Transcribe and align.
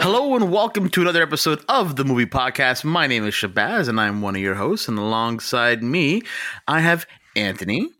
Hello 0.00 0.34
and 0.34 0.50
welcome 0.50 0.88
to 0.88 1.02
another 1.02 1.22
episode 1.22 1.64
of 1.68 1.94
the 1.94 2.04
Movie 2.04 2.26
Podcast. 2.26 2.82
My 2.82 3.06
name 3.06 3.24
is 3.24 3.34
Shahbaz 3.34 3.88
and 3.88 4.00
I'm 4.00 4.20
one 4.20 4.34
of 4.34 4.42
your 4.42 4.56
hosts. 4.56 4.88
And 4.88 4.98
alongside 4.98 5.80
me, 5.82 6.22
I 6.66 6.80
have 6.80 7.06
Anthony. 7.36 7.90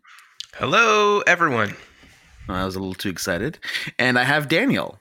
Hello, 0.55 1.21
everyone. 1.21 1.77
I 2.49 2.65
was 2.65 2.75
a 2.75 2.79
little 2.79 2.93
too 2.93 3.07
excited. 3.09 3.57
And 3.97 4.19
I 4.19 4.25
have 4.25 4.49
Daniel. 4.49 4.99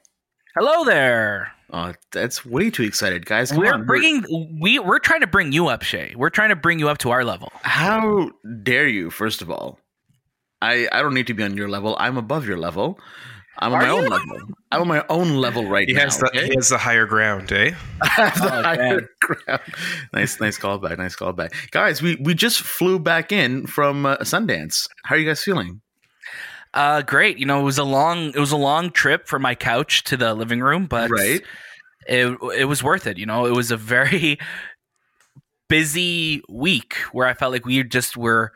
Hello 0.54 0.84
there. 0.84 1.50
Oh, 1.72 1.94
that's 2.12 2.46
way 2.46 2.70
too 2.70 2.84
excited, 2.84 3.26
guys. 3.26 3.50
Come 3.50 3.58
we're 3.60 3.74
on, 3.74 3.84
bringing 3.84 4.58
we 4.60 4.78
we're 4.78 5.00
trying 5.00 5.22
to 5.22 5.26
bring 5.26 5.50
you 5.50 5.66
up, 5.66 5.82
Shay. 5.82 6.14
We're 6.16 6.30
trying 6.30 6.50
to 6.50 6.56
bring 6.56 6.78
you 6.78 6.88
up 6.88 6.98
to 6.98 7.10
our 7.10 7.24
level. 7.24 7.50
How 7.62 8.30
dare 8.62 8.86
you? 8.86 9.10
First 9.10 9.42
of 9.42 9.50
all, 9.50 9.80
I 10.62 10.88
I 10.92 11.02
don't 11.02 11.14
need 11.14 11.26
to 11.28 11.34
be 11.34 11.42
on 11.44 11.56
your 11.56 11.68
level. 11.68 11.96
I'm 11.98 12.16
above 12.16 12.46
your 12.46 12.58
level. 12.58 12.98
I'm 13.58 13.72
on 13.72 13.78
Are 13.78 13.82
my 13.82 13.88
own 13.88 14.04
you? 14.04 14.08
level. 14.08 14.48
I'm 14.70 14.82
on 14.82 14.88
my 14.88 15.04
own 15.08 15.36
level 15.36 15.66
right 15.66 15.88
He 15.88 15.94
now. 15.94 16.00
has 16.00 16.16
the 16.18 16.30
okay? 16.34 16.46
he 16.46 16.54
has 16.56 16.68
the 16.68 16.78
higher 16.78 17.06
ground, 17.06 17.50
eh? 17.52 17.72
I 18.02 18.08
have 18.08 18.34
the 18.42 18.50
Oh, 18.50 18.62
higher 18.62 18.76
damn. 18.76 19.08
ground. 19.20 19.60
Nice, 20.12 20.40
nice 20.40 20.58
callback. 20.58 20.98
Nice 20.98 21.16
callback, 21.16 21.70
guys. 21.70 22.00
We 22.02 22.16
we 22.16 22.34
just 22.34 22.60
flew 22.60 22.98
back 22.98 23.32
in 23.32 23.66
from 23.66 24.06
uh, 24.06 24.18
Sundance. 24.18 24.88
How 25.04 25.14
are 25.14 25.18
you 25.18 25.26
guys 25.26 25.42
feeling? 25.42 25.80
Uh 26.74 27.02
great. 27.02 27.38
You 27.38 27.46
know, 27.46 27.60
it 27.60 27.64
was 27.64 27.78
a 27.78 27.84
long 27.84 28.28
it 28.34 28.38
was 28.38 28.52
a 28.52 28.56
long 28.56 28.90
trip 28.90 29.26
from 29.26 29.42
my 29.42 29.54
couch 29.54 30.04
to 30.04 30.16
the 30.16 30.34
living 30.34 30.60
room, 30.60 30.86
but 30.86 31.10
Right. 31.10 31.42
it 32.06 32.36
it 32.56 32.64
was 32.66 32.82
worth 32.82 33.06
it. 33.06 33.18
You 33.18 33.26
know, 33.26 33.46
it 33.46 33.52
was 33.54 33.70
a 33.70 33.76
very 33.76 34.38
busy 35.68 36.42
week 36.48 36.94
where 37.12 37.26
I 37.26 37.34
felt 37.34 37.52
like 37.52 37.64
we 37.66 37.82
just 37.84 38.16
were 38.16 38.52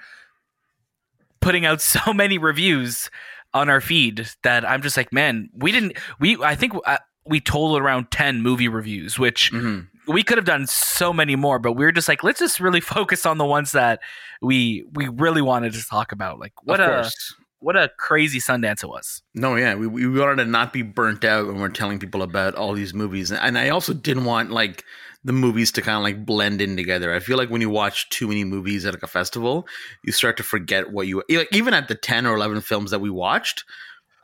putting 1.42 1.66
out 1.66 1.80
so 1.82 2.12
many 2.14 2.38
reviews 2.38 3.10
on 3.55 3.69
our 3.69 3.80
feed 3.82 4.27
that 4.45 4.66
I'm 4.69 4.80
just 4.80 4.96
like, 4.96 5.12
man, 5.12 5.51
we 5.55 5.73
didn't 5.73 5.96
we 6.18 6.43
I 6.43 6.54
think 6.54 6.73
uh, 6.87 6.99
we 7.26 7.40
totaled 7.40 7.80
around 7.82 8.10
10 8.10 8.40
movie 8.40 8.68
reviews, 8.68 9.18
which 9.18 9.52
Mhm. 9.52 9.88
we 10.09 10.23
could 10.23 10.38
have 10.38 10.45
done 10.46 10.66
so 10.66 11.12
many 11.12 11.37
more, 11.37 11.59
but 11.59 11.73
we 11.74 11.84
were 11.84 11.93
just 11.93 12.09
like, 12.09 12.24
let's 12.24 12.40
just 12.40 12.59
really 12.60 12.80
focus 12.96 13.26
on 13.26 13.37
the 13.38 13.45
ones 13.45 13.73
that 13.73 14.01
we 14.40 14.84
we 14.95 15.09
really 15.09 15.43
wanted 15.43 15.74
to 15.74 15.84
talk 15.84 16.12
about. 16.12 16.38
Like 16.38 16.54
what 16.62 16.80
a 16.80 17.10
what 17.59 17.77
a 17.77 17.90
crazy 17.96 18.40
Sundance 18.40 18.82
it 18.82 18.88
was. 18.88 19.23
No, 19.34 19.54
yeah, 19.54 19.74
we, 19.77 19.87
we 19.87 20.09
wanted 20.18 20.43
to 20.43 20.51
not 20.51 20.73
be 20.73 20.82
burnt 20.82 21.24
out 21.24 21.46
when 21.46 21.60
we're 21.60 21.68
telling 21.68 22.01
people 22.01 22.23
about 22.23 22.56
all 22.56 22.73
these 22.73 22.93
movies, 22.93 23.30
and 23.30 23.56
I 23.56 23.68
also 23.68 23.93
didn't 23.93 24.24
want 24.24 24.51
like 24.51 24.82
the 25.24 25.32
movies 25.32 25.70
to 25.73 25.82
kind 25.82 25.96
of 25.98 26.02
like 26.02 26.26
blend 26.26 26.60
in 26.60 26.76
together. 26.76 27.15
I 27.15 27.20
feel 27.20 27.37
like 27.38 27.48
when 27.51 27.60
you 27.60 27.70
watch 27.70 28.09
too 28.10 28.26
many 28.28 28.45
movies 28.45 28.84
at 28.84 28.95
like 28.95 29.02
a 29.02 29.06
festival, 29.09 29.66
you 30.04 30.12
start 30.12 30.37
to 30.38 30.42
forget 30.42 30.92
what 30.92 31.06
you 31.06 31.23
like. 31.30 31.48
Even 31.52 31.74
at 31.74 31.88
the 31.88 31.95
ten 31.95 32.26
or 32.26 32.34
eleven 32.34 32.60
films 32.60 32.90
that 32.90 33.01
we 33.01 33.10
watched, 33.10 33.65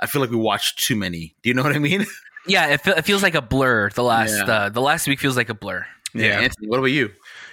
I 0.00 0.06
feel 0.06 0.20
like 0.20 0.30
we 0.30 0.36
watched 0.36 0.78
too 0.84 0.96
many. 0.96 1.34
Do 1.42 1.48
you 1.50 1.54
know 1.54 1.62
what 1.62 1.74
I 1.76 1.78
mean? 1.78 2.04
Yeah, 2.46 2.69
it, 2.69 2.80
fe- 2.80 2.94
it 2.96 3.04
feels 3.04 3.22
like 3.22 3.34
a 3.34 3.42
blur. 3.42 3.91
The 3.91 4.02
last 4.02 4.30
Yeah. 4.38 4.44
uh, 4.54 4.69
the 4.70 4.80
last 4.80 5.06
week 5.06 5.19
feels 5.20 5.36
like 5.36 5.50
a 5.50 5.54
blur. 5.54 5.84
Yeah. 6.14 6.41
Anthony, 6.41 6.69
what 6.69 6.78
about 6.78 6.86
you? 6.86 7.10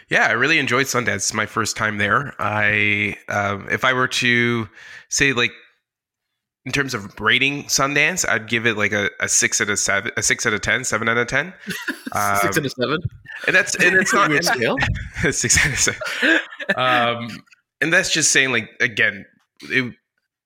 Yeah, 0.10 0.28
I 0.28 0.32
really 0.34 0.58
enjoyed 0.58 0.86
Sundance. 0.86 1.16
It's 1.16 1.34
my 1.34 1.46
first 1.48 1.76
time 1.76 1.98
there. 1.98 2.34
I 2.40 3.18
um, 3.28 3.68
if 3.70 3.84
I 3.84 3.92
were 3.92 4.08
to 4.08 4.70
say 5.10 5.34
like 5.34 5.52
in 6.66 6.72
terms 6.72 6.94
of 6.94 7.20
rating 7.20 7.64
Sundance, 7.66 8.26
I'd 8.30 8.48
give 8.48 8.66
it 8.66 8.78
like 8.78 8.94
a, 8.94 9.10
a 9.20 9.28
six 9.28 9.60
out 9.60 9.70
of 9.70 9.80
seven, 9.80 10.12
a 10.16 10.24
six 10.24 10.46
out 10.46 10.54
of 10.54 10.62
ten, 10.62 10.86
seven 10.86 11.10
out 11.10 11.18
of 11.18 11.28
ten. 11.28 11.54
Um, 12.14 12.38
Six 12.42 12.58
out 12.58 12.66
of 12.66 12.72
seven. 12.72 12.98
And 13.48 13.56
that's 13.56 13.76
and 13.76 13.96
it's 13.96 14.14
not 14.14 14.30
Weird 14.30 14.46
scale. 14.46 14.78
of 15.24 15.36
seven. 15.36 15.96
Um, 16.76 17.28
and 17.82 17.92
that's 17.94 18.12
just 18.12 18.32
saying 18.32 18.52
like 18.52 18.70
again, 18.80 19.26
it, 19.64 19.94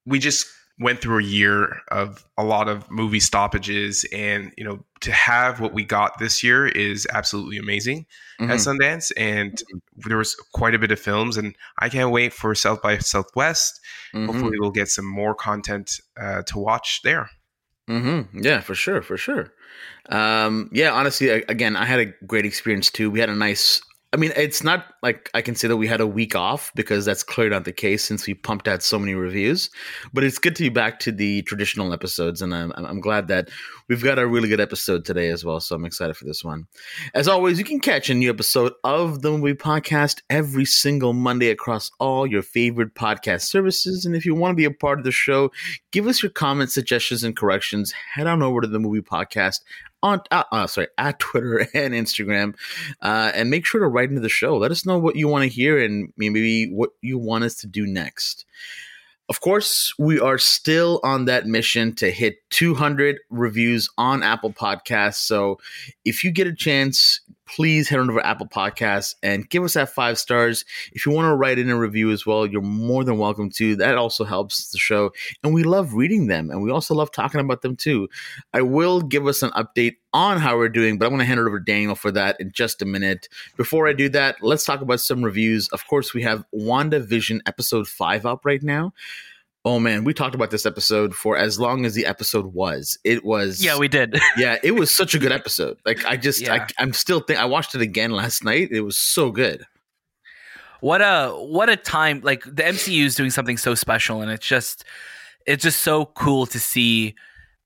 we 0.05 0.19
just 0.19 0.45
went 0.81 1.01
through 1.01 1.19
a 1.19 1.23
year 1.23 1.81
of 1.91 2.25
a 2.37 2.43
lot 2.43 2.69
of 2.69 2.89
movie 2.89 3.19
stoppages, 3.19 4.05
and 4.13 4.53
you 4.57 4.63
know 4.63 4.83
to 5.01 5.11
have 5.11 5.59
what 5.59 5.73
we 5.73 5.83
got 5.83 6.17
this 6.19 6.43
year 6.43 6.67
is 6.67 7.07
absolutely 7.13 7.57
amazing 7.57 8.05
Mhm. 8.39 8.49
at 8.49 8.57
Sundance, 8.59 9.11
and 9.17 9.61
there 9.97 10.17
was 10.17 10.35
quite 10.53 10.73
a 10.75 10.79
bit 10.79 10.91
of 10.91 10.99
films, 10.99 11.37
and 11.37 11.55
I 11.79 11.89
can't 11.89 12.11
wait 12.11 12.33
for 12.33 12.53
South 12.55 12.81
by 12.81 12.97
Southwest. 12.99 13.79
Mhm. 14.13 14.25
Hopefully, 14.27 14.57
we'll 14.59 14.71
get 14.71 14.87
some 14.89 15.05
more 15.05 15.35
content 15.35 15.99
uh, 16.19 16.43
to 16.43 16.57
watch 16.57 17.01
there. 17.03 17.29
Mm-hmm. 17.89 18.39
Yeah, 18.43 18.61
for 18.61 18.75
sure, 18.75 19.01
for 19.01 19.17
sure. 19.17 19.51
Um, 20.09 20.69
yeah, 20.71 20.91
honestly, 20.91 21.29
again, 21.29 21.75
I 21.75 21.85
had 21.85 21.99
a 21.99 22.05
great 22.25 22.45
experience 22.45 22.91
too. 22.91 23.09
We 23.09 23.19
had 23.19 23.29
a 23.29 23.35
nice. 23.35 23.81
I 24.11 24.17
mean, 24.17 24.31
it's 24.35 24.63
not 24.63 24.85
like 25.03 25.29
I 25.35 25.43
can 25.43 25.53
say 25.53 25.67
that 25.67 25.77
we 25.77 25.85
had 25.85 26.01
a 26.01 26.07
week 26.07 26.35
off 26.35 26.71
because 26.73 27.05
that's 27.05 27.21
clearly 27.21 27.51
not 27.51 27.65
the 27.65 27.71
case 27.71 28.03
since 28.03 28.25
we 28.25 28.33
pumped 28.33 28.67
out 28.67 28.81
so 28.81 28.97
many 28.97 29.13
reviews. 29.13 29.69
But 30.13 30.23
it's 30.23 30.39
good 30.39 30.55
to 30.55 30.63
be 30.63 30.69
back 30.69 30.99
to 31.01 31.11
the 31.11 31.43
traditional 31.43 31.93
episodes, 31.93 32.41
and 32.41 32.55
I'm, 32.55 32.71
I'm 32.75 33.01
glad 33.01 33.27
that 33.27 33.49
we've 33.87 34.03
got 34.03 34.17
a 34.17 34.25
really 34.25 34.49
good 34.49 34.59
episode 34.59 35.05
today 35.05 35.29
as 35.29 35.45
well. 35.45 35.59
So 35.59 35.75
I'm 35.75 35.85
excited 35.85 36.17
for 36.17 36.25
this 36.25 36.43
one. 36.43 36.65
As 37.13 37.27
always, 37.27 37.59
you 37.59 37.63
can 37.63 37.79
catch 37.79 38.09
a 38.09 38.15
new 38.15 38.31
episode 38.31 38.73
of 38.83 39.21
the 39.21 39.29
Movie 39.29 39.53
Podcast 39.53 40.21
every 40.31 40.65
single 40.65 41.13
Monday 41.13 41.51
across 41.51 41.91
all 41.99 42.25
your 42.25 42.41
favorite 42.41 42.95
podcast 42.95 43.41
services. 43.41 44.05
And 44.05 44.15
if 44.15 44.25
you 44.25 44.33
want 44.33 44.53
to 44.53 44.55
be 44.55 44.65
a 44.65 44.71
part 44.71 44.97
of 44.97 45.05
the 45.05 45.11
show, 45.11 45.51
give 45.91 46.07
us 46.07 46.23
your 46.23 46.31
comments, 46.31 46.73
suggestions, 46.73 47.23
and 47.23 47.37
corrections. 47.37 47.93
Head 48.15 48.25
on 48.25 48.41
over 48.41 48.61
to 48.61 48.67
the 48.67 48.79
Movie 48.79 49.01
Podcast 49.01 49.59
on 50.03 50.21
uh, 50.31 50.43
uh, 50.51 50.67
sorry 50.67 50.87
at 50.97 51.19
Twitter 51.19 51.59
and 51.73 51.93
Instagram, 51.93 52.55
uh, 53.01 53.31
and 53.33 53.49
make 53.49 53.65
sure 53.65 53.81
to 53.81 53.87
write 53.87 54.09
into 54.09 54.21
the 54.21 54.29
show. 54.29 54.57
Let 54.57 54.71
us 54.71 54.85
know 54.85 54.97
what 54.97 55.15
you 55.15 55.27
want 55.27 55.43
to 55.43 55.49
hear 55.49 55.83
and 55.83 56.11
maybe 56.17 56.71
what 56.71 56.91
you 57.01 57.17
want 57.17 57.43
us 57.43 57.55
to 57.55 57.67
do 57.67 57.85
next. 57.85 58.45
Of 59.29 59.41
course, 59.41 59.93
we 59.99 60.19
are 60.19 60.39
still 60.39 60.99
on 61.03 61.25
that 61.25 61.45
mission 61.45 61.93
to 61.95 62.09
hit 62.09 62.37
200 62.49 63.19
reviews 63.29 63.87
on 63.95 64.23
Apple 64.23 64.51
Podcasts. 64.51 65.17
So 65.17 65.59
if 66.03 66.23
you 66.23 66.31
get 66.31 66.47
a 66.47 66.53
chance, 66.53 67.21
please 67.55 67.89
head 67.89 67.99
on 67.99 68.09
over 68.09 68.19
to 68.19 68.27
Apple 68.27 68.47
Podcasts 68.47 69.15
and 69.23 69.49
give 69.49 69.63
us 69.63 69.73
that 69.73 69.89
five 69.89 70.17
stars. 70.17 70.65
If 70.93 71.05
you 71.05 71.11
want 71.11 71.25
to 71.25 71.35
write 71.35 71.59
in 71.59 71.69
a 71.69 71.77
review 71.77 72.11
as 72.11 72.25
well, 72.25 72.45
you're 72.45 72.61
more 72.61 73.03
than 73.03 73.17
welcome 73.17 73.49
to. 73.51 73.75
That 73.75 73.97
also 73.97 74.23
helps 74.23 74.71
the 74.71 74.77
show. 74.77 75.11
And 75.43 75.53
we 75.53 75.63
love 75.63 75.93
reading 75.93 76.27
them 76.27 76.51
and 76.51 76.61
we 76.61 76.71
also 76.71 76.93
love 76.93 77.11
talking 77.11 77.41
about 77.41 77.61
them 77.61 77.75
too. 77.75 78.07
I 78.53 78.61
will 78.61 79.01
give 79.01 79.27
us 79.27 79.41
an 79.41 79.51
update 79.51 79.97
on 80.13 80.37
how 80.37 80.57
we're 80.57 80.69
doing, 80.69 80.97
but 80.97 81.05
I'm 81.05 81.11
going 81.11 81.19
to 81.19 81.25
hand 81.25 81.39
it 81.39 81.47
over 81.47 81.59
to 81.59 81.65
Daniel 81.65 81.95
for 81.95 82.11
that 82.11 82.39
in 82.39 82.51
just 82.51 82.81
a 82.81 82.85
minute. 82.85 83.27
Before 83.57 83.87
I 83.87 83.93
do 83.93 84.09
that, 84.09 84.37
let's 84.41 84.65
talk 84.65 84.81
about 84.81 84.99
some 84.99 85.23
reviews. 85.23 85.69
Of 85.69 85.85
course, 85.87 86.13
we 86.13 86.21
have 86.23 86.45
WandaVision 86.53 87.41
episode 87.45 87.87
5 87.87 88.25
up 88.25 88.45
right 88.45 88.63
now. 88.63 88.93
Oh 89.65 89.77
man, 89.79 90.05
we 90.05 90.13
talked 90.13 90.35
about 90.35 90.51
this 90.51 90.65
episode 90.65 91.13
for 91.13 91.37
as 91.37 91.59
long 91.59 91.85
as 91.85 91.93
the 91.93 92.05
episode 92.05 92.53
was. 92.53 92.97
It 93.03 93.25
was 93.25 93.63
Yeah, 93.63 93.77
we 93.77 93.89
did. 93.89 94.17
yeah, 94.37 94.57
it 94.63 94.71
was 94.71 94.95
such 94.95 95.13
a 95.13 95.19
good 95.19 95.33
episode. 95.33 95.77
Like 95.85 96.05
I 96.05 96.15
just 96.15 96.41
Yeah. 96.41 96.53
I, 96.53 96.67
I'm 96.81 96.93
still 96.93 97.19
think 97.19 97.39
I 97.39 97.45
watched 97.45 97.75
it 97.75 97.81
again 97.81 98.11
last 98.11 98.43
night. 98.43 98.69
It 98.71 98.81
was 98.81 98.97
so 98.97 99.31
good. 99.31 99.65
what 100.79 101.01
a 101.01 101.31
what 101.31 101.69
a 101.69 101.75
time 101.75 102.21
like 102.23 102.43
the 102.43 102.63
MCU 102.63 103.03
is 103.03 103.15
doing 103.15 103.31
something 103.31 103.57
so 103.57 103.75
special 103.75 104.21
and 104.21 104.31
it's 104.31 104.47
just 104.47 104.85
it's 105.45 105.63
just 105.63 105.81
so 105.81 106.05
cool 106.05 106.45
to 106.45 106.59
see 106.59 107.15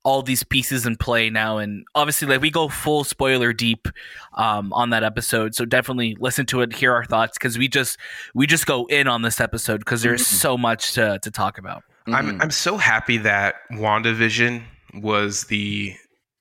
all 0.05 0.21
these 0.21 0.43
pieces 0.43 0.85
in 0.85 0.95
play 0.97 1.29
now 1.29 1.57
and 1.57 1.85
obviously 1.95 2.27
like 2.27 2.41
we 2.41 2.51
go 2.51 2.67
full 2.67 3.03
spoiler 3.05 3.53
deep 3.53 3.87
um, 4.33 4.73
on 4.73 4.89
that 4.89 5.01
episode 5.03 5.55
so 5.55 5.63
definitely 5.65 6.15
listen 6.19 6.45
to 6.45 6.59
it 6.61 6.73
hear 6.73 6.91
our 6.93 7.05
thoughts 7.05 7.37
because 7.37 7.57
we 7.57 7.67
just 7.69 7.97
we 8.35 8.45
just 8.45 8.65
go 8.65 8.85
in 8.87 9.07
on 9.07 9.21
this 9.21 9.39
episode 9.39 9.77
because 9.79 10.01
there's 10.01 10.21
Mhm. 10.21 10.33
so 10.41 10.57
much 10.57 10.91
to, 10.93 11.19
to 11.21 11.31
talk 11.31 11.57
about 11.57 11.83
Mhm. 12.07 12.13
I'm 12.15 12.41
I'm 12.41 12.51
so 12.51 12.75
happy 12.77 13.17
that 13.19 13.55
WandaVision 13.71 14.63
was 14.95 15.45
the 15.45 15.93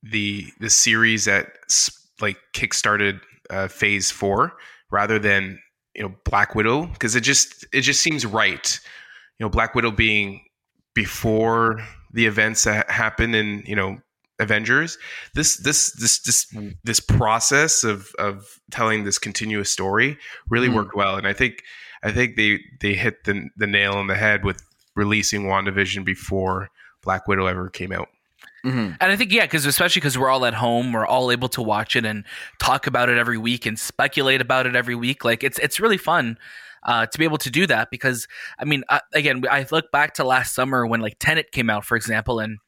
the 0.03 0.47
the 0.59 0.69
series 0.69 1.27
that 1.27 1.47
s- 1.71 1.91
like 2.21 2.37
kickstarted 2.55 3.21
uh, 3.51 3.69
Phase 3.69 4.11
Four 4.11 4.55
rather 4.91 5.21
than 5.21 5.61
you 5.95 6.03
know 6.03 6.13
Black 6.25 6.57
Widow 6.57 6.87
because 6.87 7.15
it 7.15 7.21
just 7.21 7.65
it 7.73 7.83
just 7.83 8.01
seems 8.01 8.27
right. 8.27 8.81
You 9.39 9.45
know, 9.47 9.51
Black 9.51 9.75
Widow 9.77 9.93
being 9.93 10.43
before 10.95 11.81
the 12.13 12.27
events 12.27 12.65
that 12.65 12.91
happen 12.91 13.35
in 13.35 13.63
you 13.67 13.77
know 13.77 14.01
Avengers. 14.39 14.99
This 15.35 15.57
this 15.59 15.93
this 15.93 16.19
this 16.21 16.47
this 16.85 17.01
process 17.01 17.85
of 17.85 18.13
of 18.19 18.61
telling 18.71 19.05
this 19.05 19.19
continuous 19.19 19.71
story 19.71 20.19
really 20.49 20.69
Mm. 20.69 20.75
worked 20.75 20.97
well, 20.97 21.17
and 21.17 21.27
I 21.27 21.33
think 21.33 21.63
I 22.03 22.11
think 22.11 22.37
they 22.37 22.61
they 22.81 22.95
hit 22.95 23.25
the 23.25 23.49
the 23.57 23.67
nail 23.67 23.93
on 23.95 24.07
the 24.09 24.17
head 24.17 24.45
with 24.45 24.63
releasing 24.97 25.45
WandaVision 25.45 26.05
before 26.05 26.71
Black 27.03 27.27
Widow 27.29 27.47
ever 27.47 27.69
came 27.71 27.93
out. 27.93 28.09
Mhm. 28.65 28.97
And 29.01 29.13
I 29.13 29.17
think 29.17 29.33
yeah, 29.33 29.43
because 29.45 29.67
especially 29.67 30.01
because 30.01 30.17
we're 30.19 30.29
all 30.29 30.45
at 30.47 30.55
home, 30.55 30.93
we're 30.93 31.07
all 31.07 31.31
able 31.33 31.49
to 31.51 31.63
watch 31.63 31.97
it 31.97 32.05
and 32.05 32.25
talk 32.59 32.87
about 32.87 33.09
it 33.09 33.19
every 33.19 33.39
week 33.39 33.67
and 33.67 33.79
speculate 33.79 34.41
about 34.41 34.67
it 34.67 34.77
every 34.77 34.95
week. 34.95 35.25
Like 35.25 35.43
it's 35.45 35.59
it's 35.59 35.81
really 35.81 35.97
fun 35.99 36.39
uh, 36.85 37.07
to 37.07 37.19
be 37.19 37.25
able 37.25 37.39
to 37.39 37.51
do 37.51 37.67
that 37.67 37.91
because 37.91 38.27
I 38.59 38.65
mean, 38.65 38.85
I, 38.89 39.01
again, 39.15 39.45
I 39.51 39.67
look 39.71 39.91
back 39.93 40.15
to 40.15 40.25
last 40.25 40.55
summer 40.55 40.87
when 40.87 41.01
like 41.01 41.17
Tenet 41.19 41.53
came 41.53 41.71
out, 41.71 41.85
for 41.85 41.97
example, 41.97 42.41
and 42.41 42.59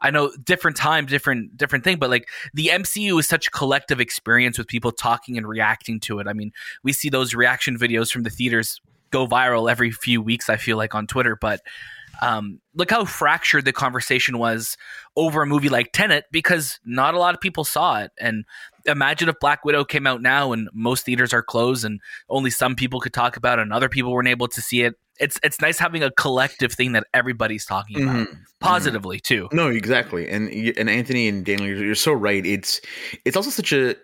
I 0.00 0.10
know 0.10 0.32
different 0.44 0.76
time, 0.76 1.06
different 1.06 1.56
different 1.56 1.84
thing, 1.84 1.98
but 1.98 2.08
like 2.10 2.28
the 2.54 2.68
MCU 2.68 3.18
is 3.20 3.28
such 3.28 3.48
a 3.48 3.50
collective 3.50 4.00
experience 4.00 4.56
with 4.56 4.66
people 4.66 4.92
talking 4.92 5.36
and 5.36 5.46
reacting 5.46 6.00
to 6.00 6.20
it. 6.20 6.26
I 6.26 6.32
mean, 6.32 6.52
we 6.82 6.92
see 6.92 7.10
those 7.10 7.34
reaction 7.34 7.78
videos 7.78 8.10
from 8.10 8.22
the 8.22 8.30
theaters 8.30 8.80
go 9.10 9.26
viral 9.26 9.70
every 9.70 9.90
few 9.90 10.22
weeks. 10.22 10.48
I 10.48 10.56
feel 10.56 10.76
like 10.76 10.94
on 10.94 11.06
Twitter, 11.06 11.36
but 11.40 11.60
Um, 12.22 12.60
look 12.74 12.90
how 12.90 13.04
fractured 13.06 13.64
the 13.64 13.72
conversation 13.72 14.36
was 14.36 14.76
over 15.16 15.42
a 15.42 15.46
movie 15.46 15.70
like 15.70 15.92
Tenet 15.92 16.24
because 16.30 16.78
not 16.84 17.14
a 17.14 17.18
lot 17.18 17.34
of 17.34 17.40
people 17.40 17.64
saw 17.64 18.00
it. 18.00 18.10
And 18.18 18.44
imagine 18.86 19.28
if 19.28 19.38
Black 19.40 19.64
Widow 19.64 19.84
came 19.84 20.06
out 20.06 20.22
now 20.22 20.52
and 20.52 20.68
most 20.72 21.04
theaters 21.04 21.32
are 21.32 21.42
closed 21.42 21.84
and 21.84 22.00
only 22.28 22.50
some 22.50 22.74
people 22.74 23.00
could 23.00 23.12
talk 23.12 23.36
about 23.36 23.58
it 23.58 23.62
and 23.62 23.72
other 23.72 23.88
people 23.88 24.12
weren't 24.12 24.28
able 24.28 24.48
to 24.48 24.60
see 24.60 24.82
it. 24.82 24.94
It's 25.18 25.38
it's 25.42 25.60
nice 25.60 25.78
having 25.78 26.02
a 26.02 26.10
collective 26.12 26.72
thing 26.72 26.92
that 26.92 27.06
everybody's 27.12 27.66
talking 27.66 28.02
about 28.02 28.28
Mhm. 28.28 28.38
positively 28.60 29.20
too. 29.20 29.48
No, 29.52 29.68
exactly. 29.68 30.28
And 30.28 30.48
and 30.78 30.88
Anthony 30.88 31.28
and 31.28 31.44
Daniel, 31.44 31.68
you're, 31.68 31.84
you're 31.84 31.94
so 31.94 32.12
right. 32.12 32.44
It's 32.46 32.80
it's 33.26 33.36
also 33.36 33.50
such 33.50 33.72
a 33.72 33.96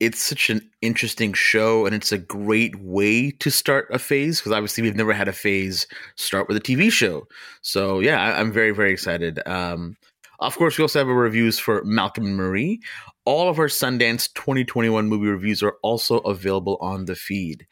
it's 0.00 0.20
such 0.20 0.50
an 0.50 0.60
interesting 0.80 1.32
show, 1.34 1.86
and 1.86 1.94
it's 1.94 2.10
a 2.12 2.18
great 2.18 2.74
way 2.80 3.30
to 3.30 3.50
start 3.50 3.86
a 3.92 3.98
phase 3.98 4.40
because 4.40 4.52
obviously 4.52 4.82
we've 4.82 4.96
never 4.96 5.12
had 5.12 5.28
a 5.28 5.32
phase 5.32 5.86
start 6.16 6.48
with 6.48 6.56
a 6.56 6.60
TV 6.60 6.90
show. 6.90 7.28
So 7.60 8.00
yeah, 8.00 8.20
I, 8.20 8.40
I'm 8.40 8.50
very 8.50 8.70
very 8.72 8.90
excited. 8.92 9.40
Um, 9.46 9.96
of 10.46 10.56
course, 10.56 10.78
we 10.78 10.82
also 10.82 10.98
have 10.98 11.08
reviews 11.08 11.58
for 11.58 11.82
Malcolm 11.84 12.26
and 12.26 12.36
Marie. 12.36 12.80
All 13.24 13.48
of 13.48 13.58
our 13.58 13.68
Sundance 13.68 14.32
2021 14.34 15.08
movie 15.08 15.28
reviews 15.28 15.62
are 15.62 15.76
also 15.82 16.18
available 16.18 16.76
on 16.80 17.06
the 17.06 17.14
feed. 17.14 17.66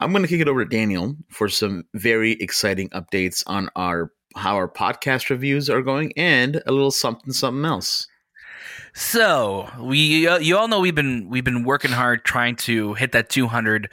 I'm 0.00 0.12
going 0.12 0.22
to 0.22 0.28
kick 0.28 0.40
it 0.40 0.48
over 0.48 0.64
to 0.64 0.68
Daniel 0.68 1.16
for 1.28 1.48
some 1.48 1.84
very 1.94 2.32
exciting 2.32 2.88
updates 2.90 3.42
on 3.46 3.68
our 3.76 4.12
how 4.36 4.54
our 4.54 4.68
podcast 4.68 5.28
reviews 5.28 5.68
are 5.68 5.82
going 5.82 6.12
and 6.16 6.62
a 6.66 6.72
little 6.72 6.90
something 6.90 7.32
something 7.32 7.64
else. 7.64 8.06
So 8.94 9.68
we 9.80 10.26
uh, 10.26 10.38
you 10.38 10.56
all 10.56 10.68
know 10.68 10.80
we've 10.80 10.94
been 10.94 11.28
we've 11.28 11.44
been 11.44 11.64
working 11.64 11.90
hard 11.90 12.24
trying 12.24 12.56
to 12.56 12.94
hit 12.94 13.12
that 13.12 13.28
200 13.28 13.90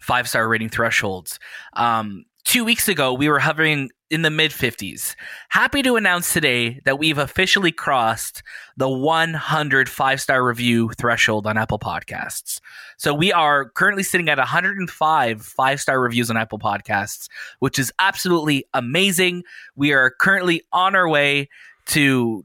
five 0.00 0.28
star 0.28 0.48
rating 0.48 0.70
thresholds. 0.70 1.38
Um, 1.74 2.24
two 2.50 2.64
weeks 2.64 2.88
ago 2.88 3.12
we 3.12 3.28
were 3.28 3.38
hovering 3.38 3.90
in 4.10 4.22
the 4.22 4.30
mid 4.30 4.50
50s. 4.50 5.14
Happy 5.50 5.82
to 5.82 5.94
announce 5.94 6.32
today 6.32 6.80
that 6.84 6.98
we've 6.98 7.16
officially 7.16 7.70
crossed 7.70 8.42
the 8.76 8.88
100 8.88 9.88
five 9.88 10.20
star 10.20 10.44
review 10.44 10.90
threshold 10.98 11.46
on 11.46 11.56
Apple 11.56 11.78
Podcasts. 11.78 12.60
So 12.98 13.14
we 13.14 13.32
are 13.32 13.70
currently 13.70 14.02
sitting 14.02 14.28
at 14.28 14.38
105 14.38 15.42
five 15.42 15.80
star 15.80 16.00
reviews 16.00 16.28
on 16.28 16.36
Apple 16.36 16.58
Podcasts, 16.58 17.28
which 17.60 17.78
is 17.78 17.92
absolutely 18.00 18.64
amazing. 18.74 19.44
We 19.76 19.92
are 19.92 20.10
currently 20.10 20.62
on 20.72 20.96
our 20.96 21.08
way 21.08 21.48
to 21.86 22.44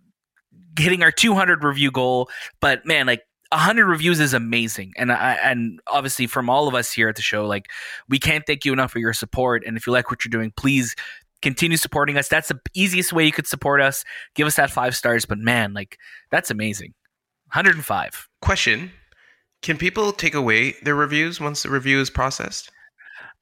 hitting 0.78 1.01
our 1.01 1.12
200 1.12 1.63
review 1.63 1.90
goal. 1.90 2.30
But 2.62 2.86
man, 2.86 3.08
like 3.08 3.24
100 3.52 3.86
reviews 3.86 4.20
is 4.20 4.34
amazing, 4.34 4.94
and 4.98 5.12
I 5.12 5.34
and 5.36 5.80
obviously 5.88 6.28
from 6.28 6.50
all 6.50 6.68
of 6.68 6.76
us 6.76 6.92
here 6.92 7.10
at 7.10 7.16
the 7.16 7.22
show, 7.22 7.46
like 7.46 7.68
we 8.10 8.20
can't 8.20 8.46
thank 8.46 8.66
you 8.66 8.74
enough 8.74 8.92
for 8.92 9.00
your 9.00 9.14
support. 9.14 9.64
And 9.66 9.78
if 9.78 9.86
you 9.88 9.94
like 9.94 10.10
what 10.10 10.26
you're 10.26 10.30
doing, 10.32 10.52
please 10.56 10.96
continue 11.42 11.78
supporting 11.78 12.18
us. 12.18 12.28
That's 12.28 12.48
the 12.48 12.60
easiest 12.74 13.14
way 13.14 13.26
you 13.26 13.32
could 13.32 13.48
support 13.48 13.82
us. 13.82 14.04
Give 14.34 14.48
us 14.48 14.56
that 14.56 14.72
five 14.72 14.96
stars. 14.96 15.26
But 15.26 15.38
man, 15.38 15.74
like 15.74 15.98
that's 16.32 16.50
amazing. 16.50 16.94
105. 17.54 18.28
Question: 18.42 18.92
Can 19.62 19.78
people 19.78 20.12
take 20.12 20.34
away 20.34 20.76
their 20.84 20.96
reviews 20.96 21.40
once 21.40 21.64
the 21.64 21.70
review 21.70 22.00
is 22.02 22.10
processed? 22.10 22.72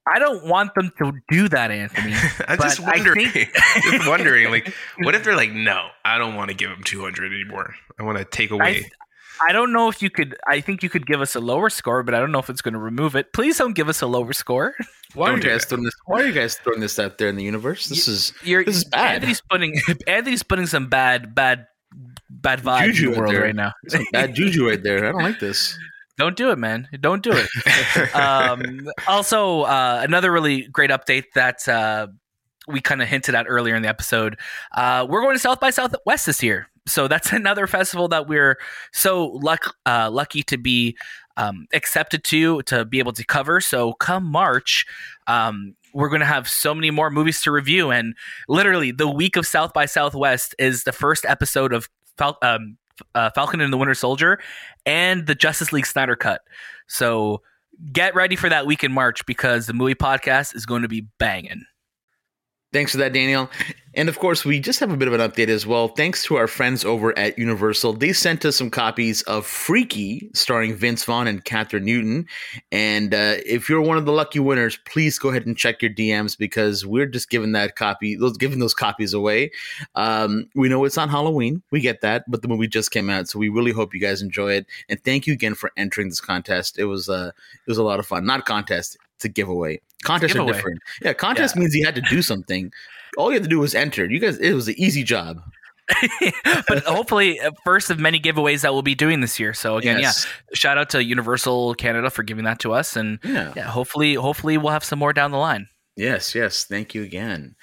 I 0.05 0.19
don't 0.19 0.45
want 0.45 0.75
them 0.75 0.91
to 0.97 1.13
do 1.29 1.47
that, 1.47 1.71
Anthony. 1.71 2.13
I'm 2.47 2.57
just 2.59 2.81
wondering. 2.81 3.29
think- 3.29 3.53
just 3.89 4.07
wondering, 4.07 4.51
like, 4.51 4.73
what 4.99 5.15
if 5.15 5.23
they're 5.23 5.37
like, 5.37 5.51
no, 5.51 5.87
I 6.03 6.17
don't 6.17 6.35
want 6.35 6.49
to 6.49 6.55
give 6.55 6.69
them 6.69 6.83
200 6.83 7.31
anymore. 7.31 7.73
I 7.97 8.03
want 8.03 8.17
to 8.17 8.25
take 8.25 8.51
away. 8.51 8.65
I 8.65 8.89
don't 9.51 9.73
know 9.73 9.89
if 9.89 10.01
you 10.01 10.09
could. 10.09 10.35
I 10.47 10.61
think 10.61 10.83
you 10.83 10.89
could 10.89 11.05
give 11.05 11.21
us 11.21 11.35
a 11.35 11.39
lower 11.39 11.69
score, 11.69 12.03
but 12.03 12.13
I 12.13 12.19
don't 12.19 12.31
know 12.31 12.39
if 12.39 12.49
it's 12.49 12.61
going 12.61 12.73
to 12.73 12.79
remove 12.79 13.15
it. 13.15 13.33
Please 13.33 13.57
don't 13.57 13.73
give 13.73 13.89
us 13.89 14.01
a 14.01 14.07
lower 14.07 14.33
score. 14.33 14.75
Why 15.13 15.31
are 15.31 15.35
you 15.35 15.43
guys 15.43 15.65
throwing 15.65 15.83
this? 15.83 15.93
Why 16.05 16.21
are 16.21 16.25
you 16.25 16.33
guys 16.33 16.55
throwing 16.55 16.79
this 16.79 16.97
out 16.97 17.17
there 17.17 17.27
in 17.27 17.35
the 17.35 17.43
universe? 17.43 17.87
This 17.87 18.07
is 18.07 18.33
You're, 18.43 18.63
This 18.63 18.77
is 18.77 18.85
bad. 18.85 19.15
Anthony's 19.15 19.41
putting 19.41 19.79
Anthony's 20.07 20.43
putting 20.43 20.65
some 20.65 20.87
bad, 20.87 21.35
bad, 21.35 21.67
bad 22.29 22.61
vibes 22.61 22.93
Juju 22.93 23.05
in 23.07 23.11
the 23.11 23.17
out 23.17 23.19
world 23.19 23.33
there. 23.35 23.41
right 23.43 23.55
now. 23.55 23.73
some 23.89 24.05
bad 24.11 24.33
juju 24.33 24.67
right 24.67 24.81
there. 24.81 25.05
I 25.05 25.11
don't 25.11 25.21
like 25.21 25.39
this. 25.39 25.77
Don't 26.15 26.37
do 26.37 26.51
it, 26.51 26.59
man. 26.59 26.87
Don't 27.01 27.23
do 27.23 27.31
it. 27.33 28.15
um, 28.15 28.87
also, 29.07 29.61
uh, 29.61 29.99
another 30.03 30.31
really 30.31 30.67
great 30.67 30.91
update 30.91 31.23
that 31.33 31.67
uh, 31.67 32.05
we 32.67 32.81
kind 32.81 33.01
of 33.01 33.07
hinted 33.07 33.35
at 33.35 33.45
earlier 33.47 33.75
in 33.75 33.81
the 33.81 33.89
episode. 33.89 34.37
Uh, 34.75 35.05
we're 35.09 35.21
going 35.21 35.35
to 35.35 35.39
South 35.39 35.59
by 35.59 35.69
Southwest 35.69 36.25
this 36.25 36.41
year, 36.43 36.67
so 36.85 37.07
that's 37.07 37.31
another 37.33 37.67
festival 37.67 38.07
that 38.09 38.27
we're 38.27 38.57
so 38.91 39.27
luck 39.27 39.75
uh, 39.85 40.09
lucky 40.11 40.43
to 40.43 40.57
be 40.57 40.97
um, 41.37 41.67
accepted 41.73 42.23
to 42.25 42.61
to 42.63 42.85
be 42.85 42.99
able 42.99 43.13
to 43.13 43.25
cover. 43.25 43.59
So 43.61 43.93
come 43.93 44.25
March. 44.25 44.85
Um, 45.27 45.75
we're 45.93 46.09
going 46.09 46.21
to 46.21 46.25
have 46.25 46.49
so 46.49 46.73
many 46.73 46.89
more 46.89 47.11
movies 47.11 47.41
to 47.43 47.51
review, 47.51 47.91
and 47.91 48.15
literally 48.47 48.91
the 48.91 49.09
week 49.09 49.35
of 49.35 49.45
South 49.45 49.73
by 49.73 49.85
Southwest 49.85 50.55
is 50.57 50.83
the 50.83 50.91
first 50.91 51.25
episode 51.25 51.73
of 51.73 51.89
Fal- 52.17 52.37
um, 52.41 52.77
uh, 53.15 53.29
Falcon 53.35 53.61
and 53.61 53.71
the 53.71 53.77
Winter 53.77 53.93
Soldier 53.93 54.39
and 54.85 55.25
the 55.25 55.35
Justice 55.35 55.71
League 55.71 55.85
Snyder 55.85 56.15
Cut. 56.15 56.41
So 56.87 57.41
get 57.91 58.15
ready 58.15 58.35
for 58.35 58.49
that 58.49 58.65
week 58.65 58.83
in 58.83 58.91
March 58.91 59.25
because 59.25 59.67
the 59.67 59.73
movie 59.73 59.95
podcast 59.95 60.55
is 60.55 60.65
going 60.65 60.83
to 60.83 60.87
be 60.87 61.01
banging. 61.19 61.65
Thanks 62.73 62.91
for 62.91 62.97
that, 62.97 63.13
Daniel. 63.13 63.49
And 63.95 64.09
of 64.09 64.17
course, 64.17 64.43
we 64.43 64.59
just 64.59 64.79
have 64.79 64.91
a 64.91 64.97
bit 64.97 65.07
of 65.07 65.13
an 65.13 65.21
update 65.21 65.49
as 65.49 65.67
well. 65.67 65.89
Thanks 65.89 66.23
to 66.25 66.35
our 66.35 66.47
friends 66.47 66.83
over 66.83 67.15
at 67.17 67.37
Universal. 67.37 67.93
They 67.93 68.11
sent 68.11 68.43
us 68.43 68.55
some 68.55 68.71
copies 68.71 69.21
of 69.23 69.45
Freaky, 69.45 70.31
starring 70.33 70.75
Vince 70.75 71.03
Vaughn 71.03 71.27
and 71.27 71.45
Kathryn 71.45 71.83
Newton. 71.83 72.25
And 72.71 73.13
uh, 73.13 73.35
if 73.45 73.69
you're 73.69 73.81
one 73.81 73.97
of 73.97 74.05
the 74.05 74.11
lucky 74.11 74.39
winners, 74.39 74.79
please 74.85 75.19
go 75.19 75.29
ahead 75.29 75.45
and 75.45 75.55
check 75.55 75.83
your 75.83 75.91
DMs 75.91 76.35
because 76.35 76.83
we're 76.83 77.05
just 77.05 77.29
giving 77.29 77.51
that 77.51 77.75
copy, 77.75 78.15
those 78.15 78.37
giving 78.37 78.57
those 78.57 78.73
copies 78.73 79.13
away. 79.13 79.51
Um, 79.93 80.49
we 80.55 80.69
know 80.69 80.83
it's 80.85 80.97
on 80.97 81.09
Halloween, 81.09 81.61
we 81.69 81.79
get 81.79 82.01
that, 82.01 82.23
but 82.27 82.41
the 82.41 82.47
movie 82.47 82.67
just 82.67 82.89
came 82.89 83.11
out, 83.11 83.27
so 83.27 83.37
we 83.37 83.49
really 83.49 83.71
hope 83.71 83.93
you 83.93 83.99
guys 83.99 84.23
enjoy 84.23 84.53
it. 84.53 84.65
And 84.89 85.03
thank 85.03 85.27
you 85.27 85.33
again 85.33 85.53
for 85.53 85.71
entering 85.77 86.09
this 86.09 86.21
contest. 86.21 86.79
It 86.79 86.85
was 86.85 87.09
uh, 87.09 87.29
it 87.35 87.69
was 87.69 87.77
a 87.77 87.83
lot 87.83 87.99
of 87.99 88.07
fun. 88.07 88.25
Not 88.25 88.45
contest, 88.45 88.97
it's 89.23 89.25
a 89.25 89.29
giveaway. 89.29 89.79
Contests 90.03 90.33
Giveaway. 90.33 90.51
are 90.51 90.53
different. 90.53 90.79
Yeah, 91.01 91.13
contest 91.13 91.55
means 91.55 91.73
you 91.73 91.85
had 91.85 91.95
to 91.95 92.01
do 92.01 92.21
something. 92.21 92.71
All 93.17 93.29
you 93.29 93.35
had 93.35 93.43
to 93.43 93.49
do 93.49 93.59
was 93.59 93.73
enter. 93.73 94.05
You 94.05 94.19
guys, 94.19 94.37
it 94.37 94.53
was 94.53 94.67
an 94.67 94.75
easy 94.77 95.03
job. 95.03 95.39
but 96.67 96.83
hopefully, 96.83 97.39
uh, 97.39 97.51
first 97.63 97.89
of 97.89 97.99
many 97.99 98.19
giveaways 98.19 98.61
that 98.61 98.73
we'll 98.73 98.81
be 98.81 98.95
doing 98.95 99.21
this 99.21 99.39
year. 99.39 99.53
So 99.53 99.77
again, 99.77 99.99
Yes. 99.99 100.25
yeah, 100.25 100.55
shout 100.55 100.77
out 100.77 100.89
to 100.91 101.03
Universal 101.03 101.75
Canada 101.75 102.09
for 102.09 102.23
giving 102.23 102.43
that 102.45 102.59
to 102.59 102.73
us, 102.73 102.95
and 102.95 103.19
Yeah. 103.23 103.53
yeah, 103.55 103.63
hopefully, 103.63 104.15
hopefully 104.15 104.57
we'll 104.57 104.71
have 104.73 104.83
some 104.83 104.99
more 104.99 105.13
down 105.13 105.31
the 105.31 105.37
line. 105.37 105.67
Yes, 105.95 106.33
yes. 106.33 106.63
Thank 106.63 106.95
you 106.95 107.03
again. 107.03 107.55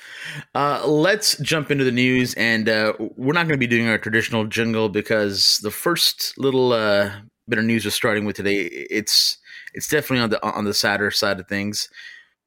Uh, 0.54 0.86
let's 0.86 1.36
jump 1.38 1.70
into 1.70 1.82
the 1.84 1.90
news, 1.90 2.32
and 2.34 2.68
uh, 2.68 2.92
we're 3.16 3.32
not 3.32 3.42
going 3.48 3.54
to 3.54 3.56
be 3.58 3.66
doing 3.66 3.88
our 3.88 3.98
traditional 3.98 4.44
jingle 4.44 4.88
because 4.88 5.58
the 5.62 5.70
first 5.70 6.38
little 6.38 6.72
uh, 6.72 7.10
bit 7.48 7.58
of 7.58 7.64
news 7.64 7.84
we're 7.84 7.90
starting 7.90 8.24
with 8.24 8.36
today 8.36 8.60
it's 8.90 9.36
it's 9.74 9.88
definitely 9.88 10.22
on 10.22 10.30
the 10.30 10.44
on 10.44 10.64
the 10.64 10.74
sadder 10.74 11.10
side 11.10 11.40
of 11.40 11.48
things. 11.48 11.88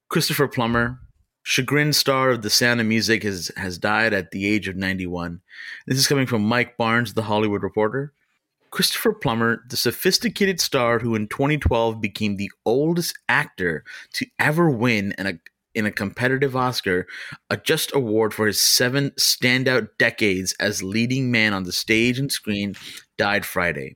Christopher 0.10 0.48
Plummer, 0.48 1.00
chagrin 1.44 1.94
star 1.94 2.32
of 2.32 2.42
The 2.42 2.50
Sound 2.50 2.82
of 2.82 2.88
Music, 2.88 3.24
has 3.24 3.52
has 3.58 3.78
died 3.78 4.14
at 4.14 4.32
the 4.32 4.46
age 4.46 4.68
of 4.68 4.76
ninety 4.76 5.08
one. 5.08 5.42
This 5.88 5.98
is 5.98 6.08
coming 6.08 6.28
from 6.28 6.44
Mike 6.44 6.78
Barnes, 6.78 7.14
the 7.14 7.24
Hollywood 7.24 7.64
Reporter. 7.64 8.14
Christopher 8.72 9.14
Plummer, 9.14 9.64
the 9.70 9.78
sophisticated 9.78 10.60
star 10.60 10.98
who 10.98 11.14
in 11.14 11.28
2012 11.28 12.02
became 12.02 12.38
the 12.38 12.50
oldest 12.66 13.16
actor 13.30 13.84
to 14.14 14.26
ever 14.40 14.68
win 14.68 15.14
an, 15.20 15.40
in 15.76 15.86
a 15.86 15.92
competitive 15.92 16.56
Oscar, 16.56 17.06
a 17.52 17.58
just 17.58 17.94
award 17.94 18.34
for 18.34 18.48
his 18.48 18.60
seven 18.60 19.12
standout 19.12 19.90
decades 20.00 20.56
as 20.60 20.82
leading 20.82 21.32
man 21.32 21.54
on 21.54 21.64
the 21.64 21.72
stage 21.72 22.18
and 22.18 22.32
screen, 22.32 22.76
died 23.18 23.46
Friday. 23.46 23.96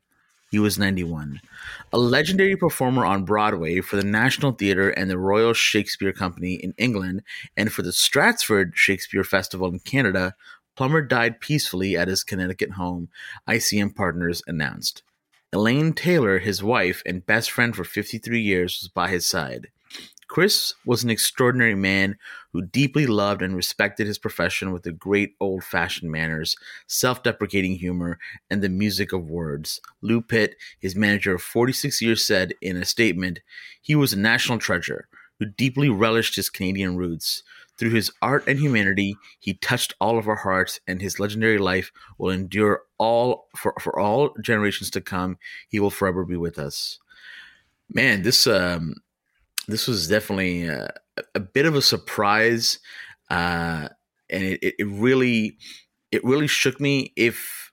He 0.58 0.60
was 0.60 0.80
91. 0.80 1.40
A 1.94 2.00
legendary 2.00 2.56
performer 2.56 3.06
on 3.06 3.26
Broadway 3.26 3.80
for 3.80 3.96
the 3.96 4.04
National 4.04 4.54
Theatre 4.54 4.90
and 4.90 5.08
the 5.08 5.20
Royal 5.20 5.54
Shakespeare 5.54 6.12
Company 6.12 6.56
in 6.56 6.74
England 6.80 7.22
and 7.56 7.72
for 7.72 7.84
the 7.84 7.94
Stratford 7.94 8.72
Shakespeare 8.74 9.24
Festival 9.24 9.68
in 9.68 9.78
Canada, 9.78 10.34
Plummer 10.76 11.04
died 11.04 11.42
peacefully 11.42 11.96
at 11.96 12.08
his 12.08 12.24
Connecticut 12.24 12.72
home, 12.72 13.10
ICM 13.48 13.96
Partners 13.96 14.42
announced. 14.48 15.04
Elaine 15.54 15.94
Taylor, 15.94 16.40
his 16.40 16.64
wife 16.64 17.04
and 17.06 17.24
best 17.24 17.52
friend 17.52 17.76
for 17.76 17.84
53 17.84 18.42
years, 18.42 18.80
was 18.82 18.88
by 18.88 19.10
his 19.10 19.28
side. 19.28 19.68
Chris 20.28 20.74
was 20.86 21.04
an 21.04 21.10
extraordinary 21.10 21.76
man 21.76 22.18
who 22.52 22.62
deeply 22.62 23.08
loved 23.08 23.42
and 23.42 23.56
respected 23.56 24.08
his 24.08 24.18
profession 24.18 24.72
with 24.72 24.84
the 24.84 24.92
great 24.92 25.36
old 25.40 25.64
fashioned 25.64 26.12
manners, 26.12 26.56
self 26.86 27.24
deprecating 27.24 27.76
humor, 27.76 28.20
and 28.50 28.62
the 28.62 28.70
music 28.70 29.14
of 29.14 29.30
words. 29.30 29.80
Lou 30.02 30.22
Pitt, 30.22 30.56
his 30.80 30.96
manager 30.96 31.36
of 31.36 31.42
46 31.42 32.02
years, 32.02 32.26
said 32.26 32.54
in 32.62 32.78
a 32.78 32.86
statement 32.86 33.40
he 33.82 33.96
was 33.96 34.14
a 34.14 34.20
national 34.20 34.60
treasure 34.60 35.08
who 35.40 35.46
deeply 35.46 35.90
relished 35.90 36.36
his 36.36 36.50
Canadian 36.50 36.98
roots. 36.98 37.44
Through 37.78 37.92
his 37.92 38.12
art 38.24 38.44
and 38.48 38.60
humanity, 38.60 39.16
he 39.40 39.54
touched 39.54 39.94
all 40.02 40.18
of 40.18 40.28
our 40.28 40.36
hearts, 40.36 40.80
and 40.88 41.00
his 41.00 41.20
legendary 41.20 41.60
life 41.60 41.92
will 42.18 42.32
endure 42.32 42.82
all 42.98 43.48
for, 43.56 43.76
for 43.80 44.00
all 44.00 44.34
generations 44.42 44.90
to 44.92 45.02
come. 45.02 45.38
He 45.70 45.80
will 45.80 45.92
forever 45.92 46.26
be 46.26 46.38
with 46.38 46.58
us. 46.58 46.98
Man, 47.94 48.24
this 48.24 48.48
um, 48.48 48.96
this 49.68 49.88
was 49.88 50.08
definitely 50.08 50.70
uh, 50.70 50.88
a 51.36 51.40
bit 51.40 51.66
of 51.66 51.76
a 51.76 51.82
surprise. 51.82 52.80
Uh, 53.30 53.90
and 54.30 54.44
it, 54.44 54.64
it, 54.64 54.76
it 54.80 54.88
really 54.88 55.58
it 56.12 56.24
really 56.24 56.48
shook 56.48 56.80
me. 56.80 57.14
If 57.16 57.72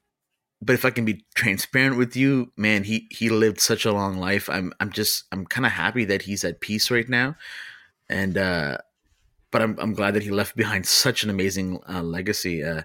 but 0.61 0.75
if 0.75 0.85
I 0.85 0.91
can 0.91 1.05
be 1.05 1.25
transparent 1.35 1.97
with 1.97 2.17
you, 2.17 2.53
man, 2.57 2.85
he 2.85 3.07
he 3.11 3.29
lived 3.29 3.61
such 3.61 3.85
a 3.85 3.93
long 3.93 4.19
life. 4.19 4.49
I'm 4.49 4.73
I'm 4.81 4.91
just 4.91 5.25
I'm 5.33 5.47
kind 5.47 5.67
of 5.67 5.73
happy 5.73 6.05
that 6.07 6.23
he's 6.23 6.45
at 6.45 6.61
peace 6.61 6.91
right 6.91 7.09
now, 7.09 7.37
and 8.09 8.37
uh, 8.37 8.79
but 9.51 9.63
I'm 9.63 9.79
I'm 9.79 9.95
glad 9.95 10.15
that 10.15 10.23
he 10.23 10.31
left 10.31 10.57
behind 10.57 10.87
such 10.87 11.23
an 11.23 11.31
amazing 11.31 11.81
uh, 11.89 12.03
legacy. 12.03 12.65
Uh, 12.65 12.83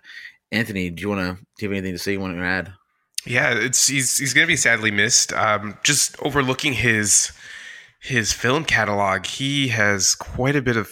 Anthony, 0.51 0.89
do 0.89 1.01
you 1.01 1.09
want 1.09 1.21
to 1.21 1.43
do 1.57 1.65
you 1.65 1.69
have 1.69 1.77
anything 1.77 1.95
to 1.95 1.99
say? 1.99 2.13
You 2.13 2.19
want 2.19 2.37
to 2.37 2.43
add? 2.43 2.73
Yeah, 3.25 3.53
it's 3.53 3.87
he's 3.87 4.17
he's 4.17 4.33
gonna 4.33 4.47
be 4.47 4.55
sadly 4.55 4.91
missed. 4.91 5.33
Um, 5.33 5.77
just 5.83 6.19
overlooking 6.21 6.73
his 6.73 7.31
his 8.00 8.32
film 8.32 8.63
catalog, 8.63 9.25
he 9.25 9.68
has 9.70 10.15
quite 10.15 10.56
a 10.56 10.62
bit 10.62 10.77
of 10.77 10.91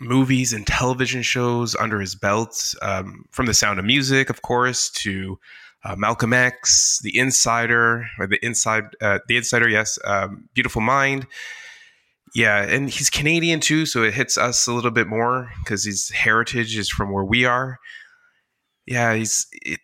movies 0.00 0.52
and 0.52 0.66
television 0.66 1.22
shows 1.22 1.76
under 1.76 2.00
his 2.00 2.14
belt. 2.14 2.74
Um, 2.82 3.24
from 3.30 3.46
The 3.46 3.54
Sound 3.54 3.78
of 3.78 3.84
Music, 3.84 4.30
of 4.30 4.42
course, 4.42 4.90
to 4.90 5.38
uh, 5.84 5.94
Malcolm 5.96 6.32
X, 6.32 6.98
The 7.02 7.16
Insider, 7.16 8.06
or 8.18 8.26
The 8.26 8.44
Inside, 8.44 8.84
uh, 9.00 9.20
The 9.28 9.36
Insider, 9.36 9.68
yes, 9.68 9.98
um, 10.04 10.48
Beautiful 10.54 10.82
Mind. 10.82 11.26
Yeah, 12.34 12.62
and 12.62 12.88
he's 12.88 13.10
Canadian 13.10 13.60
too, 13.60 13.86
so 13.86 14.02
it 14.02 14.14
hits 14.14 14.38
us 14.38 14.66
a 14.66 14.72
little 14.72 14.92
bit 14.92 15.08
more 15.08 15.50
because 15.62 15.84
his 15.84 16.10
heritage 16.10 16.76
is 16.76 16.88
from 16.88 17.12
where 17.12 17.24
we 17.24 17.44
are. 17.44 17.78
Yeah, 18.86 19.14
he's 19.14 19.46
it, 19.52 19.80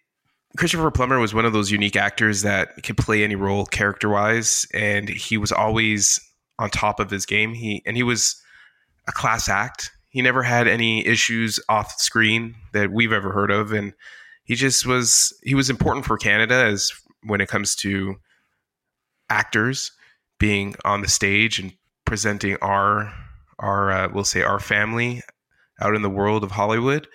Christopher 0.56 0.90
Plummer 0.90 1.18
was 1.18 1.34
one 1.34 1.44
of 1.44 1.52
those 1.52 1.70
unique 1.70 1.96
actors 1.96 2.42
that 2.42 2.82
could 2.82 2.96
play 2.96 3.24
any 3.24 3.34
role 3.34 3.66
character 3.66 4.08
wise, 4.08 4.66
and 4.72 5.08
he 5.08 5.36
was 5.36 5.52
always 5.52 6.20
on 6.58 6.70
top 6.70 7.00
of 7.00 7.10
his 7.10 7.26
game. 7.26 7.54
He 7.54 7.82
and 7.86 7.96
he 7.96 8.02
was 8.02 8.40
a 9.08 9.12
class 9.12 9.48
act. 9.48 9.90
He 10.08 10.22
never 10.22 10.42
had 10.42 10.66
any 10.66 11.06
issues 11.06 11.60
off 11.68 12.00
screen 12.00 12.54
that 12.72 12.90
we've 12.90 13.12
ever 13.12 13.32
heard 13.32 13.50
of, 13.50 13.72
and 13.72 13.92
he 14.44 14.54
just 14.54 14.86
was 14.86 15.36
he 15.42 15.54
was 15.54 15.70
important 15.70 16.06
for 16.06 16.16
Canada 16.16 16.54
as 16.54 16.92
when 17.22 17.40
it 17.40 17.48
comes 17.48 17.74
to 17.76 18.16
actors 19.28 19.92
being 20.38 20.74
on 20.84 21.00
the 21.00 21.08
stage 21.08 21.58
and 21.58 21.72
presenting 22.04 22.56
our 22.62 23.12
our 23.58 23.90
uh, 23.90 24.08
we'll 24.12 24.24
say 24.24 24.42
our 24.42 24.60
family 24.60 25.22
out 25.80 25.94
in 25.94 26.02
the 26.02 26.10
world 26.10 26.44
of 26.44 26.52
Hollywood. 26.52 27.08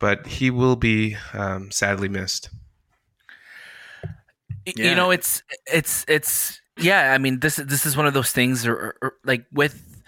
But 0.00 0.28
he 0.28 0.50
will 0.50 0.76
be 0.76 1.16
um, 1.32 1.72
sadly 1.72 2.08
missed 2.08 2.50
yeah. 4.76 4.90
you 4.90 4.94
know 4.94 5.10
it's 5.10 5.42
it's 5.66 6.04
it's 6.08 6.60
yeah 6.76 7.12
i 7.12 7.18
mean 7.18 7.40
this 7.40 7.56
this 7.56 7.86
is 7.86 7.96
one 7.96 8.06
of 8.06 8.14
those 8.14 8.32
things 8.32 8.66
or, 8.66 8.96
or, 9.02 9.14
like 9.24 9.44
with 9.52 10.00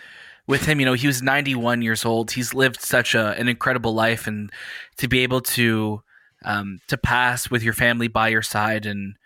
with 0.46 0.66
him 0.66 0.80
you 0.80 0.86
know 0.86 0.94
he 0.94 1.06
was 1.06 1.22
91 1.22 1.82
years 1.82 2.04
old 2.04 2.32
he's 2.32 2.54
lived 2.54 2.80
such 2.80 3.14
a, 3.14 3.38
an 3.38 3.48
incredible 3.48 3.94
life 3.94 4.26
and 4.26 4.50
to 4.96 5.08
be 5.08 5.20
able 5.20 5.40
to 5.40 6.02
um, 6.42 6.80
to 6.88 6.96
pass 6.96 7.50
with 7.50 7.62
your 7.62 7.74
family 7.74 8.08
by 8.08 8.28
your 8.28 8.42
side 8.42 8.86
and 8.86 9.16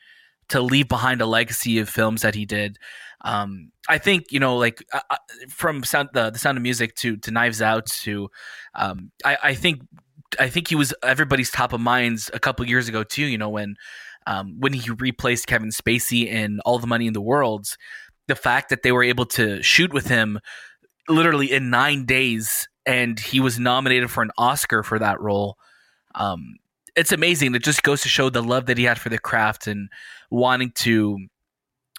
to 0.48 0.60
leave 0.60 0.88
behind 0.88 1.20
a 1.20 1.26
legacy 1.26 1.78
of 1.78 1.88
films 1.88 2.22
that 2.22 2.34
he 2.34 2.44
did 2.44 2.78
um, 3.24 3.72
I 3.88 3.98
think 3.98 4.30
you 4.30 4.38
know, 4.38 4.56
like 4.56 4.84
uh, 4.92 5.00
uh 5.10 5.16
from 5.48 5.82
sound 5.82 6.10
the, 6.12 6.30
the 6.30 6.38
Sound 6.38 6.58
of 6.58 6.62
Music 6.62 6.94
to 6.96 7.16
to 7.16 7.30
Knives 7.30 7.62
Out 7.62 7.86
to, 7.86 8.30
um, 8.74 9.10
I, 9.24 9.38
I 9.42 9.54
think 9.54 9.80
I 10.38 10.48
think 10.48 10.68
he 10.68 10.74
was 10.74 10.94
everybody's 11.02 11.50
top 11.50 11.72
of 11.72 11.80
minds 11.80 12.30
a 12.34 12.38
couple 12.38 12.66
years 12.66 12.86
ago 12.86 13.02
too. 13.02 13.24
You 13.24 13.38
know 13.38 13.48
when 13.48 13.76
um, 14.26 14.56
when 14.58 14.72
he 14.72 14.90
replaced 14.90 15.46
Kevin 15.46 15.70
Spacey 15.70 16.26
in 16.26 16.60
All 16.64 16.78
the 16.78 16.86
Money 16.86 17.06
in 17.06 17.12
the 17.12 17.20
World, 17.20 17.76
the 18.28 18.34
fact 18.34 18.70
that 18.70 18.82
they 18.82 18.92
were 18.92 19.02
able 19.02 19.26
to 19.26 19.62
shoot 19.62 19.92
with 19.92 20.08
him 20.08 20.38
literally 21.08 21.52
in 21.52 21.70
nine 21.70 22.06
days 22.06 22.68
and 22.86 23.18
he 23.18 23.40
was 23.40 23.58
nominated 23.58 24.10
for 24.10 24.22
an 24.22 24.30
Oscar 24.38 24.82
for 24.82 24.98
that 24.98 25.20
role. 25.20 25.56
Um, 26.14 26.56
it's 26.96 27.12
amazing. 27.12 27.54
It 27.54 27.64
just 27.64 27.82
goes 27.82 28.02
to 28.02 28.08
show 28.08 28.30
the 28.30 28.42
love 28.42 28.66
that 28.66 28.78
he 28.78 28.84
had 28.84 28.98
for 28.98 29.08
the 29.08 29.18
craft 29.18 29.66
and 29.66 29.88
wanting 30.30 30.72
to 30.76 31.18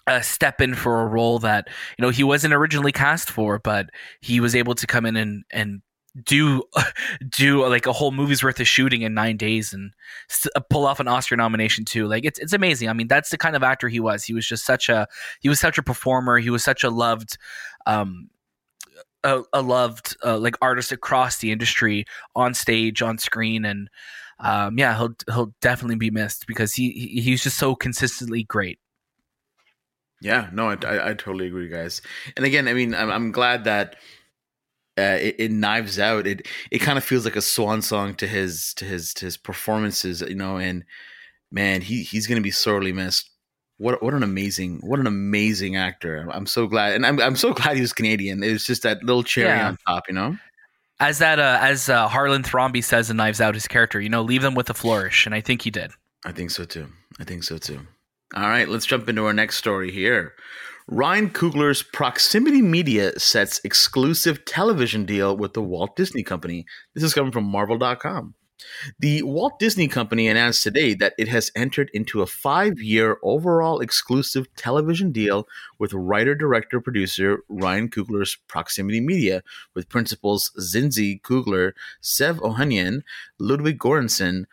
uh, 0.06 0.20
step 0.20 0.60
in 0.60 0.74
for 0.74 1.02
a 1.02 1.06
role 1.06 1.38
that 1.40 1.68
you 1.98 2.02
know 2.02 2.10
he 2.10 2.24
wasn't 2.24 2.54
originally 2.54 2.92
cast 2.92 3.30
for, 3.30 3.58
but 3.58 3.90
he 4.20 4.40
was 4.40 4.54
able 4.54 4.74
to 4.76 4.86
come 4.86 5.04
in 5.04 5.16
and 5.16 5.44
and 5.50 5.82
do 6.24 6.62
do 7.28 7.66
like 7.66 7.86
a 7.86 7.92
whole 7.92 8.12
movie's 8.12 8.42
worth 8.42 8.60
of 8.60 8.66
shooting 8.66 9.02
in 9.02 9.14
nine 9.14 9.36
days 9.36 9.72
and 9.72 9.92
uh, 10.54 10.60
pull 10.70 10.86
off 10.86 11.00
an 11.00 11.08
Oscar 11.08 11.36
nomination 11.36 11.84
too. 11.84 12.06
Like 12.06 12.24
it's 12.24 12.38
it's 12.38 12.52
amazing. 12.52 12.88
I 12.88 12.92
mean, 12.92 13.08
that's 13.08 13.30
the 13.30 13.38
kind 13.38 13.56
of 13.56 13.62
actor 13.62 13.88
he 13.88 14.00
was. 14.00 14.24
He 14.24 14.32
was 14.32 14.46
just 14.46 14.64
such 14.64 14.88
a 14.88 15.06
he 15.40 15.48
was 15.48 15.60
such 15.60 15.78
a 15.78 15.82
performer. 15.82 16.38
He 16.38 16.50
was 16.50 16.64
such 16.64 16.84
a 16.84 16.90
loved. 16.90 17.38
Um, 17.86 18.30
a, 19.24 19.42
a 19.52 19.60
loved 19.60 20.16
uh, 20.24 20.38
like 20.38 20.56
artist 20.62 20.92
across 20.92 21.38
the 21.38 21.50
industry 21.50 22.04
on 22.36 22.54
stage 22.54 23.02
on 23.02 23.18
screen 23.18 23.64
and 23.64 23.90
um, 24.38 24.78
yeah 24.78 24.96
he'll 24.96 25.14
he'll 25.26 25.52
definitely 25.60 25.96
be 25.96 26.12
missed 26.12 26.46
because 26.46 26.74
he 26.74 26.90
he's 26.92 27.42
just 27.42 27.58
so 27.58 27.74
consistently 27.74 28.44
great 28.44 28.78
yeah 30.20 30.48
no 30.52 30.68
I, 30.68 30.76
I, 30.86 31.10
I 31.10 31.14
totally 31.14 31.48
agree 31.48 31.68
guys 31.68 32.02
and 32.36 32.46
again 32.46 32.68
i 32.68 32.72
mean 32.72 32.94
i'm, 32.94 33.10
I'm 33.10 33.32
glad 33.32 33.64
that 33.64 33.96
uh, 34.98 35.18
it, 35.20 35.36
it, 35.38 35.50
knives 35.50 35.98
out. 35.98 36.26
It 36.26 36.46
it 36.70 36.78
kind 36.78 36.96
of 36.96 37.04
feels 37.04 37.24
like 37.24 37.36
a 37.36 37.42
swan 37.42 37.82
song 37.82 38.14
to 38.14 38.26
his 38.26 38.72
to 38.74 38.84
his 38.84 39.12
to 39.14 39.26
his 39.26 39.36
performances 39.36 40.22
you 40.22 40.34
know 40.34 40.56
and 40.56 40.84
man 41.50 41.82
he 41.82 42.02
he's 42.02 42.26
gonna 42.26 42.40
be 42.40 42.50
sorely 42.50 42.92
missed. 42.92 43.30
What 43.78 44.02
what 44.02 44.14
an 44.14 44.22
amazing 44.22 44.80
what 44.82 44.98
an 44.98 45.06
amazing 45.06 45.76
actor. 45.76 46.26
I'm 46.30 46.46
so 46.46 46.66
glad 46.66 46.94
and 46.94 47.04
i'm, 47.04 47.20
I'm 47.20 47.36
so 47.36 47.52
glad 47.52 47.76
he 47.76 47.82
was 47.82 47.92
canadian. 47.92 48.42
It 48.42 48.52
was 48.52 48.64
just 48.64 48.82
that 48.84 49.04
little 49.04 49.22
cherry 49.22 49.48
yeah. 49.48 49.68
on 49.68 49.76
top 49.86 50.04
you 50.08 50.14
know? 50.14 50.38
As 50.98 51.18
that 51.18 51.38
uh, 51.38 51.58
as 51.60 51.90
uh, 51.90 52.08
harlan 52.08 52.42
thrombey 52.42 52.82
says 52.82 53.10
in 53.10 53.18
knives 53.18 53.40
out 53.40 53.54
his 53.54 53.68
character 53.68 54.00
you 54.00 54.08
know 54.08 54.22
leave 54.22 54.40
them 54.40 54.54
with 54.54 54.70
a 54.70 54.74
flourish 54.74 55.26
and 55.26 55.34
i 55.34 55.42
think 55.42 55.62
he 55.62 55.70
did. 55.70 55.90
I 56.24 56.32
think 56.32 56.50
so 56.50 56.64
too. 56.64 56.88
I 57.20 57.24
think 57.24 57.44
so 57.44 57.58
too. 57.58 57.80
All 58.34 58.48
right 58.48 58.66
let's 58.66 58.86
jump 58.86 59.10
into 59.10 59.26
our 59.26 59.34
next 59.34 59.56
story 59.56 59.92
here 59.92 60.32
Ryan 60.88 61.30
Coogler's 61.30 61.82
Proximity 61.82 62.62
Media 62.62 63.18
sets 63.18 63.60
exclusive 63.64 64.44
television 64.44 65.04
deal 65.04 65.36
with 65.36 65.52
the 65.52 65.62
Walt 65.62 65.96
Disney 65.96 66.22
Company. 66.22 66.64
This 66.94 67.02
is 67.02 67.12
coming 67.12 67.32
from 67.32 67.42
Marvel.com. 67.42 68.34
The 69.00 69.20
Walt 69.24 69.58
Disney 69.58 69.88
Company 69.88 70.28
announced 70.28 70.62
today 70.62 70.94
that 70.94 71.14
it 71.18 71.26
has 71.26 71.50
entered 71.56 71.90
into 71.92 72.22
a 72.22 72.26
five 72.26 72.80
year 72.80 73.18
overall 73.24 73.80
exclusive 73.80 74.46
television 74.54 75.10
deal 75.10 75.48
with 75.80 75.92
writer, 75.92 76.36
director, 76.36 76.80
producer 76.80 77.42
Ryan 77.48 77.88
Coogler's 77.88 78.36
Proximity 78.46 79.00
Media, 79.00 79.42
with 79.74 79.88
principals 79.88 80.52
Zinzi 80.60 81.20
Coogler, 81.20 81.72
Sev 82.00 82.36
Ohanian, 82.38 83.02
Ludwig 83.40 83.80
Göransson, 83.80 84.44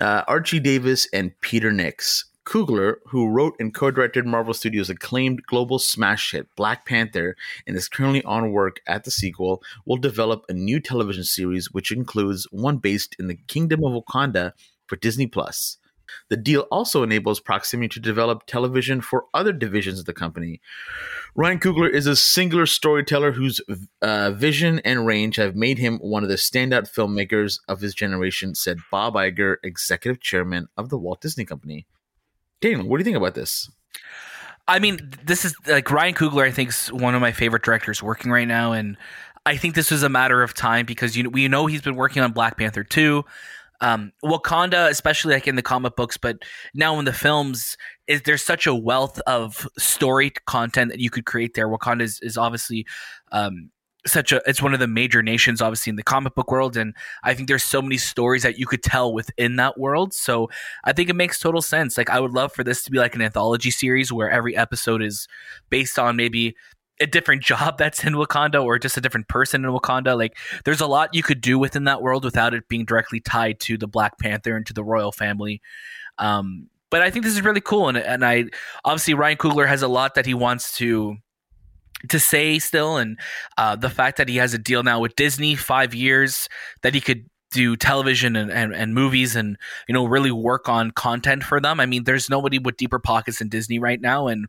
uh, 0.00 0.22
Archie 0.26 0.60
Davis, 0.60 1.06
and 1.12 1.38
Peter 1.42 1.70
Nix. 1.70 2.24
Coogler, 2.44 2.96
who 3.06 3.28
wrote 3.28 3.54
and 3.58 3.74
co-directed 3.74 4.26
Marvel 4.26 4.52
Studios' 4.54 4.90
acclaimed 4.90 5.44
global 5.46 5.78
smash 5.78 6.32
hit 6.32 6.46
Black 6.56 6.84
Panther 6.86 7.36
and 7.66 7.76
is 7.76 7.88
currently 7.88 8.22
on 8.24 8.52
work 8.52 8.80
at 8.86 9.04
the 9.04 9.10
sequel, 9.10 9.62
will 9.86 9.96
develop 9.96 10.44
a 10.48 10.52
new 10.52 10.78
television 10.78 11.24
series 11.24 11.72
which 11.72 11.90
includes 11.90 12.46
one 12.50 12.76
based 12.76 13.16
in 13.18 13.28
the 13.28 13.38
Kingdom 13.48 13.82
of 13.84 13.92
Wakanda 13.92 14.52
for 14.86 14.96
Disney 14.96 15.26
Plus. 15.26 15.78
The 16.28 16.36
deal 16.36 16.66
also 16.70 17.02
enables 17.02 17.40
Proximity 17.40 17.88
to 17.88 18.00
develop 18.00 18.46
television 18.46 19.00
for 19.00 19.24
other 19.32 19.52
divisions 19.52 19.98
of 19.98 20.04
the 20.04 20.12
company. 20.12 20.60
Ryan 21.34 21.58
Coogler 21.58 21.90
is 21.90 22.06
a 22.06 22.14
singular 22.14 22.66
storyteller 22.66 23.32
whose 23.32 23.60
uh, 24.02 24.30
vision 24.32 24.80
and 24.84 25.06
range 25.06 25.36
have 25.36 25.56
made 25.56 25.78
him 25.78 25.98
one 25.98 26.22
of 26.22 26.28
the 26.28 26.36
standout 26.36 26.92
filmmakers 26.92 27.58
of 27.68 27.80
his 27.80 27.94
generation, 27.94 28.54
said 28.54 28.78
Bob 28.90 29.14
Iger, 29.14 29.56
executive 29.62 30.20
chairman 30.20 30.68
of 30.76 30.90
the 30.90 30.98
Walt 30.98 31.20
Disney 31.20 31.44
Company. 31.44 31.86
Daniel, 32.64 32.88
what 32.88 32.96
do 32.96 33.00
you 33.02 33.04
think 33.04 33.16
about 33.18 33.34
this? 33.34 33.70
I 34.66 34.78
mean, 34.78 35.10
this 35.22 35.44
is 35.44 35.54
like 35.66 35.90
Ryan 35.90 36.14
Coogler. 36.14 36.46
I 36.46 36.50
think 36.50 36.70
is 36.70 36.90
one 36.90 37.14
of 37.14 37.20
my 37.20 37.30
favorite 37.30 37.62
directors 37.62 38.02
working 38.02 38.30
right 38.30 38.48
now, 38.48 38.72
and 38.72 38.96
I 39.44 39.58
think 39.58 39.74
this 39.74 39.90
was 39.90 40.02
a 40.02 40.08
matter 40.08 40.42
of 40.42 40.54
time 40.54 40.86
because 40.86 41.14
you 41.14 41.28
we 41.28 41.46
know 41.46 41.66
he's 41.66 41.82
been 41.82 41.96
working 41.96 42.22
on 42.22 42.32
Black 42.32 42.56
Panther 42.56 42.82
two, 42.82 43.22
um, 43.82 44.12
Wakanda, 44.24 44.88
especially 44.88 45.34
like 45.34 45.46
in 45.46 45.56
the 45.56 45.62
comic 45.62 45.94
books, 45.94 46.16
but 46.16 46.38
now 46.72 46.98
in 46.98 47.04
the 47.04 47.12
films, 47.12 47.76
is 48.06 48.22
there's 48.22 48.42
such 48.42 48.66
a 48.66 48.74
wealth 48.74 49.20
of 49.26 49.68
story 49.76 50.30
content 50.46 50.90
that 50.90 51.00
you 51.00 51.10
could 51.10 51.26
create 51.26 51.52
there. 51.52 51.68
Wakanda 51.68 52.00
is, 52.00 52.18
is 52.22 52.38
obviously 52.38 52.86
um, 53.30 53.70
such 54.06 54.32
a 54.32 54.42
it's 54.46 54.60
one 54.60 54.74
of 54.74 54.80
the 54.80 54.86
major 54.86 55.22
nations 55.22 55.62
obviously 55.62 55.90
in 55.90 55.96
the 55.96 56.02
comic 56.02 56.34
book 56.34 56.50
world 56.50 56.76
and 56.76 56.94
i 57.22 57.32
think 57.32 57.48
there's 57.48 57.64
so 57.64 57.80
many 57.80 57.96
stories 57.96 58.42
that 58.42 58.58
you 58.58 58.66
could 58.66 58.82
tell 58.82 59.12
within 59.12 59.56
that 59.56 59.78
world 59.78 60.12
so 60.12 60.48
i 60.84 60.92
think 60.92 61.08
it 61.08 61.16
makes 61.16 61.38
total 61.38 61.62
sense. 61.62 61.96
Like 61.96 62.10
i 62.10 62.20
would 62.20 62.32
love 62.32 62.52
for 62.52 62.64
this 62.64 62.82
to 62.84 62.90
be 62.90 62.98
like 62.98 63.14
an 63.14 63.22
anthology 63.22 63.70
series 63.70 64.12
where 64.12 64.30
every 64.30 64.56
episode 64.56 65.02
is 65.02 65.26
based 65.70 65.98
on 65.98 66.16
maybe 66.16 66.54
a 67.00 67.06
different 67.06 67.42
job 67.50 67.78
that's 67.78 68.04
in 68.04 68.14
wakanda 68.14 68.62
or 68.62 68.78
just 68.78 68.96
a 68.96 69.00
different 69.00 69.28
person 69.28 69.64
in 69.64 69.70
wakanda. 69.70 70.16
Like 70.16 70.36
there's 70.64 70.80
a 70.80 70.86
lot 70.86 71.14
you 71.14 71.22
could 71.22 71.40
do 71.40 71.58
within 71.58 71.84
that 71.84 72.02
world 72.02 72.24
without 72.24 72.54
it 72.54 72.68
being 72.68 72.84
directly 72.84 73.20
tied 73.20 73.58
to 73.60 73.76
the 73.76 73.88
black 73.88 74.18
panther 74.18 74.56
and 74.56 74.64
to 74.66 74.72
the 74.72 74.84
royal 74.84 75.12
family. 75.12 75.60
Um 76.18 76.68
but 76.90 77.02
i 77.02 77.10
think 77.10 77.24
this 77.24 77.34
is 77.34 77.42
really 77.42 77.60
cool 77.60 77.88
and, 77.88 77.98
and 77.98 78.24
i 78.24 78.44
obviously 78.84 79.14
ryan 79.14 79.36
coogler 79.36 79.66
has 79.66 79.82
a 79.82 79.88
lot 79.88 80.14
that 80.14 80.26
he 80.26 80.34
wants 80.34 80.76
to 80.76 81.16
to 82.08 82.18
say 82.18 82.58
still, 82.58 82.96
and 82.96 83.18
uh, 83.58 83.76
the 83.76 83.90
fact 83.90 84.16
that 84.18 84.28
he 84.28 84.36
has 84.36 84.54
a 84.54 84.58
deal 84.58 84.82
now 84.82 85.00
with 85.00 85.16
Disney, 85.16 85.54
five 85.54 85.94
years, 85.94 86.48
that 86.82 86.94
he 86.94 87.00
could 87.00 87.28
do 87.50 87.76
television 87.76 88.34
and, 88.34 88.50
and, 88.50 88.74
and 88.74 88.94
movies 88.94 89.36
and 89.36 89.56
you 89.88 89.92
know 89.92 90.04
really 90.04 90.32
work 90.32 90.68
on 90.68 90.90
content 90.90 91.44
for 91.44 91.60
them. 91.60 91.80
I 91.80 91.86
mean, 91.86 92.04
there's 92.04 92.28
nobody 92.28 92.58
with 92.58 92.76
deeper 92.76 92.98
pockets 92.98 93.38
than 93.38 93.48
Disney 93.48 93.78
right 93.78 94.00
now, 94.00 94.26
and 94.26 94.46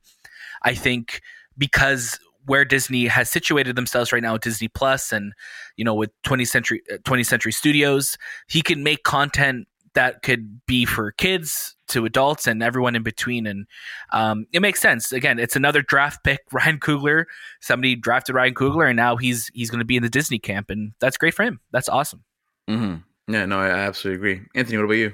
I 0.64 0.74
think 0.74 1.22
because 1.58 2.20
where 2.46 2.66
Disney 2.66 3.08
has 3.08 3.30
situated 3.30 3.76
themselves 3.76 4.12
right 4.12 4.22
now, 4.22 4.34
with 4.34 4.44
Disney 4.44 4.68
Plus, 4.68 5.12
and 5.12 5.34
you 5.78 5.86
know 5.86 5.94
with 5.94 6.12
20th 6.24 6.48
century 6.48 6.82
20th 6.90 7.20
uh, 7.20 7.24
century 7.24 7.52
studios, 7.52 8.18
he 8.48 8.62
can 8.62 8.84
make 8.84 9.04
content 9.04 9.68
that 9.96 10.22
could 10.22 10.66
be 10.66 10.86
for 10.86 11.12
kids 11.12 11.76
to 11.88 12.06
adults 12.06 12.48
and 12.48 12.62
everyone 12.64 12.96
in 12.96 13.04
between. 13.04 13.48
And 13.48 13.66
um, 14.14 14.46
it 14.54 14.62
makes 14.62 14.80
sense. 14.80 15.12
Again, 15.12 15.40
it's 15.40 15.56
another 15.56 15.82
draft 15.82 16.24
pick, 16.24 16.42
Ryan 16.52 16.80
Coogler. 16.80 17.26
Somebody 17.62 17.96
drafted 17.96 18.36
Ryan 18.36 18.54
Coogler, 18.54 18.88
and 18.88 18.96
now 18.96 19.18
he's 19.18 19.50
he's 19.54 19.70
going 19.70 19.80
to 19.80 19.86
be 19.86 19.98
in 19.98 20.04
the 20.04 20.10
Disney 20.10 20.40
camp, 20.40 20.70
and 20.70 20.94
that's 21.00 21.18
great 21.18 21.34
for 21.34 21.44
him. 21.44 21.60
That's 21.72 21.90
awesome. 21.90 22.24
Mm-hmm. 22.70 23.34
Yeah, 23.34 23.46
no, 23.46 23.60
I 23.60 23.70
absolutely 23.70 24.18
agree. 24.18 24.48
Anthony, 24.54 24.78
what 24.78 24.86
about 24.86 24.94
you? 24.94 25.14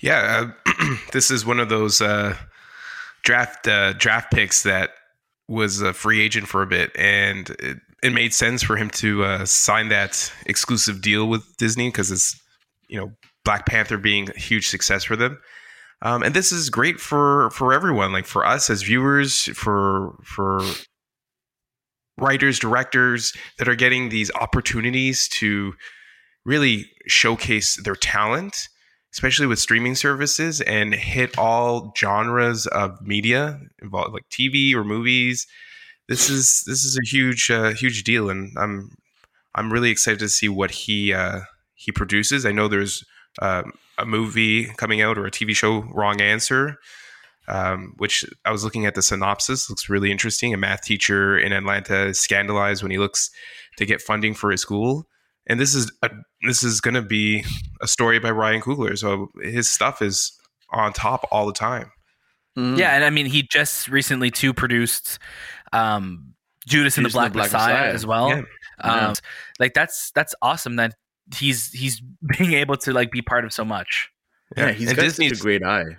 Yeah, 0.00 0.52
uh, 0.66 0.96
this 1.12 1.30
is 1.30 1.44
one 1.44 1.58
of 1.58 1.68
those 1.68 2.00
uh, 2.00 2.36
draft 3.22 3.66
uh, 3.66 3.94
draft 3.94 4.32
picks 4.32 4.62
that 4.62 4.90
was 5.48 5.80
a 5.80 5.92
free 5.92 6.20
agent 6.20 6.46
for 6.46 6.62
a 6.62 6.66
bit, 6.66 6.92
and 6.96 7.50
it, 7.58 7.78
it 8.02 8.12
made 8.12 8.32
sense 8.32 8.62
for 8.62 8.76
him 8.76 8.90
to 8.90 9.24
uh, 9.24 9.44
sign 9.44 9.88
that 9.88 10.32
exclusive 10.46 11.00
deal 11.00 11.28
with 11.28 11.56
Disney 11.56 11.88
because 11.88 12.10
it's 12.10 12.40
you 12.88 12.98
know 12.98 13.12
Black 13.44 13.66
Panther 13.66 13.98
being 13.98 14.30
a 14.30 14.38
huge 14.38 14.68
success 14.68 15.04
for 15.04 15.16
them. 15.16 15.38
Um, 16.02 16.22
and 16.22 16.34
this 16.34 16.50
is 16.50 16.68
great 16.68 16.98
for 16.98 17.50
for 17.50 17.72
everyone, 17.72 18.12
like 18.12 18.26
for 18.26 18.44
us 18.44 18.68
as 18.68 18.82
viewers, 18.82 19.44
for 19.56 20.18
for 20.24 20.60
writers, 22.18 22.58
directors 22.58 23.32
that 23.58 23.68
are 23.68 23.76
getting 23.76 24.08
these 24.08 24.30
opportunities 24.40 25.28
to 25.28 25.74
really 26.44 26.90
showcase 27.06 27.80
their 27.84 27.94
talent, 27.94 28.68
especially 29.12 29.46
with 29.46 29.60
streaming 29.60 29.94
services, 29.94 30.60
and 30.62 30.94
hit 30.94 31.38
all 31.38 31.92
genres 31.96 32.66
of 32.66 33.00
media 33.00 33.60
involved, 33.80 34.12
like 34.12 34.28
TV 34.28 34.74
or 34.74 34.84
movies. 34.84 35.46
This 36.08 36.28
is 36.28 36.64
this 36.66 36.84
is 36.84 36.98
a 36.98 37.08
huge 37.08 37.48
uh, 37.48 37.74
huge 37.74 38.02
deal, 38.02 38.28
and 38.28 38.52
I'm 38.58 38.90
I'm 39.54 39.72
really 39.72 39.90
excited 39.90 40.18
to 40.18 40.28
see 40.28 40.48
what 40.48 40.72
he 40.72 41.12
uh, 41.12 41.42
he 41.74 41.92
produces. 41.92 42.44
I 42.44 42.50
know 42.50 42.66
there's 42.66 43.04
um, 43.40 43.72
a 43.98 44.06
movie 44.06 44.66
coming 44.76 45.00
out 45.00 45.18
or 45.18 45.26
a 45.26 45.30
TV 45.30 45.54
show, 45.54 45.82
Wrong 45.92 46.20
Answer, 46.20 46.76
um, 47.48 47.94
which 47.98 48.24
I 48.44 48.52
was 48.52 48.64
looking 48.64 48.86
at 48.86 48.94
the 48.94 49.02
synopsis. 49.02 49.68
Looks 49.70 49.88
really 49.88 50.10
interesting. 50.10 50.52
A 50.54 50.56
math 50.56 50.82
teacher 50.82 51.38
in 51.38 51.52
Atlanta 51.52 52.06
is 52.08 52.20
scandalized 52.20 52.82
when 52.82 52.90
he 52.92 52.98
looks 52.98 53.30
to 53.78 53.86
get 53.86 54.02
funding 54.02 54.34
for 54.34 54.50
his 54.50 54.60
school. 54.60 55.06
And 55.46 55.58
this 55.58 55.74
is 55.74 55.90
a, 56.02 56.10
this 56.46 56.62
is 56.62 56.80
going 56.80 56.94
to 56.94 57.02
be 57.02 57.44
a 57.80 57.88
story 57.88 58.18
by 58.18 58.30
Ryan 58.30 58.60
Coogler. 58.60 58.96
So 58.96 59.28
his 59.42 59.70
stuff 59.70 60.00
is 60.00 60.32
on 60.70 60.92
top 60.92 61.26
all 61.30 61.46
the 61.46 61.52
time. 61.52 61.90
Mm. 62.56 62.78
Yeah, 62.78 62.94
and 62.94 63.04
I 63.04 63.10
mean, 63.10 63.26
he 63.26 63.42
just 63.42 63.88
recently 63.88 64.30
too 64.30 64.52
produced 64.52 65.18
um, 65.72 66.34
Judas, 66.66 66.94
Judas 66.94 66.96
and 66.98 67.06
the 67.06 67.10
Black, 67.10 67.32
Black 67.32 67.46
Messiah, 67.46 67.74
Messiah, 67.74 67.92
as 67.92 68.06
well. 68.06 68.28
Yeah. 68.28 68.42
Um, 68.80 68.98
yeah. 69.00 69.12
Like 69.58 69.74
that's 69.74 70.10
that's 70.14 70.34
awesome 70.42 70.76
that 70.76 70.94
he's 71.34 71.70
he's 71.70 72.02
being 72.38 72.52
able 72.54 72.76
to 72.76 72.92
like 72.92 73.10
be 73.10 73.22
part 73.22 73.44
of 73.44 73.52
so 73.52 73.64
much. 73.64 74.10
Yeah, 74.56 74.66
yeah 74.66 74.72
he's 74.72 74.88
and 74.88 74.96
got 74.96 75.02
Disney's, 75.04 75.40
a 75.40 75.42
great 75.42 75.62
eye. 75.62 75.96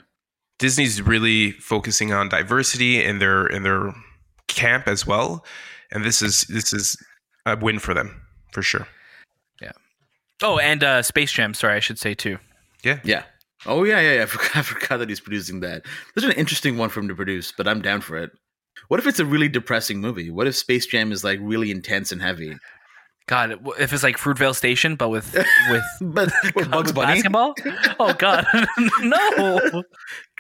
Disney's 0.60 1.02
really 1.02 1.52
focusing 1.52 2.14
on 2.14 2.30
diversity 2.30 3.04
in 3.04 3.20
their 3.20 3.48
in 3.48 3.64
their 3.64 3.94
camp 4.48 4.88
as 4.88 5.08
well, 5.08 5.46
and 5.92 6.04
this 6.04 6.22
is 6.22 6.42
this 6.44 6.74
is 6.74 6.98
a 7.46 7.58
win 7.58 7.80
for 7.80 7.94
them 7.94 8.22
for 8.52 8.62
sure. 8.62 8.88
Yeah. 9.62 9.72
Oh, 10.42 10.60
and 10.60 10.84
uh, 10.84 11.02
Space 11.02 11.32
Jam. 11.32 11.54
Sorry, 11.54 11.76
I 11.76 11.80
should 11.80 12.00
say 12.00 12.14
too. 12.14 12.38
Yeah. 12.84 13.00
Yeah. 13.04 13.24
Oh 13.66 13.84
yeah, 13.84 14.00
yeah, 14.02 14.14
yeah. 14.16 14.22
I 14.24 14.26
forgot, 14.26 14.56
I 14.56 14.62
forgot 14.62 14.98
that 14.98 15.10
he's 15.10 15.20
producing 15.20 15.60
that. 15.62 15.84
This 16.16 16.24
is 16.24 16.30
an 16.30 16.36
interesting 16.38 16.78
one 16.78 16.90
for 16.90 17.00
him 17.00 17.08
to 17.08 17.16
produce, 17.16 17.52
but 17.56 17.68
I'm 17.68 17.82
down 17.82 18.02
for 18.02 18.18
it. 18.18 18.32
What 18.88 19.00
if 19.00 19.08
it's 19.08 19.20
a 19.20 19.26
really 19.26 19.50
depressing 19.50 20.02
movie? 20.02 20.30
What 20.30 20.48
if 20.48 20.56
Space 20.56 20.86
Jam 20.86 21.12
is 21.12 21.24
like 21.24 21.40
really 21.42 21.72
intense 21.72 22.12
and 22.12 22.22
heavy? 22.22 22.58
God, 23.28 23.60
if 23.80 23.94
it's 23.94 24.04
like 24.04 24.18
Fruitvale 24.18 24.56
Station, 24.56 24.96
but 24.96 25.10
with 25.10 25.34
with 25.70 25.84
but 26.02 26.32
with 26.56 26.70
Bugs 26.70 26.92
Bunny 26.92 27.14
basketball. 27.14 27.56
Oh 28.00 28.14
God, 28.14 28.46
no! 29.02 29.84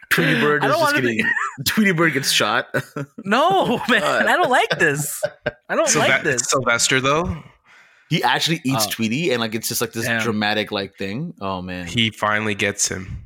Tweety 0.09 0.41
Bird 0.41 0.65
is 0.65 0.71
just 0.71 0.95
getting. 0.95 1.17
Be... 1.17 1.25
Tweety 1.65 1.91
Bird 1.93 2.13
gets 2.13 2.31
shot. 2.31 2.67
no, 3.23 3.81
man, 3.89 4.27
I 4.27 4.35
don't 4.35 4.49
like 4.49 4.77
this. 4.79 5.23
I 5.69 5.75
don't 5.75 5.95
like 5.95 6.23
this. 6.23 6.43
Sylvester 6.49 6.99
though. 6.99 7.43
He 8.09 8.21
actually 8.21 8.61
eats 8.65 8.85
oh. 8.85 8.89
Tweety, 8.91 9.31
and 9.31 9.39
like 9.39 9.55
it's 9.55 9.69
just 9.69 9.79
like 9.79 9.93
this 9.93 10.05
Damn. 10.05 10.21
dramatic 10.21 10.71
like 10.71 10.95
thing. 10.95 11.33
Oh 11.39 11.61
man, 11.61 11.87
he 11.87 12.09
finally 12.09 12.53
gets 12.53 12.87
him. 12.89 13.23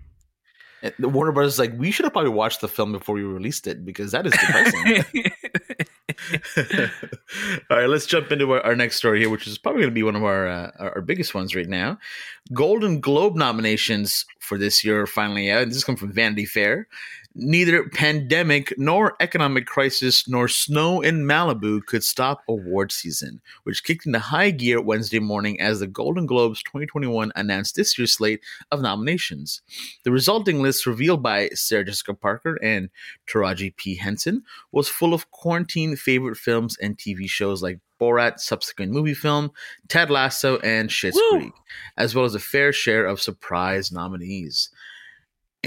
And 0.84 0.94
the 1.00 1.10
Warner 1.10 1.32
Brothers 1.32 1.54
is 1.54 1.60
like, 1.60 1.74
we 1.78 1.90
should 1.90 2.06
have 2.06 2.14
probably 2.14 2.30
watched 2.30 2.62
the 2.62 2.68
film 2.68 2.92
before 2.92 3.16
we 3.16 3.24
released 3.24 3.66
it 3.66 3.84
because 3.84 4.12
that 4.12 4.28
is 4.28 4.34
depressing. 4.34 5.34
All 7.70 7.78
right, 7.78 7.90
let's 7.90 8.06
jump 8.06 8.32
into 8.32 8.52
our, 8.52 8.62
our, 8.62 8.76
next 8.76 8.98
story 8.98 9.20
here, 9.20 9.30
which 9.30 9.48
is 9.48 9.58
probably 9.58 9.82
going 9.82 9.92
to 9.92 9.96
be 9.96 10.04
one 10.04 10.16
of 10.16 10.24
our, 10.24 10.48
uh, 10.48 10.72
our 10.80 11.02
biggest 11.02 11.34
ones 11.34 11.56
right 11.56 11.68
now. 11.68 11.98
Golden 12.54 13.00
Globe 13.00 13.36
nominations 13.36 14.26
for 14.40 14.58
this 14.58 14.84
year 14.84 15.06
finally 15.06 15.52
out. 15.52 15.68
This 15.68 15.78
is 15.78 15.84
coming 15.84 16.00
from 16.00 16.12
Vanity 16.12 16.46
Fair. 16.46 16.88
Neither 17.40 17.88
pandemic 17.90 18.74
nor 18.80 19.16
economic 19.20 19.68
crisis 19.68 20.28
nor 20.28 20.48
snow 20.48 21.02
in 21.02 21.24
Malibu 21.24 21.86
could 21.86 22.04
stop 22.04 22.42
award 22.50 22.92
season, 22.92 23.42
which 23.62 23.84
kicked 23.84 24.08
into 24.08 24.18
high 24.18 24.50
gear 24.50 24.82
Wednesday 24.82 25.20
morning 25.20 25.62
as 25.62 25.80
the 25.80 25.86
Golden 25.86 26.26
Globes 26.26 26.64
2021 26.64 27.32
announced 27.36 27.76
this 27.76 27.96
year's 27.96 28.14
slate 28.14 28.42
of 28.72 28.82
nominations. 28.82 29.62
The 30.04 30.12
resulting 30.12 30.64
list, 30.64 30.88
revealed 30.88 31.22
by 31.22 31.50
Sarah 31.50 31.86
Jessica 31.86 32.16
Parker 32.16 32.58
and 32.64 32.90
Taraji 33.28 33.76
P. 33.76 33.94
Henson, 33.98 34.42
was 34.72 34.90
full 34.90 35.14
of 35.14 35.30
quarantine 35.30 35.96
favorite 35.96 36.38
films 36.38 36.76
and 36.82 36.98
TV 36.98 37.30
shows 37.30 37.62
like 37.62 37.80
Borat 38.02 38.40
subsequent 38.40 38.92
movie 38.92 39.14
film, 39.14 39.52
Ted 39.90 40.10
Lasso, 40.10 40.58
and 40.60 40.90
Schitt's 40.90 41.22
Creek, 41.32 41.54
as 41.98 42.16
well 42.16 42.26
as 42.26 42.36
a 42.36 42.40
fair 42.40 42.72
share 42.74 43.06
of 43.06 43.22
surprise 43.22 43.92
nominees. 43.92 44.70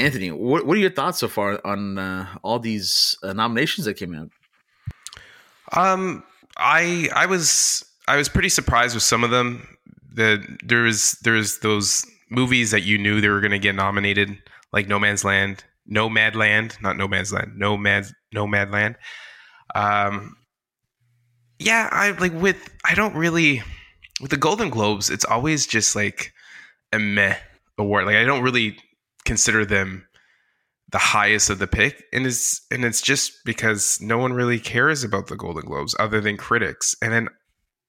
Anthony, 0.01 0.31
what, 0.31 0.67
what 0.67 0.77
are 0.77 0.81
your 0.81 0.91
thoughts 0.91 1.19
so 1.19 1.29
far 1.29 1.61
on 1.65 1.99
uh, 1.99 2.27
all 2.43 2.59
these 2.59 3.17
uh, 3.23 3.33
nominations 3.33 3.85
that 3.85 3.95
came 3.95 4.15
out? 4.15 4.31
Um, 5.73 6.25
I 6.57 7.09
I 7.15 7.27
was 7.27 7.85
I 8.09 8.17
was 8.17 8.29
pretty 8.29 8.49
surprised 8.49 8.95
with 8.95 9.03
some 9.03 9.25
of 9.25 9.31
them. 9.31 9.67
That 10.15 10.45
there 10.65 10.83
was 10.83 11.13
there 11.23 11.35
was 11.35 11.61
those 11.61 12.05
movies 12.31 12.73
that 12.73 12.83
you 12.83 12.99
knew 12.99 13.21
they 13.21 13.29
were 13.29 13.41
going 13.41 13.53
to 13.53 13.59
get 13.59 13.75
nominated, 13.75 14.37
like 14.73 14.89
No 14.89 14.99
Man's 14.99 15.25
Land, 15.25 15.65
No 15.87 16.09
Mad 16.09 16.35
Land, 16.35 16.77
not 16.81 16.97
No 16.97 17.07
Man's 17.07 17.33
Land, 17.33 17.53
No 17.57 17.77
Mad 17.77 18.07
No 18.33 18.47
Mad 18.47 18.73
Land. 18.73 18.97
Um, 19.75 20.37
yeah, 21.61 21.89
I 21.93 22.11
like 22.13 22.33
with 22.33 22.69
I 22.85 22.95
don't 22.95 23.15
really 23.15 23.63
with 24.21 24.31
the 24.31 24.37
Golden 24.37 24.71
Globes. 24.71 25.11
It's 25.11 25.25
always 25.25 25.67
just 25.67 25.95
like 25.95 26.33
a 26.93 26.99
meh 26.99 27.37
award. 27.79 28.07
Like 28.07 28.17
I 28.17 28.25
don't 28.25 28.43
really 28.43 28.77
consider 29.25 29.65
them 29.65 30.07
the 30.91 30.99
highest 30.99 31.51
of 31.51 31.59
the 31.59 31.67
pick 31.69 32.05
and 32.13 32.27
it's 32.27 32.63
and 32.71 32.85
it's 32.85 33.01
just 33.01 33.45
because 33.45 33.99
no 34.01 34.19
one 34.19 34.33
really 34.33 34.59
cares 34.59 35.05
about 35.05 35.29
the 35.29 35.37
golden 35.37 35.65
globes 35.65 35.95
other 35.99 36.21
than 36.21 36.37
critics. 36.37 36.95
And 37.01 37.13
then 37.13 37.29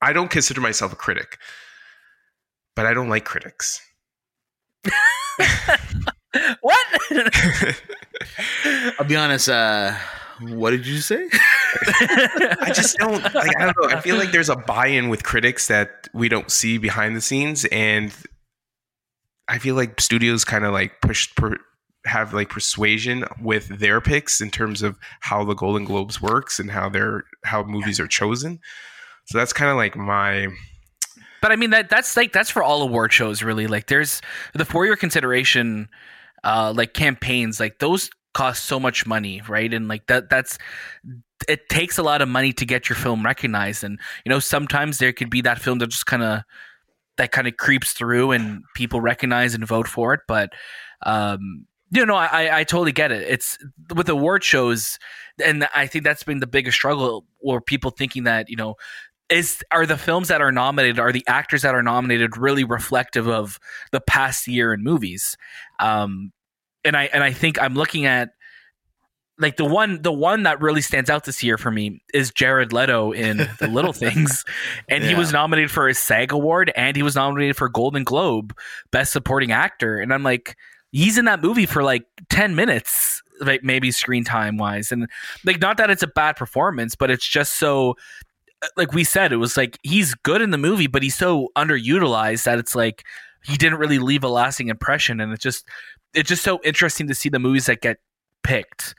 i 0.01 0.13
don't 0.13 0.29
consider 0.31 0.61
myself 0.61 0.93
a 0.93 0.95
critic 0.95 1.37
but 2.75 2.85
i 2.85 2.93
don't 2.93 3.09
like 3.09 3.25
critics. 3.25 3.81
What? 6.61 6.85
I'll 8.99 9.05
be 9.05 9.15
honest 9.15 9.49
uh 9.49 9.93
what 10.39 10.71
did 10.71 10.87
you 10.87 10.97
say? 10.99 11.27
I 12.61 12.71
just 12.73 12.97
don't 12.97 13.21
like 13.35 13.57
i 13.59 13.65
don't 13.65 13.75
know. 13.79 13.89
I 13.95 14.01
feel 14.01 14.15
like 14.15 14.31
there's 14.31 14.49
a 14.49 14.55
buy-in 14.55 15.09
with 15.09 15.23
critics 15.23 15.67
that 15.67 16.07
we 16.13 16.29
don't 16.29 16.49
see 16.51 16.77
behind 16.77 17.15
the 17.15 17.21
scenes 17.21 17.65
and 17.65 18.13
I 19.51 19.57
feel 19.57 19.75
like 19.75 19.99
studios 19.99 20.45
kind 20.45 20.63
of 20.63 20.71
like 20.71 21.01
push 21.01 21.35
per, 21.35 21.57
have 22.05 22.33
like 22.33 22.47
persuasion 22.47 23.25
with 23.41 23.67
their 23.67 23.99
picks 23.99 24.39
in 24.39 24.49
terms 24.49 24.81
of 24.81 24.97
how 25.19 25.43
the 25.43 25.53
Golden 25.53 25.83
Globes 25.83 26.21
works 26.21 26.57
and 26.57 26.71
how 26.71 26.87
their 26.87 27.25
how 27.43 27.61
movies 27.63 27.99
are 27.99 28.07
chosen. 28.07 28.61
So 29.25 29.37
that's 29.37 29.51
kind 29.51 29.69
of 29.69 29.75
like 29.75 29.97
my 29.97 30.47
but 31.41 31.51
I 31.51 31.57
mean 31.57 31.71
that 31.71 31.89
that's 31.89 32.15
like 32.15 32.31
that's 32.31 32.49
for 32.49 32.63
all 32.63 32.81
award 32.81 33.11
shows 33.11 33.43
really. 33.43 33.67
Like 33.67 33.87
there's 33.87 34.21
the 34.53 34.63
for 34.63 34.85
your 34.85 34.95
consideration 34.95 35.89
uh 36.45 36.73
like 36.73 36.93
campaigns 36.93 37.59
like 37.59 37.79
those 37.79 38.09
cost 38.33 38.63
so 38.63 38.79
much 38.79 39.05
money, 39.05 39.41
right? 39.49 39.73
And 39.73 39.89
like 39.89 40.07
that 40.07 40.29
that's 40.29 40.57
it 41.49 41.67
takes 41.67 41.97
a 41.97 42.03
lot 42.03 42.21
of 42.21 42.29
money 42.29 42.53
to 42.53 42.65
get 42.65 42.87
your 42.87 42.95
film 42.95 43.25
recognized 43.25 43.83
and 43.83 43.99
you 44.23 44.29
know 44.29 44.39
sometimes 44.39 44.99
there 44.99 45.11
could 45.11 45.29
be 45.29 45.41
that 45.41 45.59
film 45.59 45.79
that 45.79 45.89
just 45.89 46.05
kind 46.05 46.23
of 46.23 46.43
that 47.17 47.31
kind 47.31 47.47
of 47.47 47.57
creeps 47.57 47.93
through 47.93 48.31
and 48.31 48.63
people 48.75 49.01
recognize 49.01 49.53
and 49.53 49.65
vote 49.65 49.87
for 49.87 50.13
it. 50.13 50.21
But 50.27 50.51
um, 51.03 51.65
you 51.91 52.05
know, 52.05 52.15
I, 52.15 52.59
I 52.59 52.63
totally 52.63 52.93
get 52.93 53.11
it. 53.11 53.23
It's 53.27 53.57
with 53.93 54.07
award 54.07 54.43
shows, 54.43 54.97
and 55.43 55.67
I 55.75 55.87
think 55.87 56.05
that's 56.05 56.23
been 56.23 56.39
the 56.39 56.47
biggest 56.47 56.77
struggle, 56.77 57.25
or 57.39 57.59
people 57.59 57.91
thinking 57.91 58.23
that 58.23 58.49
you 58.49 58.55
know 58.55 58.75
is 59.31 59.63
are 59.71 59.85
the 59.85 59.97
films 59.97 60.27
that 60.27 60.41
are 60.41 60.51
nominated 60.51 60.99
are 60.99 61.11
the 61.11 61.23
actors 61.27 61.61
that 61.61 61.73
are 61.73 61.81
nominated 61.81 62.37
really 62.37 62.63
reflective 62.63 63.27
of 63.27 63.59
the 63.91 64.01
past 64.01 64.47
year 64.47 64.73
in 64.73 64.83
movies 64.83 65.37
um 65.79 66.31
and 66.83 66.97
i 66.97 67.05
and 67.13 67.23
i 67.23 67.31
think 67.31 67.59
i'm 67.61 67.73
looking 67.73 68.05
at 68.05 68.31
like 69.41 69.57
the 69.57 69.65
one 69.65 70.01
the 70.03 70.11
one 70.11 70.43
that 70.43 70.61
really 70.61 70.81
stands 70.81 71.09
out 71.09 71.25
this 71.25 71.41
year 71.41 71.57
for 71.57 71.71
me 71.71 72.01
is 72.13 72.31
Jared 72.31 72.71
Leto 72.71 73.11
in 73.11 73.37
The 73.59 73.67
Little 73.67 73.91
Things. 73.93 74.45
And 74.87 75.03
he 75.03 75.15
was 75.15 75.33
nominated 75.33 75.71
for 75.71 75.87
a 75.87 75.95
SAG 75.95 76.31
award 76.31 76.71
and 76.75 76.95
he 76.95 77.01
was 77.01 77.15
nominated 77.15 77.57
for 77.57 77.67
Golden 77.67 78.03
Globe 78.03 78.55
best 78.91 79.11
supporting 79.11 79.51
actor. 79.51 79.97
And 79.97 80.13
I'm 80.13 80.23
like 80.23 80.55
he's 80.91 81.17
in 81.17 81.25
that 81.25 81.41
movie 81.41 81.65
for 81.65 81.83
like 81.83 82.05
10 82.29 82.55
minutes 82.55 83.23
like 83.39 83.63
maybe 83.63 83.89
screen 83.89 84.23
time 84.23 84.57
wise. 84.57 84.91
And 84.91 85.09
like 85.43 85.59
not 85.59 85.77
that 85.77 85.89
it's 85.89 86.03
a 86.03 86.07
bad 86.07 86.35
performance 86.35 86.93
but 86.95 87.09
it's 87.09 87.27
just 87.27 87.57
so 87.57 87.95
uh, 88.61 88.67
like 88.77 88.93
we 88.93 89.03
said 89.03 89.33
it 89.33 89.37
was 89.37 89.57
like 89.57 89.79
he's 89.81 90.13
good 90.13 90.43
in 90.43 90.51
the 90.51 90.57
movie 90.59 90.87
but 90.87 91.01
he's 91.01 91.17
so 91.17 91.49
underutilized 91.57 92.43
that 92.43 92.59
it's 92.59 92.75
like 92.75 93.03
he 93.43 93.57
didn't 93.57 93.79
really 93.79 93.97
leave 93.97 94.23
a 94.23 94.29
lasting 94.29 94.67
impression. 94.67 95.19
And 95.19 95.33
it's 95.33 95.41
just 95.41 95.65
it's 96.13 96.29
just 96.29 96.43
so 96.43 96.59
interesting 96.63 97.07
to 97.07 97.15
see 97.15 97.29
the 97.29 97.39
movies 97.39 97.65
that 97.65 97.81
get 97.81 97.97
picked 98.43 98.93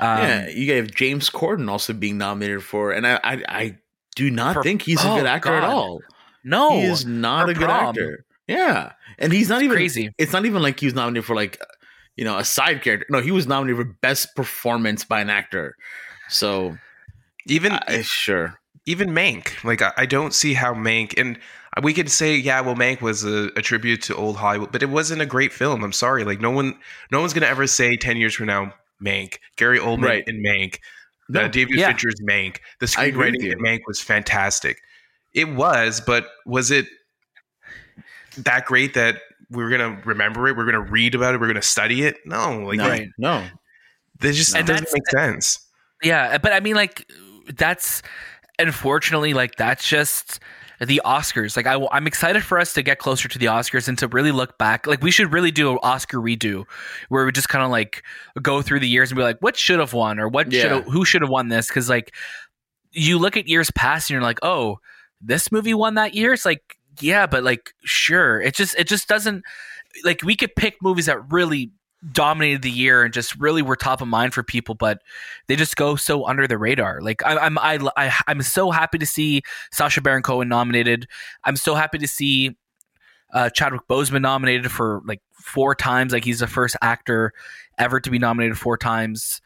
um, 0.00 0.18
yeah, 0.18 0.48
you 0.48 0.72
have 0.74 0.90
James 0.92 1.30
Corden 1.30 1.68
also 1.70 1.92
being 1.92 2.18
nominated 2.18 2.62
for, 2.64 2.92
and 2.92 3.06
I 3.06 3.20
I, 3.22 3.42
I 3.48 3.78
do 4.16 4.30
not 4.30 4.54
For- 4.54 4.62
think 4.62 4.82
he's 4.82 5.04
a 5.04 5.10
oh, 5.10 5.16
good 5.16 5.26
actor 5.26 5.54
at 5.54 5.64
all. 5.64 6.00
no 6.44 6.72
he 6.80 6.82
is 6.86 7.04
not 7.06 7.46
for 7.46 7.50
a 7.50 7.54
good 7.54 7.64
prom. 7.64 7.88
actor. 7.90 8.24
Yeah, 8.48 8.92
and 9.18 9.32
he's 9.32 9.48
not 9.48 9.62
even 9.62 9.76
crazy 9.76 10.10
It's 10.18 10.32
not 10.32 10.44
even 10.46 10.62
like 10.62 10.80
he 10.80 10.86
was 10.86 10.94
nominated 10.94 11.24
for 11.24 11.36
like 11.36 11.60
you 12.16 12.24
know 12.24 12.38
a 12.38 12.44
side 12.44 12.82
character. 12.82 13.06
No, 13.10 13.20
he 13.20 13.30
was 13.30 13.46
nominated 13.46 13.84
for 13.86 13.92
best 14.02 14.34
performance 14.36 15.04
by 15.04 15.20
an 15.20 15.30
actor. 15.30 15.76
So 16.28 16.76
Even 17.46 17.72
I, 17.72 18.02
sure, 18.02 18.60
even 18.86 19.10
Mank. 19.10 19.62
Like 19.64 19.82
I, 19.82 19.92
I 19.96 20.06
don't 20.06 20.34
see 20.34 20.54
how 20.54 20.74
Mank 20.74 21.14
and 21.18 21.38
we 21.82 21.94
could 21.94 22.10
say 22.10 22.36
yeah, 22.36 22.60
well 22.60 22.74
Mank 22.74 23.00
was 23.00 23.24
a, 23.24 23.46
a 23.56 23.62
tribute 23.62 24.02
to 24.02 24.16
old 24.16 24.36
Hollywood, 24.36 24.72
but 24.72 24.82
it 24.82 24.90
wasn't 24.90 25.22
a 25.22 25.26
great 25.26 25.52
film. 25.52 25.84
I'm 25.84 25.92
sorry. 25.92 26.24
Like 26.24 26.40
no 26.40 26.50
one 26.50 26.78
no 27.10 27.20
one's 27.20 27.32
gonna 27.32 27.46
ever 27.46 27.66
say 27.66 27.96
ten 27.96 28.16
years 28.16 28.34
from 28.34 28.46
now 28.46 28.74
Mank, 29.04 29.36
Gary 29.56 29.78
Oldman 29.78 30.04
Right. 30.04 30.24
in 30.26 30.42
Mank, 30.42 30.78
No. 31.28 31.42
uh, 31.42 31.48
David 31.48 31.76
Yeah. 31.78 31.86
Fincher's 31.88 32.20
Mank. 32.28 32.58
The 32.80 32.94
I 32.98 33.04
agree 33.06 33.30
with 33.32 33.40
screenwriting 33.40 33.42
you. 33.44 33.52
in 33.52 33.58
Mank 33.58 33.80
was 33.86 34.00
fantastic. 34.00 34.78
It 35.34 35.48
was, 35.48 36.00
but 36.00 36.28
was 36.46 36.70
it 36.70 36.86
that 38.38 38.64
great 38.66 38.94
that 38.94 39.20
we're 39.50 39.70
gonna 39.70 40.00
remember 40.04 40.46
it? 40.48 40.56
We're 40.56 40.64
gonna 40.64 40.80
read 40.80 41.14
about 41.14 41.34
it. 41.34 41.40
We're 41.40 41.46
gonna 41.48 41.62
study 41.62 42.02
it? 42.02 42.16
No, 42.24 42.58
like 42.60 42.78
no, 42.78 42.88
Right. 42.88 43.08
no. 43.18 43.46
that 44.20 44.32
just 44.32 44.54
And 44.54 44.66
doesn't 44.66 44.88
make 44.92 45.08
sense. 45.08 45.58
yeah 46.02 46.36
but 46.38 46.52
i 46.52 46.60
mean 46.60 46.74
like 46.76 47.10
that's 47.54 48.02
unfortunately 48.58 49.32
like 49.34 49.54
that's 49.56 49.86
just 49.88 50.40
the 50.86 51.00
oscars. 51.04 51.56
Like 51.56 51.66
I, 51.66 51.78
i'm 51.92 52.06
excited 52.06 52.42
for 52.42 52.58
us 52.58 52.72
to 52.72 52.82
get 52.82 52.98
closer 52.98 53.28
to 53.28 53.38
the 53.38 53.46
oscars 53.46 53.86
and 53.88 53.98
to 53.98 54.08
really 54.08 54.32
look 54.32 54.56
back. 54.58 54.86
Like 54.86 55.02
we 55.02 55.10
should 55.10 55.32
really 55.32 55.50
do 55.50 55.70
an 55.72 55.78
oscar 55.82 56.18
redo 56.18 56.64
where 57.10 57.24
we 57.26 57.32
just 57.32 57.48
kind 57.48 57.64
of 57.64 57.70
like 57.70 58.02
go 58.40 58.62
through 58.62 58.80
the 58.80 58.88
years 58.88 59.10
and 59.10 59.16
be 59.16 59.22
like 59.22 59.38
what 59.40 59.56
should 59.56 59.78
have 59.78 59.92
won 59.92 60.18
or 60.18 60.28
what 60.28 60.46
should 60.46 60.54
Yeah. 60.54 60.74
have 60.76 60.84
who 60.84 61.04
should 61.04 61.22
have 61.22 61.30
won 61.30 61.48
this? 61.48 61.68
Because 61.68 61.88
like 61.88 62.14
you 62.92 63.18
look 63.18 63.36
at 63.36 63.46
years 63.46 63.70
past 63.72 64.08
and 64.10 64.14
you're 64.14 64.22
like 64.22 64.38
oh 64.42 64.78
this 65.20 65.52
movie 65.52 65.74
won 65.74 65.94
that 65.94 66.14
year? 66.14 66.32
It's 66.32 66.46
like 66.46 66.78
yeah 67.00 67.26
but 67.26 67.44
like 67.44 67.72
sure. 67.84 68.40
It 68.40 68.54
just 68.54 68.74
it 68.78 68.88
just 68.88 69.06
doesn't 69.06 69.44
like 70.04 70.22
we 70.22 70.34
could 70.36 70.54
pick 70.56 70.76
movies 70.82 71.06
that 71.06 71.30
really 71.30 71.70
dominated 72.12 72.62
the 72.62 72.70
year 72.70 73.02
and 73.04 73.12
just 73.12 73.36
really 73.38 73.60
were 73.60 73.76
top 73.76 74.00
of 74.00 74.08
mind 74.08 74.32
for 74.32 74.42
people 74.42 74.74
but 74.74 75.02
they 75.48 75.54
just 75.56 75.76
go 75.76 75.96
so 75.96 76.26
under 76.26 76.46
the 76.46 76.56
radar. 76.56 77.00
Like 77.02 77.22
I, 77.26 77.36
i'm 77.36 77.58
I, 77.58 77.78
I 77.96 78.12
i'm 78.26 78.40
so 78.42 78.70
happy 78.70 78.96
to 78.98 79.04
see 79.06 79.42
sasha 79.70 80.00
baron 80.00 80.22
cohen 80.22 80.48
nominated. 80.48 81.06
I'm 81.44 81.56
so 81.56 81.74
happy 81.74 81.98
to 81.98 82.08
see 82.08 82.56
uh 83.34 83.50
chadwick 83.50 83.82
boseman 83.88 84.22
nominated 84.22 84.72
for 84.72 85.02
like 85.04 85.20
four 85.32 85.74
times. 85.74 86.12
Like 86.14 86.24
he's 86.24 86.40
the 86.40 86.46
first 86.46 86.74
actor 86.80 87.32
ever 87.78 88.00
to 88.00 88.10
be 88.10 88.18
nominated 88.18 88.56
four 88.58 88.78
times. 88.78 89.40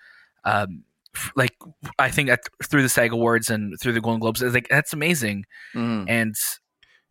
Um 0.45 0.85
f- 1.17 1.33
like 1.35 1.57
i 1.99 2.09
think 2.11 2.29
at, 2.31 2.41
through 2.65 2.83
the 2.83 2.89
sag 2.89 3.13
awards 3.13 3.51
and 3.51 3.75
through 3.81 3.93
the 3.95 4.01
golden 4.01 4.21
globes 4.21 4.43
it's 4.43 4.55
like 4.55 4.69
that's 4.69 4.93
amazing. 4.93 5.45
Mhm. 5.75 6.07
and 6.09 6.35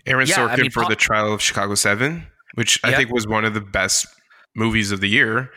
Aaron 0.06 0.28
Yeah, 0.28 0.46
I 0.46 0.56
Sorkin 0.56 0.62
mean, 0.62 0.72
for 0.72 0.82
Pop- 0.84 0.90
the 0.90 0.96
Trial 0.98 1.34
of 1.34 1.42
Chicago 1.42 1.76
Seven, 1.76 2.28
which 2.56 2.80
I 2.84 2.90
Yep. 2.90 2.98
think 2.98 3.12
was 3.12 3.26
one 3.28 3.46
of 3.46 3.54
the 3.54 3.62
best 3.62 4.06
movies 4.56 4.92
of 4.92 5.02
the 5.02 5.08
year. 5.10 5.52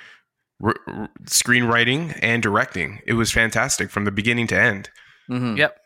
R- 0.65 0.75
r- 0.87 1.09
screenwriting 1.27 2.19
and 2.23 2.43
directing, 2.43 3.01
it 3.07 3.13
was 3.13 3.31
fantastic 3.31 3.91
from 3.91 4.05
the 4.07 4.11
beginning 4.11 4.47
to 4.49 4.59
end. 4.59 4.89
Mhm. 5.31 5.59
Yep. 5.59 5.77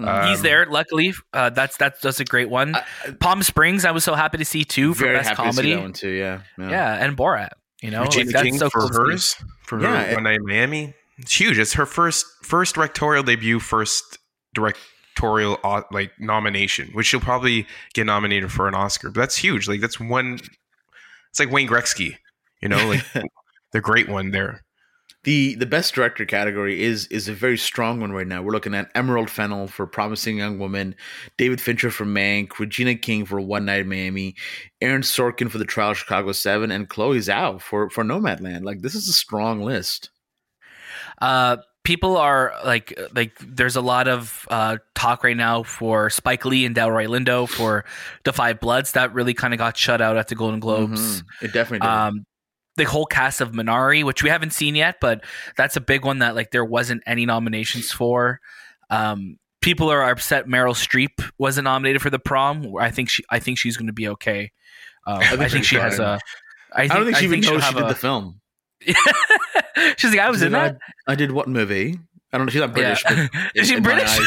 Mhm. 0.00 0.28
he's 0.28 0.38
Um, 0.38 0.42
there 0.42 0.66
luckily 0.66 1.14
uh 1.32 1.50
that's 1.50 1.76
that's 1.76 2.00
that's 2.00 2.18
a 2.18 2.24
great 2.24 2.48
one 2.50 2.74
I- 2.74 2.84
I- 3.06 3.10
palm 3.12 3.44
springs 3.44 3.84
i 3.84 3.92
was 3.92 4.02
so 4.02 4.16
happy 4.16 4.38
to 4.38 4.44
see 4.44 4.64
too 4.64 4.92
for 4.92 5.04
very 5.04 5.16
best 5.18 5.28
happy 5.28 5.42
to 5.44 5.52
see 5.52 5.56
comedy 5.56 5.74
that 5.76 5.82
one 5.82 5.92
too. 5.92 6.10
Yeah, 6.10 6.40
yeah. 6.58 6.94
and 7.04 7.16
borat 7.16 7.50
you 7.80 7.92
know 7.92 8.02
Regina 8.02 8.24
like, 8.26 8.32
that's 8.32 8.42
King 8.42 8.58
so 8.58 8.70
for 8.70 8.80
cool 8.88 9.06
hers, 9.10 9.36
for 9.62 9.80
Yeah, 9.80 10.02
her 10.04 10.10
it- 10.10 10.14
One 10.14 10.24
Night 10.24 10.36
in 10.40 10.46
Miami. 10.46 10.94
It's 11.18 11.38
huge. 11.40 11.58
It's 11.60 11.74
her 11.74 11.86
first 11.86 12.26
first 12.42 12.74
directorial 12.74 13.22
debut, 13.22 13.60
first 13.60 14.18
directorial 14.52 15.58
uh, 15.62 15.82
like 15.92 16.10
nomination, 16.18 16.90
which 16.92 17.06
she'll 17.06 17.20
probably 17.20 17.66
get 17.94 18.04
nominated 18.06 18.50
for 18.50 18.66
an 18.66 18.74
Oscar. 18.74 19.10
But 19.10 19.20
that's 19.20 19.36
huge. 19.36 19.68
Like 19.68 19.80
that's 19.80 20.00
one. 20.00 20.40
It's 21.30 21.38
like 21.38 21.50
Wayne 21.52 21.68
Gretzky, 21.68 22.16
you 22.64 22.68
know, 22.70 22.88
like 22.88 23.04
the 23.72 23.80
great 23.80 24.08
one 24.08 24.32
there. 24.32 24.62
the 25.24 25.54
the 25.54 25.64
best 25.66 25.94
director 25.94 26.24
category 26.26 26.82
is 26.82 27.06
is 27.08 27.28
a 27.28 27.32
very 27.32 27.56
strong 27.56 28.00
one 28.00 28.12
right 28.12 28.26
now. 28.26 28.42
We're 28.42 28.52
looking 28.52 28.74
at 28.74 28.90
Emerald 28.94 29.30
Fennell 29.30 29.68
for 29.68 29.86
Promising 29.86 30.38
Young 30.38 30.58
Woman, 30.58 30.94
David 31.38 31.60
Fincher 31.60 31.90
for 31.90 32.04
Mank, 32.04 32.58
Regina 32.58 32.94
King 32.94 33.24
for 33.24 33.40
One 33.40 33.64
Night 33.64 33.80
in 33.82 33.88
Miami, 33.88 34.34
Aaron 34.82 35.02
Sorkin 35.02 35.48
for 35.50 35.58
The 35.58 35.64
Trial 35.64 35.92
of 35.92 35.98
Chicago 35.98 36.32
Seven, 36.32 36.70
and 36.72 36.88
Chloe 36.88 37.18
Zhao 37.20 37.60
for 37.60 37.88
for 37.90 38.04
Nomadland. 38.04 38.64
Like 38.64 38.82
this 38.82 38.94
is 38.94 39.08
a 39.08 39.12
strong 39.14 39.62
list. 39.62 40.10
uh 41.22 41.56
people 41.84 42.16
are 42.16 42.54
like 42.64 42.98
like 43.14 43.36
there's 43.40 43.76
a 43.76 43.80
lot 43.80 44.08
of 44.08 44.46
uh 44.50 44.78
talk 44.94 45.22
right 45.22 45.36
now 45.36 45.62
for 45.62 46.08
spike 46.10 46.44
lee 46.44 46.64
and 46.64 46.74
delroy 46.74 47.06
lindo 47.06 47.46
for 47.48 47.84
the 48.24 48.32
five 48.32 48.58
bloods 48.58 48.92
that 48.92 49.12
really 49.12 49.34
kind 49.34 49.52
of 49.52 49.58
got 49.58 49.76
shut 49.76 50.00
out 50.00 50.16
at 50.16 50.28
the 50.28 50.34
golden 50.34 50.60
globes 50.60 51.22
Mhm. 51.22 51.24
It 51.42 51.52
definitely 51.52 51.80
did. 51.80 51.90
um 51.90 52.26
the 52.76 52.84
whole 52.84 53.06
cast 53.06 53.40
of 53.40 53.52
minari 53.52 54.02
which 54.04 54.22
we 54.22 54.28
haven't 54.30 54.52
seen 54.52 54.74
yet 54.74 54.96
but 55.00 55.22
that's 55.56 55.76
a 55.76 55.80
big 55.80 56.04
one 56.04 56.18
that 56.18 56.34
like 56.34 56.50
there 56.50 56.64
wasn't 56.64 57.02
any 57.06 57.24
nominations 57.26 57.92
for 57.92 58.40
um 58.90 59.38
people 59.62 59.88
are 59.90 60.10
upset 60.10 60.46
meryl 60.46 60.74
streep 60.74 61.30
wasn't 61.38 61.64
nominated 61.64 62.02
for 62.02 62.10
the 62.10 62.18
prom 62.18 62.74
i 62.80 62.90
think 62.90 63.08
she 63.08 63.22
i 63.30 63.38
think 63.38 63.58
she's 63.58 63.76
going 63.76 63.86
to 63.86 63.92
be 63.92 64.08
okay 64.08 64.50
um, 65.06 65.18
I, 65.18 65.36
think 65.36 65.52
think 65.52 65.64
she 65.64 65.76
has 65.76 65.98
fine. 65.98 66.06
a 66.06 66.18
I, 66.74 66.82
I 66.82 66.86
don't 66.88 67.04
think 67.04 67.16
she 67.18 67.24
even 67.26 67.42
she'll 67.42 67.54
knows 67.54 67.64
she 67.64 67.74
did 67.74 67.84
a- 67.84 67.88
the 67.88 67.94
film. 67.94 68.40
she's 69.96 70.10
like 70.10 70.18
i 70.20 70.28
was 70.30 70.38
She's 70.38 70.46
in 70.46 70.52
like, 70.52 70.72
that 70.72 70.80
I, 71.06 71.12
I 71.12 71.14
did 71.14 71.32
what 71.32 71.48
movie? 71.48 71.98
I 72.32 72.36
don't 72.38 72.46
know. 72.46 72.50
She's 72.50 72.60
not 72.60 72.72
British. 72.74 73.04
but 73.04 73.30
is 73.54 73.68
she 73.68 73.78
british 73.78 74.18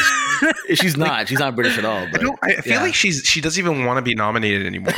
She's 0.74 0.96
not. 0.96 1.28
She's 1.28 1.38
not 1.40 1.54
British 1.54 1.76
at 1.76 1.84
all. 1.84 1.98
I 2.06 2.10
But 2.10 2.20
don't. 2.22 2.38
I 2.42 2.54
feel 2.62 2.74
Yeah. 2.74 2.82
like 2.82 2.94
she's 2.94 3.22
she 3.24 3.40
doesn't 3.42 3.62
even 3.62 3.84
want 3.84 3.98
to 3.98 4.02
be 4.02 4.14
nominated 4.14 4.64
anymore. 4.66 4.94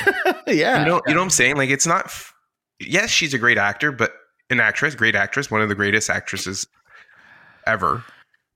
yeah, 0.47 0.81
you 0.81 0.85
know, 0.87 1.01
you 1.07 1.15
know 1.15 1.21
what 1.21 1.25
I'm 1.25 1.31
saying? 1.31 1.57
Like 1.57 1.71
it's 1.71 1.87
not. 1.87 2.05
f- 2.05 2.33
Yes, 2.81 3.11
she's 3.11 3.35
a 3.35 3.38
great 3.38 3.59
actor, 3.59 3.93
but 3.93 4.12
an 4.51 4.61
actress, 4.61 4.95
great 4.95 5.14
actress, 5.14 5.51
one 5.51 5.61
of 5.62 5.69
the 5.69 5.75
greatest 5.75 6.11
actresses 6.11 6.66
ever. 7.66 8.03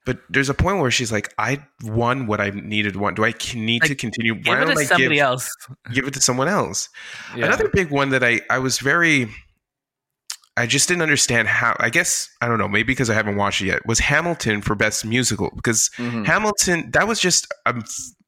But 0.07 0.19
there's 0.29 0.51
a 0.51 0.55
point 0.55 0.81
where 0.81 0.91
she's 0.91 1.11
like, 1.11 1.33
I 1.39 1.65
won 1.83 2.27
what 2.27 2.41
I 2.41 2.51
needed. 2.51 2.97
One, 2.97 3.15
do 3.15 3.25
I 3.25 3.33
need 3.55 3.83
to 3.85 3.89
Like, 3.91 3.99
continue? 3.99 4.35
give 4.35 4.47
Why 4.47 4.61
it 4.63 4.65
don't 4.67 4.75
to 4.75 4.81
I 4.81 4.85
somebody 4.85 5.15
give, 5.17 5.23
else 5.23 5.49
give 5.93 6.07
it 6.07 6.13
to 6.15 6.21
someone 6.21 6.49
else? 6.49 6.89
Yeah. 7.35 7.47
Another 7.47 7.69
big 7.69 7.91
one 7.91 8.11
that 8.11 8.23
I 8.23 8.41
I 8.51 8.59
was 8.59 8.79
very. 8.79 9.29
I 10.57 10.67
just 10.67 10.89
didn't 10.89 11.03
understand 11.03 11.49
how. 11.49 11.75
I 11.81 11.89
guess 11.91 12.29
I 12.43 12.49
don't 12.49 12.59
know. 12.59 12.69
Maybe 12.69 12.85
because 12.93 13.09
I 13.11 13.15
haven't 13.15 13.37
watched 13.37 13.63
it 13.63 13.67
yet. 13.67 13.87
Was 13.87 13.99
Hamilton 13.99 14.61
for 14.63 14.75
best 14.75 15.05
musical? 15.07 15.51
Because 15.57 15.91
Mhm. 15.97 16.27
Hamilton 16.27 16.91
that 16.93 17.09
was 17.09 17.19
just 17.19 17.47
a, 17.67 17.75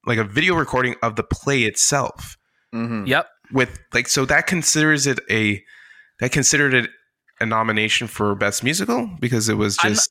like 0.06 0.18
a 0.18 0.24
video 0.24 0.54
recording 0.54 0.94
of 1.02 1.16
the 1.16 1.22
play 1.22 1.64
itself 1.64 2.36
Mhm. 2.74 3.06
Yep. 3.06 3.28
with 3.52 3.78
like 3.92 4.08
so 4.08 4.24
that 4.24 4.46
considers 4.46 5.06
it 5.06 5.20
a 5.30 5.62
that 6.20 6.32
considered 6.32 6.74
it 6.74 6.90
a 7.40 7.46
nomination 7.46 8.06
for 8.06 8.34
best 8.34 8.64
musical 8.64 9.10
because 9.20 9.48
it 9.48 9.54
was 9.54 9.76
I'm- 9.82 9.92
just 9.92 10.08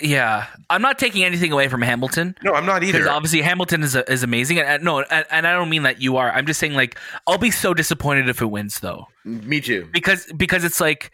Yeah, 0.00 0.46
I'm 0.68 0.82
not 0.82 0.98
taking 0.98 1.22
anything 1.24 1.52
away 1.52 1.68
from 1.68 1.80
Hamilton 1.82 2.34
no 2.42 2.54
I'm 2.54 2.66
not 2.66 2.82
either 2.82 3.08
obviously 3.08 3.40
Hamilton 3.40 3.82
is 3.82 3.94
is 3.96 4.22
amazing, 4.22 4.58
and, 4.58 4.68
and 4.68 4.84
no, 4.84 5.00
and, 5.02 5.24
and 5.30 5.46
I 5.46 5.52
don't 5.52 5.70
mean 5.70 5.84
that 5.84 6.00
you 6.02 6.16
are. 6.16 6.30
I'm 6.30 6.46
just 6.46 6.58
saying 6.60 6.74
like 6.74 6.98
I'll 7.26 7.38
be 7.38 7.50
so 7.50 7.72
disappointed 7.74 8.28
if 8.28 8.42
it 8.42 8.46
wins 8.46 8.80
though, 8.80 9.06
Me 9.24 9.60
too. 9.60 9.88
because 9.92 10.30
because 10.36 10.64
it's 10.64 10.80
like. 10.80 11.10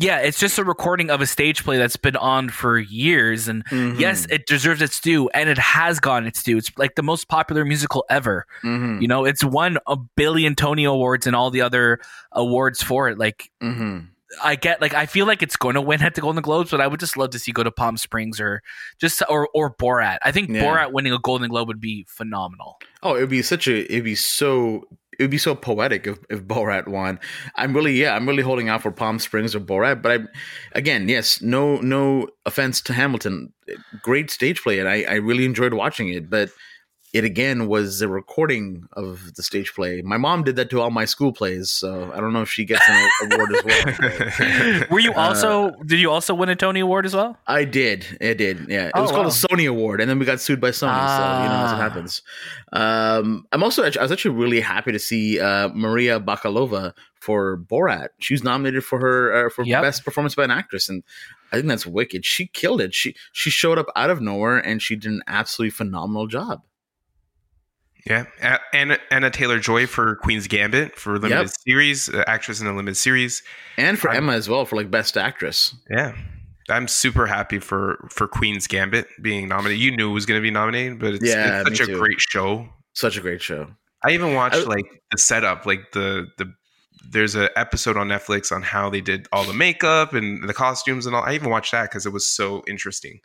Yeah, 0.00 0.18
it's 0.18 0.38
just 0.38 0.58
a 0.58 0.64
recording 0.64 1.10
of 1.10 1.20
a 1.20 1.26
stage 1.26 1.64
play 1.64 1.76
that's 1.76 1.96
been 1.96 2.14
on 2.16 2.50
for 2.50 2.78
years, 2.78 3.48
and 3.48 3.64
Mhm. 3.66 3.98
yes, 3.98 4.26
it 4.30 4.46
deserves 4.46 4.80
its 4.80 5.00
due, 5.00 5.28
and 5.30 5.48
it 5.48 5.58
has 5.58 5.98
gotten 5.98 6.28
its 6.28 6.40
due. 6.42 6.56
It's 6.56 6.70
like 6.78 6.94
the 6.94 7.02
most 7.02 7.28
popular 7.28 7.64
musical 7.64 8.04
ever. 8.08 8.46
Mhm. 8.62 9.02
You 9.02 9.08
know, 9.08 9.24
it's 9.24 9.42
won 9.42 9.78
a 9.88 9.96
billion 9.96 10.54
Tony 10.54 10.84
Awards 10.84 11.26
and 11.26 11.34
all 11.34 11.50
the 11.50 11.62
other 11.62 11.98
awards 12.30 12.80
for 12.80 13.08
it. 13.08 13.18
Like, 13.18 13.50
Mhm. 13.60 14.06
I 14.44 14.56
get 14.56 14.80
like 14.80 14.92
I 14.94 15.06
feel 15.06 15.26
like 15.26 15.42
it's 15.42 15.56
going 15.56 15.74
to 15.74 15.80
win 15.80 16.02
at 16.02 16.14
the 16.14 16.20
Golden 16.20 16.42
Globes, 16.42 16.70
but 16.70 16.80
I 16.82 16.86
would 16.86 17.00
just 17.00 17.16
love 17.16 17.30
to 17.30 17.38
see 17.38 17.50
go 17.50 17.64
to 17.64 17.70
Palm 17.70 17.96
Springs 17.96 18.38
or 18.38 18.62
just 19.00 19.22
or 19.28 19.48
or 19.54 19.74
Borat. 19.74 20.18
I 20.22 20.30
think 20.32 20.50
Yeah. 20.50 20.62
Borat 20.62 20.92
winning 20.92 21.12
a 21.14 21.18
Golden 21.18 21.48
Globe 21.48 21.66
would 21.66 21.80
be 21.80 22.04
phenomenal. 22.08 22.78
Oh, 23.02 23.16
it'd 23.16 23.30
be 23.30 23.40
such 23.42 23.66
a 23.66 23.90
it'd 23.90 24.04
be 24.04 24.14
so 24.14 24.84
it 25.18 25.22
would 25.22 25.30
be 25.30 25.38
so 25.38 25.54
poetic 25.54 26.06
if, 26.06 26.18
if 26.30 26.42
Borat 26.44 26.86
won. 26.86 27.18
I'm 27.56 27.74
really 27.74 27.94
yeah, 27.94 28.14
I'm 28.14 28.26
really 28.26 28.42
holding 28.42 28.68
out 28.68 28.82
for 28.82 28.90
Palm 28.90 29.18
Springs 29.18 29.54
or 29.54 29.60
Borat, 29.60 30.00
but 30.02 30.20
I 30.20 30.24
again, 30.72 31.08
yes, 31.08 31.42
no 31.42 31.76
no 31.80 32.28
offense 32.46 32.80
to 32.82 32.92
Hamilton. 32.92 33.52
Great 34.02 34.30
stage 34.30 34.62
play 34.62 34.78
and 34.78 34.88
I, 34.88 35.02
I 35.02 35.14
really 35.14 35.44
enjoyed 35.44 35.74
watching 35.74 36.08
it, 36.08 36.30
but 36.30 36.50
it 37.14 37.24
again 37.24 37.68
was 37.68 38.02
a 38.02 38.08
recording 38.08 38.86
of 38.92 39.34
the 39.34 39.42
stage 39.42 39.72
play. 39.74 40.02
My 40.02 40.18
mom 40.18 40.42
did 40.44 40.56
that 40.56 40.68
to 40.70 40.80
all 40.82 40.90
my 40.90 41.06
school 41.06 41.32
plays, 41.32 41.70
so 41.70 42.12
I 42.12 42.20
don't 42.20 42.34
know 42.34 42.42
if 42.42 42.50
she 42.50 42.66
gets 42.66 42.82
an 42.86 43.08
award 43.32 43.50
as 43.54 43.64
well. 43.64 44.84
Were 44.90 44.98
you 45.00 45.12
Uh, 45.12 45.20
also 45.20 45.70
did 45.86 46.00
you 46.00 46.10
also 46.10 46.34
win 46.34 46.50
a 46.50 46.56
Tony 46.56 46.80
Award 46.80 47.06
as 47.06 47.14
well? 47.16 47.38
I 47.46 47.64
did. 47.64 48.04
It 48.20 48.34
did. 48.36 48.66
Yeah. 48.68 48.86
It 48.88 48.92
Oh, 48.94 49.02
was 49.02 49.10
called 49.10 49.24
wow. 49.26 49.30
a 49.30 49.32
Sony 49.32 49.68
Award, 49.68 50.00
and 50.02 50.10
then 50.10 50.18
we 50.18 50.26
got 50.26 50.38
sued 50.40 50.60
by 50.60 50.68
Sony. 50.70 51.08
so 51.16 51.42
you 51.42 51.48
know 51.48 51.64
as 51.64 51.72
it 51.72 51.74
Ah. 51.74 51.78
happens. 51.80 52.22
Um, 52.72 53.46
I'm 53.52 53.62
also 53.62 53.82
I 53.84 54.02
was 54.02 54.12
actually 54.12 54.34
really 54.36 54.60
happy 54.60 54.92
to 54.92 54.98
see 54.98 55.40
uh, 55.40 55.68
Maria 55.68 56.20
Bakalova 56.20 56.92
for 57.20 57.56
Borat. 57.58 58.08
She 58.20 58.34
was 58.34 58.44
nominated 58.44 58.84
for 58.84 58.98
her 59.00 59.46
uh, 59.46 59.50
for 59.50 59.64
Yep. 59.64 59.82
best 59.82 60.04
performance 60.04 60.34
by 60.34 60.44
an 60.44 60.50
actress, 60.50 60.88
and 60.88 61.02
I 61.52 61.56
think 61.56 61.68
that's 61.68 61.86
wicked. 61.86 62.24
She 62.26 62.46
killed 62.48 62.80
it. 62.82 62.94
She 62.94 63.14
she 63.32 63.48
showed 63.50 63.78
up 63.78 63.86
out 63.96 64.10
of 64.10 64.20
nowhere, 64.20 64.58
and 64.58 64.82
she 64.82 64.94
did 64.94 65.10
an 65.10 65.22
absolutely 65.26 65.70
phenomenal 65.70 66.26
job. 66.26 66.62
Yeah, 68.06 68.24
Anna, 68.72 68.98
Anna 69.10 69.30
Taylor 69.30 69.58
Joy 69.58 69.86
for 69.86 70.16
Queen's 70.16 70.46
Gambit 70.46 70.96
for 70.96 71.14
limited 71.18 71.42
Yep. 71.42 71.50
series, 71.66 72.08
uh, 72.08 72.24
actress 72.26 72.60
in 72.60 72.66
a 72.66 72.74
limited 72.74 72.96
series. 72.96 73.42
And 73.76 73.98
for 73.98 74.08
I'm- 74.10 74.18
Emma 74.24 74.32
as 74.32 74.48
well 74.48 74.64
for 74.64 74.76
like 74.76 74.90
best 74.90 75.16
actress. 75.18 75.74
Yeah, 75.90 76.14
I'm 76.70 76.88
super 76.88 77.26
happy 77.26 77.58
for 77.58 78.08
for 78.10 78.26
Queen's 78.28 78.66
Gambit 78.66 79.08
being 79.20 79.48
nominated. 79.48 79.80
You 79.82 79.94
knew 79.96 80.10
it 80.10 80.14
was 80.14 80.26
going 80.26 80.38
to 80.40 80.42
be 80.42 80.50
nominated, 80.50 80.98
but 80.98 81.14
it's, 81.14 81.24
Yeah, 81.26 81.60
it's 81.66 81.70
such 81.78 81.80
a 81.80 81.92
too. 81.92 81.98
great 81.98 82.20
show. 82.20 82.68
Such 82.94 83.16
a 83.16 83.20
great 83.20 83.42
show. 83.42 83.68
I 84.04 84.12
even 84.12 84.32
watched 84.34 84.56
I- 84.56 84.60
like 84.64 84.86
the 85.10 85.18
setup, 85.18 85.66
like 85.66 85.92
the 85.92 86.28
the. 86.38 86.52
There's 87.10 87.34
an 87.36 87.48
episode 87.56 87.96
on 87.96 88.08
Netflix 88.08 88.52
on 88.52 88.60
how 88.62 88.90
they 88.90 89.00
did 89.00 89.28
all 89.32 89.44
the 89.44 89.54
makeup 89.54 90.12
and 90.12 90.46
the 90.46 90.52
costumes 90.52 91.06
and 91.06 91.16
all. 91.16 91.22
I 91.22 91.32
even 91.34 91.48
watched 91.48 91.72
that 91.72 91.84
because 91.84 92.04
it 92.04 92.12
was 92.12 92.28
so 92.28 92.62
interesting. 92.68 93.20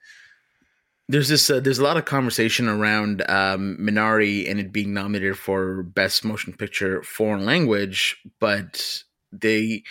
There's 1.09 1.27
this. 1.27 1.49
Uh, 1.49 1.59
there's 1.59 1.79
a 1.79 1.83
lot 1.83 1.97
of 1.97 2.05
conversation 2.05 2.69
around 2.69 3.23
um, 3.29 3.77
Minari 3.79 4.49
and 4.49 4.59
it 4.59 4.71
being 4.71 4.93
nominated 4.93 5.37
for 5.37 5.83
best 5.83 6.23
motion 6.23 6.53
picture 6.53 7.03
foreign 7.03 7.45
language, 7.45 8.17
but 8.39 9.03
they, 9.31 9.83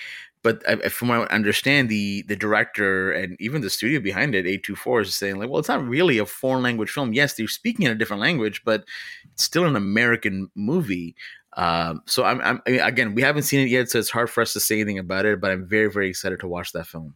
but 0.42 0.64
from 0.90 1.08
what 1.08 1.30
I 1.30 1.34
understand, 1.34 1.90
the 1.90 2.22
the 2.28 2.36
director 2.36 3.12
and 3.12 3.36
even 3.40 3.60
the 3.60 3.68
studio 3.68 4.00
behind 4.00 4.34
it, 4.34 4.46
A24, 4.46 5.02
is 5.02 5.14
saying 5.14 5.36
like, 5.38 5.50
well, 5.50 5.58
it's 5.60 5.68
not 5.68 5.86
really 5.86 6.16
a 6.16 6.24
foreign 6.24 6.62
language 6.62 6.90
film. 6.90 7.12
Yes, 7.12 7.34
they're 7.34 7.46
speaking 7.46 7.84
in 7.84 7.92
a 7.92 7.96
different 7.96 8.22
language, 8.22 8.62
but 8.64 8.84
it's 9.32 9.44
still 9.44 9.66
an 9.66 9.76
American 9.76 10.50
movie. 10.54 11.14
Um, 11.58 12.00
so 12.06 12.24
I'm, 12.24 12.40
I'm 12.40 12.62
I 12.66 12.70
mean, 12.70 12.80
again, 12.80 13.14
we 13.14 13.20
haven't 13.20 13.42
seen 13.42 13.60
it 13.60 13.68
yet, 13.68 13.90
so 13.90 13.98
it's 13.98 14.10
hard 14.10 14.30
for 14.30 14.40
us 14.40 14.54
to 14.54 14.60
say 14.60 14.76
anything 14.76 14.98
about 14.98 15.26
it. 15.26 15.40
But 15.42 15.50
I'm 15.50 15.68
very, 15.68 15.90
very 15.90 16.08
excited 16.08 16.40
to 16.40 16.48
watch 16.48 16.72
that 16.72 16.86
film. 16.86 17.14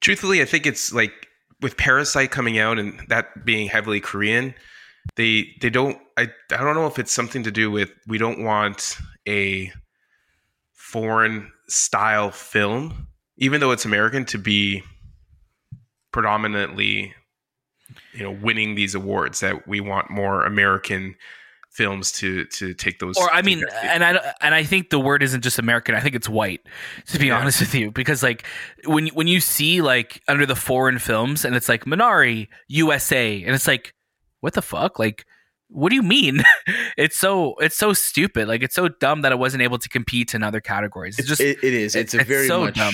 truthfully, 0.00 0.42
I 0.42 0.44
think 0.44 0.66
it's 0.66 0.92
like 0.92 1.28
with 1.62 1.76
Parasite 1.76 2.30
coming 2.30 2.58
out 2.58 2.78
and 2.78 3.00
that 3.08 3.44
being 3.46 3.68
heavily 3.68 4.00
Korean, 4.00 4.54
they 5.16 5.54
they 5.60 5.70
don't 5.70 5.98
I 6.16 6.28
I 6.50 6.56
don't 6.58 6.74
know 6.74 6.86
if 6.86 6.98
it's 6.98 7.12
something 7.12 7.44
to 7.44 7.50
do 7.50 7.70
with 7.70 7.90
we 8.06 8.18
don't 8.18 8.44
want 8.44 8.98
a 9.26 9.72
foreign 10.72 11.50
style 11.68 12.30
film, 12.30 13.08
even 13.38 13.60
though 13.60 13.70
it's 13.70 13.84
American, 13.84 14.24
to 14.26 14.38
be 14.38 14.82
predominantly 16.12 17.14
you 18.12 18.22
know 18.22 18.30
winning 18.30 18.74
these 18.74 18.94
awards 18.94 19.40
that 19.40 19.66
we 19.66 19.80
want 19.80 20.10
more 20.10 20.44
American 20.44 21.14
films 21.72 22.12
to 22.12 22.44
to 22.44 22.74
take 22.74 22.98
those 22.98 23.16
Or 23.16 23.32
I 23.32 23.42
mean, 23.42 23.64
and 23.82 24.04
I 24.04 24.34
and 24.40 24.54
I 24.54 24.62
think 24.62 24.90
the 24.90 25.00
word 25.00 25.22
isn't 25.22 25.40
just 25.42 25.58
American. 25.58 25.94
I 25.94 26.00
think 26.00 26.14
it's 26.14 26.28
white. 26.28 26.60
To 27.08 27.18
be 27.18 27.26
Yeah. 27.26 27.38
honest 27.38 27.60
with 27.60 27.74
you, 27.74 27.90
because 27.90 28.22
like 28.22 28.46
when 28.84 29.08
when 29.08 29.26
you 29.26 29.40
see 29.40 29.80
like 29.82 30.22
under 30.28 30.46
the 30.46 30.54
foreign 30.56 30.98
films 30.98 31.44
and 31.44 31.56
it's 31.56 31.68
like 31.68 31.84
Minari 31.86 32.48
USA 32.68 33.42
and 33.42 33.54
it's 33.54 33.66
like 33.66 33.94
what 34.40 34.54
the 34.54 34.62
fuck 34.62 34.98
like. 34.98 35.24
What 35.74 35.88
do 35.88 35.94
you 35.96 36.02
mean? 36.02 36.42
it's 36.98 37.18
so 37.18 37.54
it's 37.54 37.78
so 37.78 37.94
stupid. 37.94 38.46
Like 38.46 38.62
it's 38.62 38.74
so 38.74 38.88
dumb 38.88 39.22
that 39.22 39.32
it 39.32 39.38
wasn't 39.38 39.62
able 39.62 39.78
to 39.78 39.88
compete 39.88 40.34
in 40.34 40.42
other 40.42 40.60
categories. 40.60 41.18
It's 41.18 41.26
just 41.26 41.40
it, 41.40 41.64
it 41.64 41.72
is. 41.72 41.96
It's 41.96 42.12
a 42.12 42.22
very 42.22 42.46
so 42.46 42.60
much. 42.64 42.74
dumb. 42.74 42.92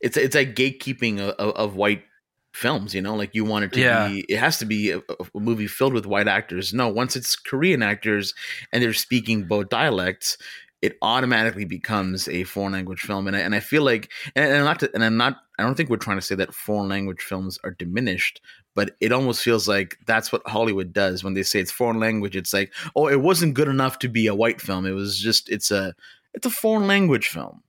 It's 0.00 0.16
it's 0.16 0.36
like 0.36 0.54
gatekeeping 0.54 1.18
of, 1.18 1.30
of, 1.30 1.56
of 1.56 1.74
white 1.74 2.04
films. 2.54 2.94
You 2.94 3.02
know, 3.02 3.14
like 3.14 3.34
you 3.34 3.44
want 3.44 3.64
it 3.66 3.72
to 3.74 3.80
Yeah. 3.80 4.08
be. 4.08 4.20
It 4.28 4.38
has 4.38 4.58
to 4.58 4.64
be 4.64 4.90
a, 4.90 4.98
a 4.98 5.40
movie 5.40 5.66
filled 5.66 5.92
with 5.94 6.06
white 6.06 6.28
actors. 6.28 6.72
No, 6.72 6.88
once 6.88 7.16
it's 7.16 7.36
Korean 7.36 7.82
actors 7.82 8.32
and 8.72 8.82
they're 8.82 8.92
speaking 8.92 9.44
both 9.44 9.68
dialects, 9.68 10.38
it 10.82 10.96
automatically 11.02 11.64
becomes 11.64 12.28
a 12.28 12.44
foreign 12.44 12.72
language 12.74 13.00
film. 13.00 13.26
And 13.26 13.36
I, 13.36 13.40
and 13.40 13.54
I 13.54 13.60
feel 13.60 13.82
like, 13.82 14.10
and, 14.36 14.44
and 14.44 14.56
I'm 14.58 14.64
not, 14.64 14.80
to, 14.80 14.90
and 14.94 15.04
I'm 15.04 15.16
not. 15.16 15.38
I 15.58 15.62
don't 15.62 15.76
think 15.76 15.88
we're 15.88 15.96
trying 15.96 16.18
to 16.18 16.22
say 16.22 16.34
that 16.34 16.52
foreign 16.54 16.88
language 16.88 17.22
films 17.22 17.58
are 17.64 17.70
diminished. 17.70 18.40
But 18.74 18.96
it 19.00 19.12
almost 19.12 19.40
feels 19.42 19.68
like 19.68 19.96
that's 20.06 20.32
what 20.32 20.42
Hollywood 20.46 20.92
does 20.92 21.22
when 21.22 21.34
they 21.34 21.44
say 21.44 21.60
it's 21.60 21.70
foreign 21.70 22.00
language. 22.00 22.34
It's 22.36 22.52
like, 22.52 22.72
oh, 22.96 23.06
it 23.06 23.20
wasn't 23.20 23.54
good 23.54 23.68
enough 23.68 24.00
to 24.00 24.08
be 24.08 24.26
a 24.26 24.34
white 24.34 24.60
film. 24.60 24.84
It 24.84 24.90
was 24.92 25.16
just, 25.18 25.48
it's 25.48 25.70
a, 25.70 25.94
it's 26.34 26.44
a 26.46 26.50
foreign 26.50 26.88
language 26.88 27.28
film. 27.28 27.62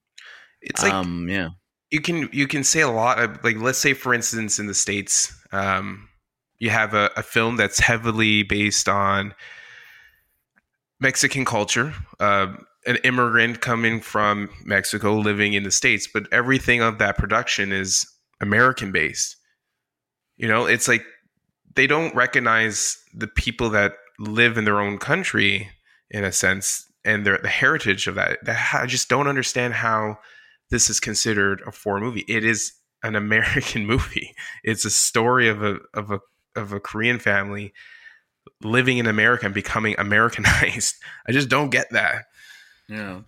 it's 0.62 0.82
like 0.82 0.92
um, 0.94 1.28
yeah. 1.30 1.50
You 1.92 2.02
can 2.02 2.30
you 2.32 2.48
can 2.48 2.64
say 2.64 2.82
a 2.82 2.90
lot 2.90 3.20
of, 3.20 3.44
like 3.44 3.58
let's 3.58 3.80
say 3.80 3.94
for 3.94 4.14
instance 4.14 4.60
in 4.60 4.68
the 4.68 4.74
states 4.74 5.34
um, 5.52 6.10
you 6.60 6.70
have 6.70 6.94
a, 6.94 7.10
a 7.16 7.24
film 7.24 7.58
that's 7.58 7.80
heavily 7.80 8.44
based 8.44 8.90
on 8.90 9.34
mexican 11.00 11.46
culture 11.46 11.94
uh, 12.20 12.54
an 12.86 12.98
immigrant 13.04 13.62
coming 13.62 14.00
from 14.00 14.50
mexico 14.66 15.16
living 15.16 15.54
in 15.54 15.64
the 15.64 15.72
states 15.72 16.08
but 16.12 16.32
everything 16.32 16.82
of 16.82 16.98
that 16.98 17.18
production 17.18 17.72
is 17.72 18.06
american 18.42 18.92
based. 18.92 19.38
You 20.38 20.50
know 20.50 20.66
it's 20.66 20.88
like 20.88 21.06
they 21.76 21.88
don't 21.88 22.14
recognize 22.16 22.98
the 23.14 23.28
people 23.28 23.70
that 23.70 23.94
live 24.20 24.58
in 24.58 24.66
their 24.66 24.82
own 24.82 24.98
country 24.98 25.70
in 26.10 26.24
a 26.24 26.32
sense 26.32 26.86
and 27.06 27.26
their 27.26 27.38
the 27.38 27.48
heritage 27.48 28.08
of 28.08 28.16
that 28.16 28.40
i 28.74 28.86
just 28.86 29.10
don't 29.10 29.28
understand 29.28 29.74
how 29.74 30.18
this 30.70 30.90
is 30.90 31.00
considered 31.00 31.62
a 31.66 31.72
foreign 31.72 32.04
movie. 32.04 32.26
It 32.28 32.44
is 32.44 32.74
an 33.04 33.16
American 33.16 33.86
movie. 33.86 34.34
It's 34.64 34.86
a 34.86 34.92
story 34.92 35.48
of 35.48 35.64
a 35.64 35.80
of 35.94 36.12
a 36.12 36.20
of 36.56 36.72
a 36.72 36.80
Korean 36.80 37.20
family 37.20 37.74
living 38.62 38.98
in 38.98 39.08
America 39.08 39.46
and 39.46 39.54
becoming 39.54 39.96
Americanized. 39.98 40.96
I 41.28 41.32
just 41.32 41.50
don't 41.50 41.70
get 41.70 41.90
that. 41.92 42.26
Yeah. 42.88 43.22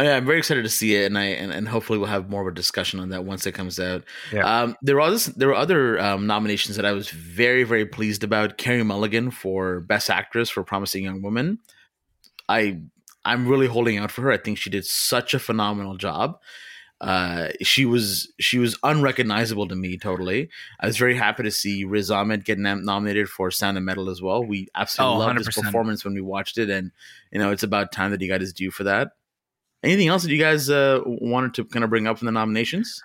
Yeah, 0.00 0.16
I'm 0.16 0.26
very 0.26 0.38
excited 0.38 0.62
to 0.62 0.68
see 0.68 0.94
it, 0.94 1.06
and 1.06 1.18
I 1.18 1.24
and, 1.24 1.52
and 1.52 1.68
hopefully 1.68 1.98
we'll 1.98 2.06
have 2.06 2.30
more 2.30 2.42
of 2.42 2.46
a 2.46 2.54
discussion 2.54 3.00
on 3.00 3.08
that 3.08 3.24
once 3.24 3.46
it 3.46 3.52
comes 3.52 3.80
out. 3.80 4.04
Yeah. 4.32 4.44
Um, 4.44 4.76
there 4.80 4.94
were 4.94 5.00
others, 5.00 5.26
there 5.26 5.48
were 5.48 5.56
other 5.56 5.98
um, 5.98 6.28
nominations 6.28 6.76
that 6.76 6.84
I 6.84 6.92
was 6.92 7.10
very 7.10 7.64
very 7.64 7.84
pleased 7.84 8.22
about. 8.22 8.58
Carey 8.58 8.84
Mulligan 8.84 9.32
for 9.32 9.80
Best 9.80 10.08
Actress 10.08 10.50
for 10.50 10.62
Promising 10.62 11.02
Young 11.02 11.20
Woman. 11.20 11.58
I 12.48 12.82
I'm 13.24 13.46
really 13.48 13.66
holding 13.66 13.98
out 13.98 14.10
for 14.10 14.22
her. 14.22 14.32
I 14.32 14.36
think 14.38 14.58
she 14.58 14.70
did 14.70 14.84
such 14.86 15.34
a 15.34 15.38
phenomenal 15.38 15.96
job. 15.96 16.38
Uh, 17.00 17.48
she 17.62 17.84
was 17.84 18.32
she 18.40 18.58
was 18.58 18.76
unrecognizable 18.82 19.68
to 19.68 19.76
me 19.76 19.96
totally. 19.96 20.48
I 20.80 20.86
was 20.86 20.96
very 20.96 21.14
happy 21.14 21.44
to 21.44 21.50
see 21.50 21.84
Riz 21.84 22.10
Ahmed 22.10 22.44
get 22.44 22.58
nom- 22.58 22.84
nominated 22.84 23.28
for 23.28 23.52
Sound 23.52 23.76
of 23.76 23.84
Metal 23.84 24.10
as 24.10 24.20
well. 24.20 24.42
We 24.44 24.66
absolutely 24.74 25.14
Oh, 25.14 25.18
loved 25.18 25.38
his 25.38 25.46
100%. 25.48 25.62
performance 25.62 26.04
when 26.04 26.14
we 26.14 26.20
watched 26.20 26.58
it, 26.58 26.68
and 26.70 26.90
you 27.30 27.38
know 27.38 27.52
it's 27.52 27.62
about 27.62 27.92
time 27.92 28.10
that 28.10 28.20
he 28.20 28.26
got 28.26 28.40
his 28.40 28.52
due 28.52 28.72
for 28.72 28.82
that. 28.84 29.12
Anything 29.84 30.08
else 30.08 30.24
that 30.24 30.32
you 30.32 30.38
guys 30.40 30.68
uh, 30.70 31.00
wanted 31.04 31.54
to 31.54 31.64
kind 31.66 31.84
of 31.84 31.90
bring 31.90 32.08
up 32.08 32.20
in 32.20 32.26
the 32.26 32.32
nominations? 32.32 33.00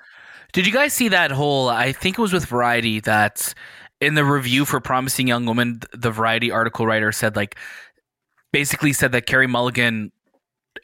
Did 0.54 0.66
you 0.66 0.74
guys 0.74 0.92
see 0.94 1.10
that 1.10 1.30
whole? 1.30 1.70
I 1.70 1.92
think 1.92 2.18
it 2.18 2.22
was 2.22 2.34
with 2.34 2.46
Variety 2.46 3.00
that 3.02 3.54
in 4.02 4.16
the 4.16 4.26
review 4.26 4.66
for 4.66 4.80
Promising 4.80 5.28
Young 5.28 5.46
Woman, 5.46 5.82
the 5.94 6.10
Variety 6.10 6.50
article 6.50 6.88
writer 6.88 7.12
said 7.12 7.36
like 7.36 7.58
basically 8.54 8.94
said 8.94 9.12
that 9.12 9.26
Carey 9.26 9.48
Mulligan, 9.48 10.14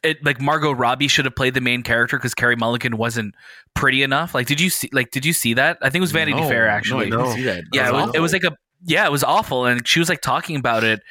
it 0.03 0.21
like 0.25 0.41
Margot 0.41 0.73
Robbie 0.73 1.07
should 1.07 1.23
have 1.23 1.35
played 1.35 1.53
the 1.53 1.61
main 1.61 1.83
character 1.83 2.17
because 2.17 2.33
Carey 2.33 2.57
Mulligan 2.57 2.97
wasn't 2.97 3.33
pretty 3.75 4.03
enough. 4.03 4.35
Like, 4.35 4.47
did 4.47 4.59
you 4.59 4.69
see? 4.69 4.89
Like, 4.91 5.11
did 5.11 5.25
you 5.25 5.31
see 5.31 5.53
that? 5.53 5.77
I 5.81 5.85
think 5.89 5.99
it 5.99 6.01
was 6.01 6.11
Vanity 6.11 6.41
No, 6.41 6.49
Fair 6.49 6.67
actually. 6.67 7.05
I 7.05 7.09
No. 7.09 7.33
see 7.33 7.43
that. 7.43 7.63
yeah, 7.71 7.87
it 7.87 7.93
was, 7.93 8.15
it 8.15 8.19
was 8.19 8.33
like 8.33 8.43
a 8.43 8.51
yeah, 8.83 9.05
it 9.05 9.11
was 9.11 9.23
awful, 9.23 9.65
and 9.65 9.87
she 9.87 9.99
was 9.99 10.09
like 10.09 10.21
talking 10.21 10.57
about 10.57 10.83
it. 10.83 11.01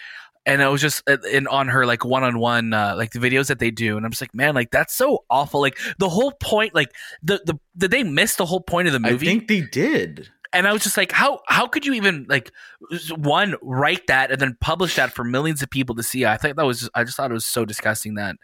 And 0.46 0.62
it 0.62 0.66
was 0.68 0.80
just 0.80 1.02
uh, 1.06 1.18
in 1.30 1.46
on 1.48 1.68
her 1.68 1.84
like 1.84 2.06
one 2.06 2.24
on 2.24 2.38
one 2.38 2.70
like 2.70 3.10
the 3.10 3.18
videos 3.18 3.48
that 3.48 3.58
they 3.58 3.70
do, 3.70 3.98
and 3.98 4.06
I'm 4.06 4.10
just 4.12 4.22
like, 4.22 4.34
man, 4.34 4.54
like 4.54 4.70
that's 4.70 4.94
so 4.94 5.24
awful. 5.28 5.60
Like 5.60 5.76
the 5.98 6.08
whole 6.08 6.32
point, 6.32 6.74
like 6.74 6.90
the 7.22 7.42
the 7.44 7.58
did 7.76 7.90
they 7.90 8.02
miss 8.02 8.36
the 8.36 8.46
whole 8.46 8.60
point 8.62 8.86
of 8.88 8.94
the 8.94 9.00
movie? 9.00 9.26
I 9.26 9.30
think 9.30 9.48
they 9.48 9.60
did. 9.60 10.30
And 10.52 10.66
I 10.66 10.72
was 10.72 10.82
just 10.82 10.96
like, 10.96 11.12
how 11.12 11.40
how 11.46 11.66
could 11.66 11.84
you 11.84 11.92
even 11.94 12.26
like 12.28 12.52
one 13.16 13.54
write 13.62 14.06
that 14.06 14.30
and 14.30 14.40
then 14.40 14.56
publish 14.60 14.96
that 14.96 15.12
for 15.12 15.24
millions 15.24 15.62
of 15.62 15.70
people 15.70 15.94
to 15.96 16.02
see? 16.02 16.24
I 16.24 16.36
think 16.36 16.56
that 16.56 16.64
was 16.66 16.80
just, 16.80 16.90
I 16.94 17.04
just 17.04 17.16
thought 17.16 17.30
it 17.30 17.34
was 17.34 17.46
so 17.46 17.64
disgusting 17.64 18.14
that 18.14 18.36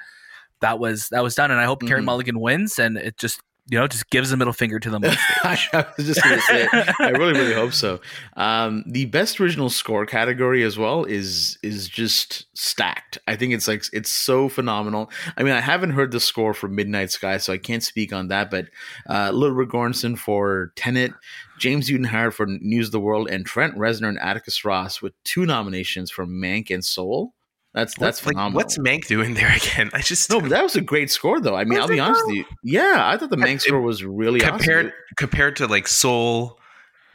that 0.61 0.79
was 0.79 1.09
that 1.09 1.23
was 1.23 1.35
done, 1.35 1.51
and 1.51 1.61
I 1.61 1.65
hope 1.65 1.83
Carey 1.83 2.01
Mhm. 2.01 2.05
Mulligan 2.07 2.41
wins, 2.41 2.79
and 2.79 2.97
it 2.97 3.17
just 3.19 3.41
you 3.71 3.79
know 3.79 3.87
just 3.87 4.11
gives 4.11 4.31
a 4.31 4.37
middle 4.37 4.53
finger 4.53 4.79
to 4.79 4.91
them. 4.91 5.03
I 5.43 5.87
was 5.97 6.07
just 6.07 6.23
going 6.23 6.37
to 6.37 6.43
say, 6.43 6.69
I 7.01 7.11
really, 7.11 7.33
really 7.33 7.55
hope 7.55 7.73
so. 7.73 8.01
Um, 8.37 8.85
the 8.87 9.07
best 9.07 9.41
original 9.41 9.71
score 9.71 10.05
category 10.05 10.63
as 10.63 10.77
well 10.77 11.05
is 11.05 11.59
is 11.63 11.89
just 11.89 12.47
stacked. 12.55 13.19
I 13.27 13.37
think 13.37 13.55
it's 13.55 13.67
like 13.67 13.85
it's 13.93 14.11
so 14.11 14.51
phenomenal. 14.51 15.11
I 15.37 15.43
mean, 15.43 15.55
I 15.55 15.61
haven't 15.61 15.91
heard 15.91 16.13
the 16.13 16.21
score 16.21 16.53
for 16.53 16.69
Midnight 16.69 17.11
Sky, 17.11 17.39
so 17.39 17.53
I 17.53 17.59
can't 17.59 17.83
speak 17.83 18.13
on 18.13 18.29
that. 18.29 18.51
But 18.51 18.67
uh, 19.09 19.31
Ludwig 19.33 19.71
Göransson 19.71 20.19
for 20.19 20.73
Tenet, 20.77 21.13
James 21.59 21.89
Newton 21.89 22.05
Howard 22.05 22.35
for 22.35 22.47
News 22.47 22.89
of 22.89 22.93
the 22.93 23.01
World, 23.01 23.31
and 23.31 23.47
Trent 23.47 23.77
Reznor 23.77 24.09
and 24.09 24.19
Atticus 24.19 24.65
Ross 24.65 25.01
with 25.01 25.15
two 25.25 25.47
nominations 25.47 26.11
for 26.11 26.27
Mank 26.27 26.71
and 26.71 26.85
Soul. 26.85 27.33
That's 27.75 27.95
that's 27.99 28.25
like, 28.25 28.35
phenomenal. 28.35 28.57
what's 28.57 28.79
Mank 28.79 29.07
doing 29.09 29.35
there 29.35 29.53
again? 29.57 29.91
I 29.93 30.01
just 30.01 30.31
no, 30.31 30.41
but 30.41 30.51
that 30.51 30.63
was 30.63 30.77
a 30.77 30.81
great 30.81 31.11
score 31.11 31.41
though. 31.41 31.57
I 31.57 31.65
mean, 31.65 31.81
I'll 31.81 31.89
be 31.89 31.99
honest 32.01 32.21
though? 32.23 32.27
with 32.29 32.37
you. 32.37 32.45
Yeah, 32.63 33.03
I 33.05 33.17
thought 33.17 33.31
the 33.31 33.37
Mank 33.37 33.57
It- 33.57 33.63
score 33.63 33.81
was 33.81 34.05
really 34.05 34.41
compared 34.41 34.87
awesome. 34.87 34.99
compared 35.17 35.57
to 35.57 35.67
like 35.67 35.89
Soul, 35.89 36.59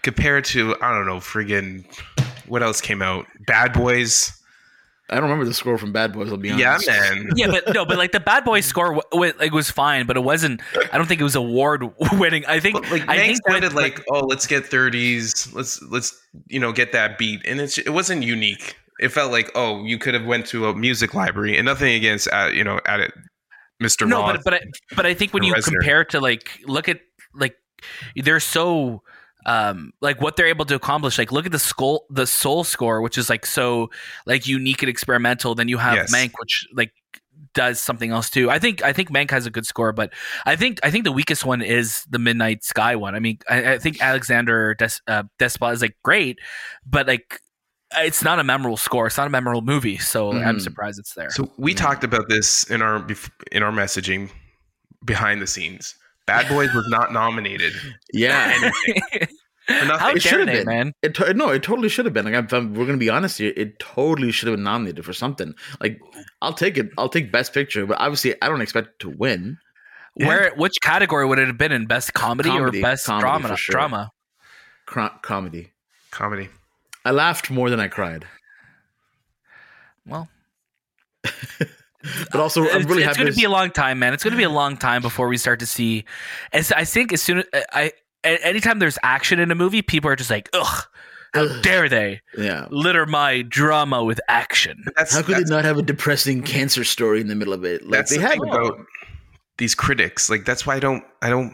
compared 0.04 0.44
to 0.46 0.76
I 0.82 0.94
don't 0.94 1.06
know, 1.06 1.18
friggin' 1.18 1.86
what 2.48 2.62
else 2.62 2.82
came 2.82 3.02
out? 3.02 3.26
Bad 3.48 3.72
Boys. 3.74 4.34
I 5.12 5.16
don't 5.16 5.24
remember 5.24 5.46
the 5.46 5.56
score 5.56 5.78
from 5.80 5.92
Bad 5.92 6.14
Boys. 6.14 6.30
I'll 6.30 6.38
be 6.38 6.50
Yeah, 6.50 6.78
man. 6.86 7.30
yeah, 7.36 7.48
but 7.48 7.74
no, 7.74 7.84
but 7.86 7.98
like 7.98 8.12
the 8.12 8.20
Bad 8.20 8.44
Boys 8.44 8.66
score 8.66 8.88
w- 8.94 9.02
w- 9.12 9.34
like 9.40 9.52
was 9.54 9.72
fine, 9.72 10.06
but 10.06 10.18
it 10.18 10.20
wasn't. 10.20 10.62
I 10.94 10.98
don't 11.00 11.08
think 11.08 11.20
it 11.20 11.24
was 11.24 11.36
award 11.36 11.84
winning. 12.14 12.46
I 12.48 12.60
think 12.60 12.76
But 12.82 12.92
like 12.92 13.04
I 13.10 13.18
Mank 13.18 13.26
think 13.26 13.38
that- 13.46 13.52
sounded 13.54 13.74
like, 13.74 14.04
oh, 14.12 14.20
let's 14.26 14.46
get 14.46 14.66
30s. 14.66 15.54
Let's 15.56 15.82
let's 15.84 16.20
you 16.48 16.60
know 16.60 16.72
get 16.74 16.92
that 16.92 17.18
beat, 17.18 17.42
and 17.46 17.60
it's 17.62 17.78
it 17.80 17.90
wasn't 17.92 18.24
unique. 18.24 18.76
It 19.00 19.10
felt 19.10 19.32
like 19.32 19.52
oh, 19.56 19.84
you 19.86 19.98
could 19.98 20.14
have 20.14 20.26
went 20.26 20.46
to 20.48 20.68
a 20.68 20.76
music 20.76 21.14
library, 21.14 21.58
and 21.58 21.66
nothing 21.66 21.94
against 21.96 22.28
uh, 22.32 22.50
you 22.54 22.64
know 22.64 22.80
at 22.86 23.00
it, 23.00 23.14
Mr. 23.82 24.08
no, 24.08 24.20
Roth. 24.22 24.36
but 24.36 24.44
but 24.44 24.54
I, 24.56 24.60
but 24.96 25.06
I 25.06 25.14
think 25.14 25.34
when 25.34 25.44
you 25.44 25.54
Reznor. 25.54 25.64
compare 25.74 26.06
to 26.06 26.20
like 26.20 26.60
look 26.66 26.90
at 26.90 27.00
like 27.34 27.56
they're 28.16 28.40
so 28.40 29.02
um 29.46 29.94
like 30.02 30.20
what 30.22 30.36
they're 30.36 30.48
able 30.48 30.66
to 30.66 30.76
accomplish 30.76 31.18
like 31.18 31.32
look 31.32 31.46
at 31.46 31.52
the 31.54 31.60
skull 31.60 32.06
the 32.10 32.28
soul 32.28 32.66
score 32.66 33.02
which 33.02 33.18
is 33.18 33.30
like 33.30 33.46
so 33.46 33.90
like 34.26 34.46
unique 34.46 34.82
and 34.84 34.90
experimental 34.90 35.56
then 35.56 35.70
you 35.70 35.78
have 35.78 35.96
Yes. 35.96 36.14
mank 36.14 36.32
which 36.42 36.68
like 36.74 36.92
does 37.54 37.80
something 37.80 38.12
else 38.12 38.30
too 38.30 38.52
i 38.52 38.60
think 38.60 38.84
i 38.84 38.92
think 38.92 39.10
mank 39.12 39.32
has 39.32 39.46
a 39.46 39.50
good 39.50 39.66
score 39.66 39.94
but 39.94 40.12
i 40.46 40.58
think 40.58 40.78
i 40.84 40.92
think 40.92 41.06
the 41.06 41.12
weakest 41.14 41.46
one 41.46 41.62
is 41.62 42.04
the 42.10 42.20
midnight 42.20 42.66
sky 42.66 42.98
one 42.98 43.16
i 43.16 43.20
mean 43.20 43.38
i, 43.50 43.74
I 43.74 43.78
think 43.78 44.02
alexander 44.02 44.76
Des, 44.76 45.00
uh, 45.08 45.24
Desplat 45.40 45.72
is 45.74 45.82
like 45.82 45.96
great 46.04 46.38
but 46.86 47.08
like 47.08 47.40
it's 47.98 48.24
not 48.24 48.40
a 48.40 48.44
memorable 48.44 48.78
score 48.78 49.08
it's 49.08 49.18
not 49.18 49.28
a 49.28 49.30
memorable 49.30 49.62
movie 49.62 49.98
so 49.98 50.32
i'm 50.32 50.58
Mhm. 50.58 50.62
surprised 50.62 51.00
it's 51.00 51.14
there 51.16 51.30
So 51.32 51.52
we 51.58 51.72
Yeah. 51.72 51.78
talked 51.78 52.04
about 52.04 52.30
this 52.30 52.64
in 52.70 52.82
our 52.82 53.06
in 53.52 53.64
our 53.64 53.72
messaging 53.72 54.30
behind 55.06 55.42
the 55.42 55.48
scenes. 55.48 55.96
Bad 56.28 56.48
Boys 56.50 56.72
was 56.74 56.86
not 56.90 57.12
nominated. 57.14 57.74
Yeah, 58.14 58.52
For 59.68 59.86
nothing. 59.86 59.98
how 60.00 60.10
It 60.12 60.22
should 60.22 60.40
have 60.40 60.48
been. 60.48 60.66
man 60.68 60.94
it 61.02 61.14
to- 61.16 61.34
no, 61.34 61.50
it 61.50 61.64
totally 61.64 61.90
should 61.90 62.06
have 62.06 62.14
been. 62.14 62.26
Like, 62.26 62.34
if 62.46 62.52
I'm, 62.54 62.74
we're 62.76 62.86
gonna 62.86 62.98
be 62.98 63.10
honest 63.10 63.38
here, 63.40 63.54
it 63.56 63.80
totally 63.80 64.32
should 64.32 64.48
have 64.48 64.58
been 64.58 64.64
nominated 64.64 65.06
for 65.06 65.14
something. 65.14 65.54
Like, 65.80 66.00
I'll 66.42 66.54
take 66.54 66.78
it. 66.78 66.90
I'll 66.98 67.10
take 67.10 67.32
Best 67.32 67.54
Picture, 67.54 67.86
but 67.88 68.00
obviously, 68.00 68.36
I 68.42 68.48
don't 68.50 68.62
expect 68.62 68.88
it 68.90 69.00
to 69.00 69.10
win. 69.10 69.58
Where 70.16 70.52
which 70.58 70.76
category 70.82 71.26
would 71.26 71.40
it 71.40 71.48
have 71.48 71.58
been 71.58 71.72
in 71.72 71.86
best 71.88 72.14
comedy, 72.14 72.50
Comedy, 72.50 72.80
or 72.80 72.82
best 72.82 73.06
comedy 73.06 73.22
drama? 73.24 73.56
sure. 73.58 73.72
Drama. 73.74 74.12
Cro- 74.86 75.18
comedy. 75.22 75.72
Comedy. 76.12 76.50
I 77.06 77.12
laughed 77.12 77.50
more 77.50 77.70
than 77.70 77.80
I 77.80 77.88
cried, 77.88 78.26
Well, 80.06 80.28
but 81.24 82.36
also 82.36 82.62
I'm 82.70 82.82
it's, 82.82 82.86
really 82.86 83.04
it's 83.04 83.08
happy. 83.08 83.18
going 83.18 83.28
to 83.28 83.34
to 83.34 83.38
be 83.38 83.46
a 83.46 83.50
long 83.50 83.72
time, 83.72 84.00
man. 84.00 84.14
It's 84.14 84.24
going 84.24 84.32
to 84.34 84.38
be 84.38 84.44
a 84.44 84.50
long 84.50 84.78
time 84.78 85.02
before 85.02 85.28
we 85.28 85.38
start 85.38 85.60
to 85.60 85.66
see. 85.66 86.06
As 86.54 86.72
I 86.72 86.84
think 86.86 87.14
as 87.14 87.22
soon 87.22 87.40
as 87.54 87.64
I, 87.74 87.92
a- 88.24 88.46
anytime 88.46 88.80
there's 88.80 88.98
action 89.04 89.40
in 89.40 89.52
a 89.52 89.56
movie, 89.56 89.82
people 89.82 90.10
are 90.10 90.16
just 90.16 90.30
like, 90.30 90.50
ugh. 90.54 90.86
How 91.36 91.44
Ugh. 91.44 91.62
dare 91.62 91.88
they 91.88 92.22
yeah. 92.36 92.66
litter 92.72 93.06
my 93.06 93.44
drama 93.44 94.04
with 94.04 94.20
action? 94.30 94.84
That's, 94.96 95.14
How 95.14 95.22
could 95.22 95.36
that's, 95.36 95.50
they 95.52 95.56
not 95.56 95.64
have 95.64 95.78
a 95.78 95.84
depressing 95.84 96.42
cancer 96.42 96.84
story 96.84 97.22
in 97.22 97.28
the 97.28 97.36
middle 97.36 97.54
of 97.54 97.64
it? 97.64 97.84
Like 97.84 97.92
that's 97.92 98.10
they 98.10 98.18
the 98.18 98.24
had. 98.24 98.32
thing 98.32 98.50
about 98.50 98.80
these 99.60 99.76
critics. 99.76 100.28
Like 100.32 100.44
that's 100.44 100.66
why 100.66 100.76
I 100.76 100.80
don't 100.80 101.04
I 101.22 101.30
don't 101.30 101.54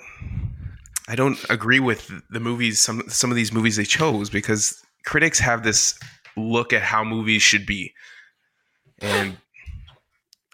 I 1.10 1.16
don't 1.18 1.38
agree 1.50 1.82
with 1.82 2.10
the 2.30 2.40
movies 2.40 2.80
some 2.80 3.04
some 3.10 3.30
of 3.32 3.36
these 3.36 3.52
movies 3.52 3.76
they 3.76 3.84
chose 3.84 4.30
because 4.30 4.82
critics 5.06 5.40
have 5.40 5.64
this 5.64 5.98
look 6.36 6.74
at 6.74 6.82
how 6.82 7.04
movies 7.04 7.42
should 7.42 7.66
be. 7.66 7.94
And 9.00 9.38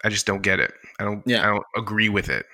I 0.04 0.08
just 0.08 0.26
don't 0.26 0.42
get 0.42 0.60
it. 0.60 0.72
I 0.98 1.04
don't 1.04 1.22
Yeah. 1.26 1.42
I 1.42 1.46
don't 1.46 1.64
agree 1.76 2.08
with 2.08 2.28
it. 2.28 2.46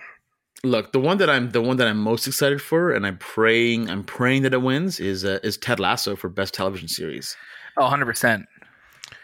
Look, 0.64 0.92
the 0.92 0.98
one 1.00 1.18
that 1.18 1.30
I'm 1.30 1.50
the 1.50 1.62
one 1.62 1.76
that 1.76 1.86
I'm 1.86 1.98
most 1.98 2.26
excited 2.26 2.60
for, 2.60 2.90
and 2.90 3.06
I'm 3.06 3.18
praying, 3.18 3.88
I'm 3.88 4.02
praying 4.02 4.42
that 4.42 4.52
it 4.54 4.62
wins 4.62 4.98
is 4.98 5.24
uh, 5.24 5.38
is 5.42 5.56
Ted 5.56 5.78
Lasso 5.78 6.16
for 6.16 6.28
best 6.28 6.52
television 6.54 6.88
series. 6.88 7.36
Oh, 7.76 7.82
100 7.82 8.06
percent. 8.06 8.46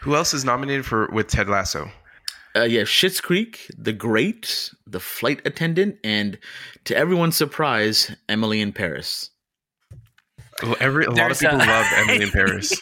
Who 0.01 0.15
else 0.15 0.33
is 0.33 0.45
nominated 0.45 0.85
for 0.85 1.09
with 1.11 1.27
Ted 1.27 1.49
Lasso? 1.49 1.91
Uh, 2.55 2.63
yeah, 2.63 2.83
Schitt's 2.83 3.19
Creek, 3.19 3.69
The 3.77 3.91
Great, 3.91 4.71
The 4.87 5.01
Flight 5.01 5.41
Attendant, 5.43 5.97
and 6.05 6.39
to 6.85 6.95
everyone's 6.95 7.35
surprise, 7.35 8.15
Emily 8.29 8.61
in 8.61 8.71
Paris. 8.71 9.29
Well, 10.63 10.75
every 10.79 11.05
a 11.05 11.11
lot 11.11 11.31
of 11.31 11.39
people 11.39 11.57
a- 11.57 11.59
love 11.59 11.85
Emily 11.95 12.23
in 12.23 12.29
Paris. 12.31 12.81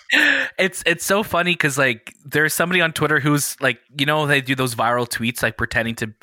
It's 0.60 0.84
it's 0.86 1.04
so 1.04 1.24
funny 1.24 1.54
because 1.54 1.78
like 1.78 2.14
there's 2.24 2.54
somebody 2.54 2.82
on 2.82 2.94
Twitter 2.94 3.20
who's 3.20 3.60
like 3.62 3.80
you 3.98 4.06
know 4.06 4.28
they 4.28 4.42
do 4.42 4.54
those 4.56 4.76
viral 4.76 5.10
tweets 5.10 5.42
like 5.42 5.58
pretending 5.58 5.96
to 5.96 6.14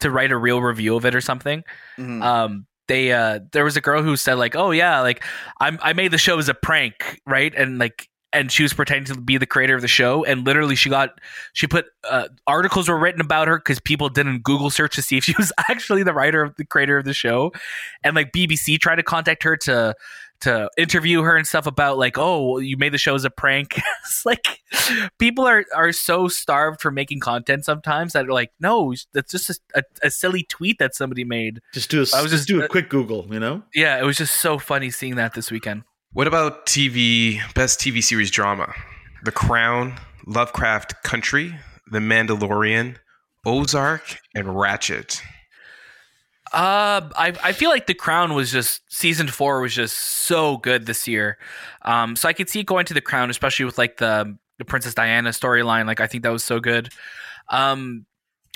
to 0.00 0.10
write 0.10 0.32
a 0.32 0.36
real 0.36 0.60
review 0.60 0.96
of 0.96 1.04
it 1.06 1.14
or 1.14 1.20
something. 1.20 1.64
Mm-hmm. 1.98 2.22
um 2.22 2.66
they 2.88 3.12
uh 3.12 3.40
there 3.52 3.64
was 3.64 3.76
a 3.76 3.80
girl 3.80 4.02
who 4.02 4.16
said 4.16 4.34
like 4.34 4.56
oh 4.56 4.70
yeah 4.70 5.00
like 5.00 5.22
i'm 5.60 5.78
i 5.82 5.92
made 5.92 6.10
the 6.10 6.16
show 6.18 6.38
as 6.38 6.48
a 6.48 6.54
prank 6.54 7.20
right 7.26 7.52
and 7.54 7.78
like 7.78 8.08
and 8.32 8.50
she 8.52 8.62
was 8.62 8.72
pretending 8.72 9.04
to 9.14 9.20
be 9.20 9.36
the 9.36 9.46
creator 9.46 9.74
of 9.74 9.82
the 9.82 9.88
show 9.88 10.24
and 10.24 10.46
literally 10.46 10.74
she 10.74 10.88
got 10.88 11.20
she 11.52 11.66
put 11.66 11.86
uh, 12.10 12.28
articles 12.46 12.88
were 12.88 12.98
written 12.98 13.20
about 13.20 13.46
her 13.48 13.58
because 13.58 13.78
people 13.80 14.08
didn't 14.08 14.42
google 14.42 14.70
search 14.70 14.94
to 14.96 15.02
see 15.02 15.16
if 15.18 15.24
she 15.24 15.34
was 15.38 15.52
actually 15.68 16.02
the 16.02 16.14
writer 16.14 16.42
of 16.42 16.54
the 16.56 16.64
creator 16.64 16.96
of 16.98 17.04
the 17.04 17.12
show 17.14 17.52
and 18.02 18.16
like 18.16 18.32
bbc 18.32 18.78
tried 18.80 18.96
to 18.96 19.02
contact 19.02 19.42
her 19.42 19.56
to 19.56 19.94
to 20.40 20.70
interview 20.76 21.22
her 21.22 21.36
and 21.36 21.46
stuff 21.46 21.66
about 21.66 21.98
like 21.98 22.16
oh 22.16 22.50
well, 22.52 22.60
you 22.62 22.76
made 22.76 22.92
the 22.92 22.98
show 22.98 23.14
as 23.14 23.24
a 23.24 23.30
prank 23.30 23.76
it's 24.04 24.24
like 24.24 24.60
people 25.18 25.44
are 25.46 25.64
are 25.74 25.92
so 25.92 26.28
starved 26.28 26.80
for 26.80 26.90
making 26.90 27.18
content 27.20 27.64
sometimes 27.64 28.12
that 28.12 28.26
are 28.26 28.32
like 28.32 28.52
no 28.60 28.94
that's 29.12 29.32
just 29.32 29.50
a, 29.50 29.54
a, 29.74 29.82
a 30.04 30.10
silly 30.10 30.44
tweet 30.44 30.78
that 30.78 30.94
somebody 30.94 31.24
made 31.24 31.60
Just 31.74 31.90
do 31.90 31.98
a, 31.98 32.06
I 32.14 32.22
was 32.22 32.30
just 32.30 32.46
just- 32.46 32.48
do 32.48 32.60
a 32.60 32.64
uh, 32.64 32.68
quick 32.68 32.88
Google, 32.88 33.26
you 33.30 33.40
know. 33.40 33.62
yeah, 33.74 33.98
it 33.98 34.04
was 34.04 34.16
just 34.16 34.40
so 34.40 34.58
funny 34.58 34.90
seeing 34.90 35.16
that 35.16 35.34
this 35.34 35.50
weekend. 35.50 35.82
What 36.12 36.26
about 36.26 36.66
TV 36.66 37.40
best 37.54 37.80
TV 37.80 38.02
series 38.02 38.30
drama? 38.30 38.72
The 39.24 39.32
Crown, 39.32 39.98
Lovecraft 40.26 41.02
Country, 41.02 41.54
The 41.90 41.98
Mandalorian, 41.98 42.96
Ozark, 43.44 44.18
and 44.34 44.46
Ratched. 44.48 45.20
Uh, 46.52 47.08
I 47.16 47.32
I 47.42 47.52
feel 47.52 47.70
like 47.70 47.86
The 47.86 47.94
Crown 47.94 48.34
was 48.34 48.50
just 48.52 48.82
season 48.92 49.28
four 49.28 49.60
was 49.60 49.74
just 49.74 49.96
so 49.96 50.56
good 50.58 50.86
this 50.86 51.06
year. 51.08 51.38
Um, 51.82 52.16
so 52.16 52.28
I 52.28 52.32
could 52.32 52.48
see 52.48 52.60
it 52.60 52.66
going 52.66 52.86
to 52.86 52.94
The 52.94 53.00
Crown, 53.00 53.30
especially 53.30 53.64
with 53.64 53.78
like 53.78 53.96
the 53.98 54.36
the 54.58 54.64
Princess 54.64 54.94
Diana 54.94 55.30
storyline. 55.30 55.86
Like 55.86 56.00
I 56.00 56.06
think 56.06 56.22
that 56.24 56.32
was 56.32 56.44
so 56.44 56.60
good. 56.60 56.90
Um, 57.50 58.06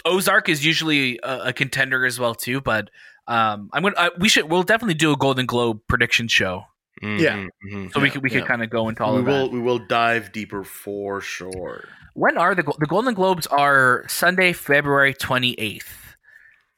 Ozark 0.05 0.48
is 0.48 0.64
usually 0.64 1.20
a, 1.22 1.48
a 1.48 1.52
contender 1.52 2.05
as 2.07 2.18
well 2.18 2.35
too, 2.35 2.61
but 2.61 2.90
um, 3.28 3.70
I'm 3.72 3.83
gonna 3.83 3.94
I, 3.98 4.11
we 4.18 4.28
should 4.28 4.50
we'll 4.50 4.62
definitely 4.64 4.94
do 4.94 5.12
a 5.12 5.16
Golden 5.16 5.46
Globe 5.46 5.81
prediction 5.88 6.28
show, 6.28 6.64
Mhm, 7.02 7.20
Yeah. 7.20 7.46
mhm. 7.72 7.92
so 7.92 8.00
we 8.00 8.11
could 8.11 8.22
we 8.22 8.31
could 8.31 8.46
kind 8.46 8.62
of 8.64 8.70
go 8.70 8.88
into 8.88 9.05
all 9.05 9.14
we 9.14 9.20
of 9.20 9.26
will 9.26 9.44
that. 9.48 9.52
we 9.52 9.61
will 9.61 9.78
dive 9.78 10.33
deeper 10.33 10.64
for 10.64 11.20
sure. 11.20 11.85
When 12.14 12.37
are 12.37 12.55
the 12.55 12.62
the 12.78 12.87
Golden 12.87 13.14
Globes? 13.14 13.46
Are 13.46 14.05
Sunday, 14.09 14.52
February 14.52 15.14
twenty 15.14 15.52
eighth. 15.55 16.16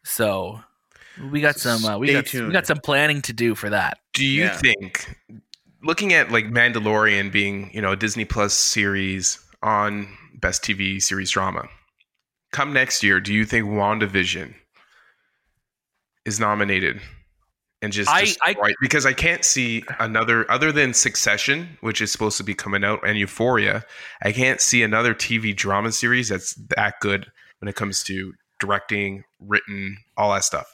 So 0.05 0.61
we 1.31 1.40
got 1.40 1.57
some 1.57 1.85
uh, 1.85 1.98
we 1.98 2.09
Stay 2.09 2.40
got 2.40 2.46
we 2.46 2.53
got 2.53 2.66
some 2.66 2.79
planning 2.79 3.22
to 3.22 3.33
do 3.33 3.55
for 3.55 3.70
that. 3.70 3.98
Do 4.14 4.24
you 4.27 4.44
Yeah. 4.44 4.57
think, 4.57 5.16
looking 5.83 6.12
at 6.12 6.31
like 6.33 6.46
Mandalorian 6.46 7.31
being, 7.33 7.70
you 7.72 7.81
know, 7.81 7.92
a 7.92 7.96
Disney 7.96 8.24
Plus 8.24 8.55
series 8.55 9.38
on 9.62 10.09
best 10.35 10.62
TV 10.62 11.00
series 11.03 11.31
drama, 11.31 11.68
come 12.53 12.72
next 12.72 13.03
year, 13.03 13.20
do 13.20 13.32
you 13.32 13.45
think 13.45 13.66
WandaVision 13.66 14.55
is 16.24 16.41
nominated? 16.41 17.01
And 17.82 17.93
just, 17.93 18.11
I- 18.11 18.24
just 18.24 18.39
I- 18.43 18.55
right 18.59 18.74
because 18.80 19.05
I 19.05 19.12
can't 19.12 19.45
see 19.45 19.84
another 19.99 20.51
other 20.51 20.72
than 20.72 20.95
Succession, 20.95 21.76
which 21.82 22.01
is 22.01 22.11
supposed 22.11 22.39
to 22.39 22.45
be 22.45 22.55
coming 22.55 22.82
out, 22.82 23.07
and 23.07 23.18
Euphoria. 23.18 23.84
I 24.22 24.32
can't 24.32 24.61
see 24.61 24.82
another 24.82 25.14
TV 25.14 25.55
drama 25.55 25.93
series 25.93 26.30
that's 26.30 26.55
that 26.76 26.95
good 27.01 27.30
when 27.59 27.68
it 27.68 27.76
comes 27.76 28.03
to 28.05 28.32
directing, 28.59 29.24
written, 29.39 29.99
all 30.16 30.32
that 30.32 30.45
stuff. 30.45 30.66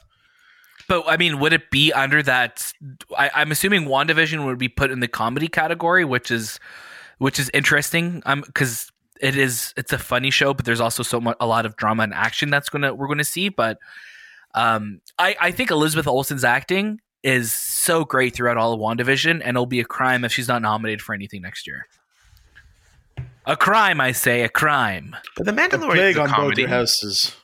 But 0.91 1.05
I 1.07 1.15
mean, 1.15 1.39
would 1.39 1.53
it 1.53 1.71
be 1.71 1.93
under 1.93 2.21
that? 2.23 2.73
I, 3.17 3.31
I'm 3.33 3.49
assuming 3.49 3.85
WandaVision 3.85 4.45
would 4.45 4.57
be 4.57 4.67
put 4.67 4.91
in 4.91 4.99
the 4.99 5.07
comedy 5.07 5.47
category, 5.47 6.03
which 6.03 6.29
is 6.29 6.59
which 7.17 7.39
is 7.39 7.49
interesting. 7.53 8.21
Um, 8.25 8.41
because 8.41 8.91
it 9.21 9.37
is 9.37 9.73
it's 9.77 9.93
a 9.93 9.97
funny 9.97 10.31
show, 10.31 10.53
but 10.53 10.65
there's 10.65 10.81
also 10.81 11.01
so 11.01 11.21
much 11.21 11.37
a 11.39 11.47
lot 11.47 11.65
of 11.65 11.77
drama 11.77 12.03
and 12.03 12.13
action 12.13 12.49
that's 12.49 12.67
gonna 12.67 12.93
we're 12.93 13.07
gonna 13.07 13.23
see. 13.23 13.47
But 13.47 13.77
Um, 14.53 14.99
I 15.17 15.37
I 15.39 15.51
think 15.51 15.71
Elizabeth 15.71 16.07
Olsen's 16.07 16.43
acting 16.43 16.99
is 17.23 17.53
so 17.53 18.03
great 18.03 18.35
throughout 18.35 18.57
all 18.57 18.73
of 18.73 18.79
WandaVision, 18.81 19.39
and 19.45 19.55
it'll 19.55 19.65
be 19.65 19.79
a 19.79 19.85
crime 19.85 20.25
if 20.25 20.33
she's 20.33 20.49
not 20.49 20.61
nominated 20.61 21.01
for 21.01 21.15
anything 21.15 21.41
next 21.41 21.67
year. 21.67 21.87
A 23.45 23.55
crime, 23.55 24.01
I 24.01 24.11
say, 24.11 24.41
a 24.41 24.49
crime. 24.49 25.15
But 25.37 25.45
the 25.45 25.53
A 25.53 25.55
Mandalorian 25.55 25.91
plague 25.93 26.11
is 26.11 26.17
a 26.17 26.21
on 26.21 26.27
both 26.27 26.35
comedy. 26.35 26.61
your 26.63 26.69
houses. 26.69 27.35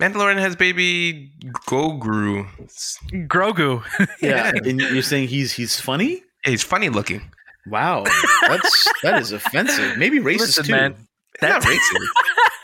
Mandalorian 0.00 0.38
has 0.38 0.56
baby 0.56 1.30
Gogru. 1.68 2.46
It's- 2.60 2.98
Grogu. 3.28 3.82
Yeah, 4.20 4.52
and 4.64 4.80
you're 4.80 5.02
saying 5.02 5.28
he's 5.28 5.52
he's 5.52 5.78
funny? 5.80 6.22
yeah, 6.44 6.50
he's 6.50 6.62
funny 6.62 6.88
looking. 6.88 7.22
Wow, 7.66 8.04
that's 8.42 8.92
that 9.02 9.20
is 9.22 9.32
offensive. 9.32 9.96
Maybe 9.96 10.18
racist 10.18 10.38
Listen, 10.40 10.64
too. 10.64 10.72
man. 10.72 10.94
He's 11.40 11.48
not 11.48 11.62
racist. 11.62 12.06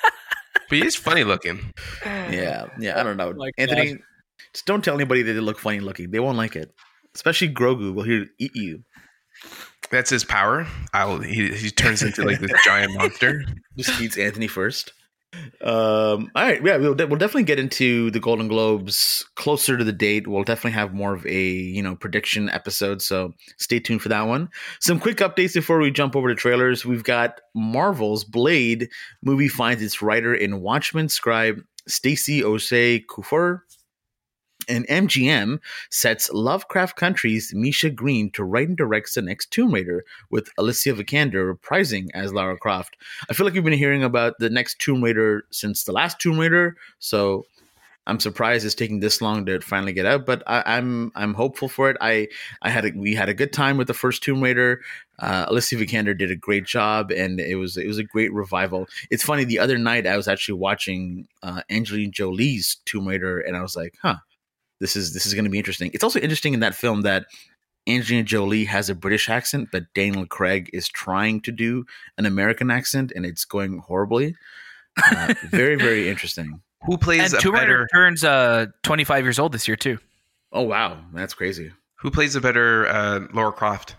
but 0.68 0.78
he's 0.78 0.96
funny 0.96 1.24
looking. 1.24 1.72
Yeah, 2.04 2.66
yeah. 2.78 3.00
I 3.00 3.02
don't 3.02 3.16
know, 3.16 3.28
Oh 3.28 3.34
my 3.34 3.50
Anthony. 3.58 3.96
Just 4.52 4.66
don't 4.66 4.84
tell 4.84 4.94
anybody 4.96 5.22
that 5.22 5.32
they 5.32 5.40
look 5.40 5.58
funny 5.58 5.80
looking. 5.80 6.10
They 6.10 6.20
won't 6.20 6.36
like 6.36 6.56
it. 6.56 6.72
Especially 7.14 7.48
Grogu 7.48 7.94
will 7.94 8.02
here 8.02 8.26
eat 8.38 8.54
you. 8.54 8.82
That's 9.90 10.10
his 10.10 10.24
power. 10.24 10.66
I'll, 10.92 11.18
he, 11.18 11.48
he 11.54 11.70
turns 11.70 12.02
into 12.02 12.22
like 12.24 12.40
this 12.40 12.52
giant 12.64 12.94
monster. 12.94 13.44
Just 13.78 14.00
eats 14.00 14.18
Anthony 14.18 14.46
first. 14.48 14.92
Um, 15.62 16.30
all 16.34 16.42
right, 16.42 16.64
yeah, 16.64 16.76
we'll, 16.78 16.94
de- 16.94 17.06
we'll 17.06 17.18
definitely 17.18 17.44
get 17.44 17.60
into 17.60 18.10
the 18.10 18.18
Golden 18.18 18.48
Globes 18.48 19.24
closer 19.36 19.76
to 19.76 19.84
the 19.84 19.92
date. 19.92 20.26
We'll 20.26 20.42
definitely 20.42 20.72
have 20.72 20.92
more 20.92 21.14
of 21.14 21.24
a 21.26 21.44
you 21.44 21.82
know 21.82 21.94
prediction 21.94 22.48
episode, 22.50 23.00
so 23.02 23.34
stay 23.58 23.78
tuned 23.78 24.02
for 24.02 24.08
that 24.08 24.26
one. 24.26 24.48
Some 24.80 24.98
quick 24.98 25.18
updates 25.18 25.54
before 25.54 25.78
we 25.78 25.90
jump 25.90 26.16
over 26.16 26.28
to 26.28 26.34
trailers. 26.34 26.84
We've 26.84 27.04
got 27.04 27.40
Marvel's 27.54 28.24
Blade 28.24 28.88
movie 29.22 29.48
finds 29.48 29.82
its 29.82 30.02
writer 30.02 30.34
in 30.34 30.60
Watchmen 30.60 31.08
scribe 31.08 31.62
Stacy 31.86 32.42
Osei 32.42 33.04
Kuffour. 33.06 33.60
And 34.70 34.86
MGM 34.86 35.58
sets 35.90 36.30
Lovecraft 36.32 36.96
Country's 36.96 37.52
Misha 37.54 37.90
Green 37.90 38.30
to 38.30 38.44
write 38.44 38.68
and 38.68 38.76
direct 38.76 39.14
the 39.14 39.22
next 39.22 39.50
Tomb 39.50 39.74
Raider, 39.74 40.04
with 40.30 40.48
Alicia 40.56 40.94
Vikander 40.94 41.52
reprising 41.52 42.08
as 42.14 42.32
Lara 42.32 42.56
Croft. 42.56 42.96
I 43.28 43.34
feel 43.34 43.44
like 43.44 43.54
we've 43.54 43.64
been 43.64 43.72
hearing 43.72 44.04
about 44.04 44.38
the 44.38 44.50
next 44.50 44.78
Tomb 44.78 45.02
Raider 45.02 45.44
since 45.50 45.84
the 45.84 45.92
last 45.92 46.20
Tomb 46.20 46.38
Raider, 46.38 46.76
so 46.98 47.44
I'm 48.06 48.18
surprised 48.18 48.64
it's 48.64 48.74
taking 48.74 49.00
this 49.00 49.20
long 49.20 49.46
to 49.46 49.60
finally 49.60 49.92
get 49.92 50.06
out. 50.06 50.26
But 50.26 50.42
I, 50.46 50.62
I'm 50.66 51.12
I'm 51.14 51.34
hopeful 51.34 51.68
for 51.68 51.90
it. 51.90 51.96
I 52.00 52.28
I 52.62 52.70
had 52.70 52.84
a, 52.86 52.92
we 52.96 53.14
had 53.14 53.28
a 53.28 53.34
good 53.34 53.52
time 53.52 53.76
with 53.76 53.86
the 53.86 53.94
first 53.94 54.22
Tomb 54.22 54.42
Raider. 54.42 54.80
Uh, 55.18 55.44
Alicia 55.48 55.76
Vikander 55.76 56.16
did 56.16 56.30
a 56.30 56.36
great 56.36 56.64
job, 56.64 57.10
and 57.10 57.38
it 57.38 57.56
was 57.56 57.76
it 57.76 57.86
was 57.86 57.98
a 57.98 58.04
great 58.04 58.32
revival. 58.32 58.86
It's 59.10 59.22
funny. 59.22 59.44
The 59.44 59.58
other 59.58 59.78
night 59.78 60.06
I 60.06 60.16
was 60.16 60.28
actually 60.28 60.58
watching 60.58 61.28
uh, 61.42 61.62
Angelina 61.70 62.10
Jolie's 62.10 62.78
Tomb 62.84 63.06
Raider, 63.06 63.38
and 63.38 63.56
I 63.56 63.62
was 63.62 63.76
like, 63.76 63.94
huh, 64.02 64.16
this 64.80 64.96
is 64.96 65.14
this 65.14 65.26
is 65.26 65.34
going 65.34 65.44
to 65.44 65.50
be 65.50 65.58
interesting. 65.58 65.90
It's 65.94 66.04
also 66.04 66.20
interesting 66.20 66.54
in 66.54 66.60
that 66.60 66.74
film 66.74 67.02
that. 67.02 67.26
Angelina 67.88 68.22
Jolie 68.22 68.66
has 68.66 68.90
a 68.90 68.94
British 68.94 69.30
accent, 69.30 69.70
but 69.72 69.84
Daniel 69.94 70.26
Craig 70.26 70.68
is 70.74 70.86
trying 70.86 71.40
to 71.40 71.50
do 71.50 71.86
an 72.18 72.26
American 72.26 72.70
accent, 72.70 73.10
and 73.16 73.24
it's 73.24 73.46
going 73.46 73.78
horribly. 73.78 74.36
Uh, 75.02 75.32
very, 75.50 75.76
very 75.76 76.08
interesting. 76.08 76.60
Who 76.84 76.98
plays 76.98 77.32
and 77.32 77.34
a 77.34 77.42
Tomb 77.42 77.54
Raider 77.54 77.86
better? 77.86 77.88
turns 77.92 78.22
uh 78.22 78.66
25 78.82 79.24
years 79.24 79.38
old 79.38 79.52
this 79.52 79.66
year 79.66 79.76
too. 79.76 79.98
Oh 80.52 80.62
wow, 80.62 80.98
that's 81.12 81.34
crazy. 81.34 81.72
Who 82.00 82.10
plays 82.10 82.34
a 82.34 82.40
better 82.40 82.88
uh, 82.88 83.20
Laura 83.32 83.52
Croft? 83.52 83.96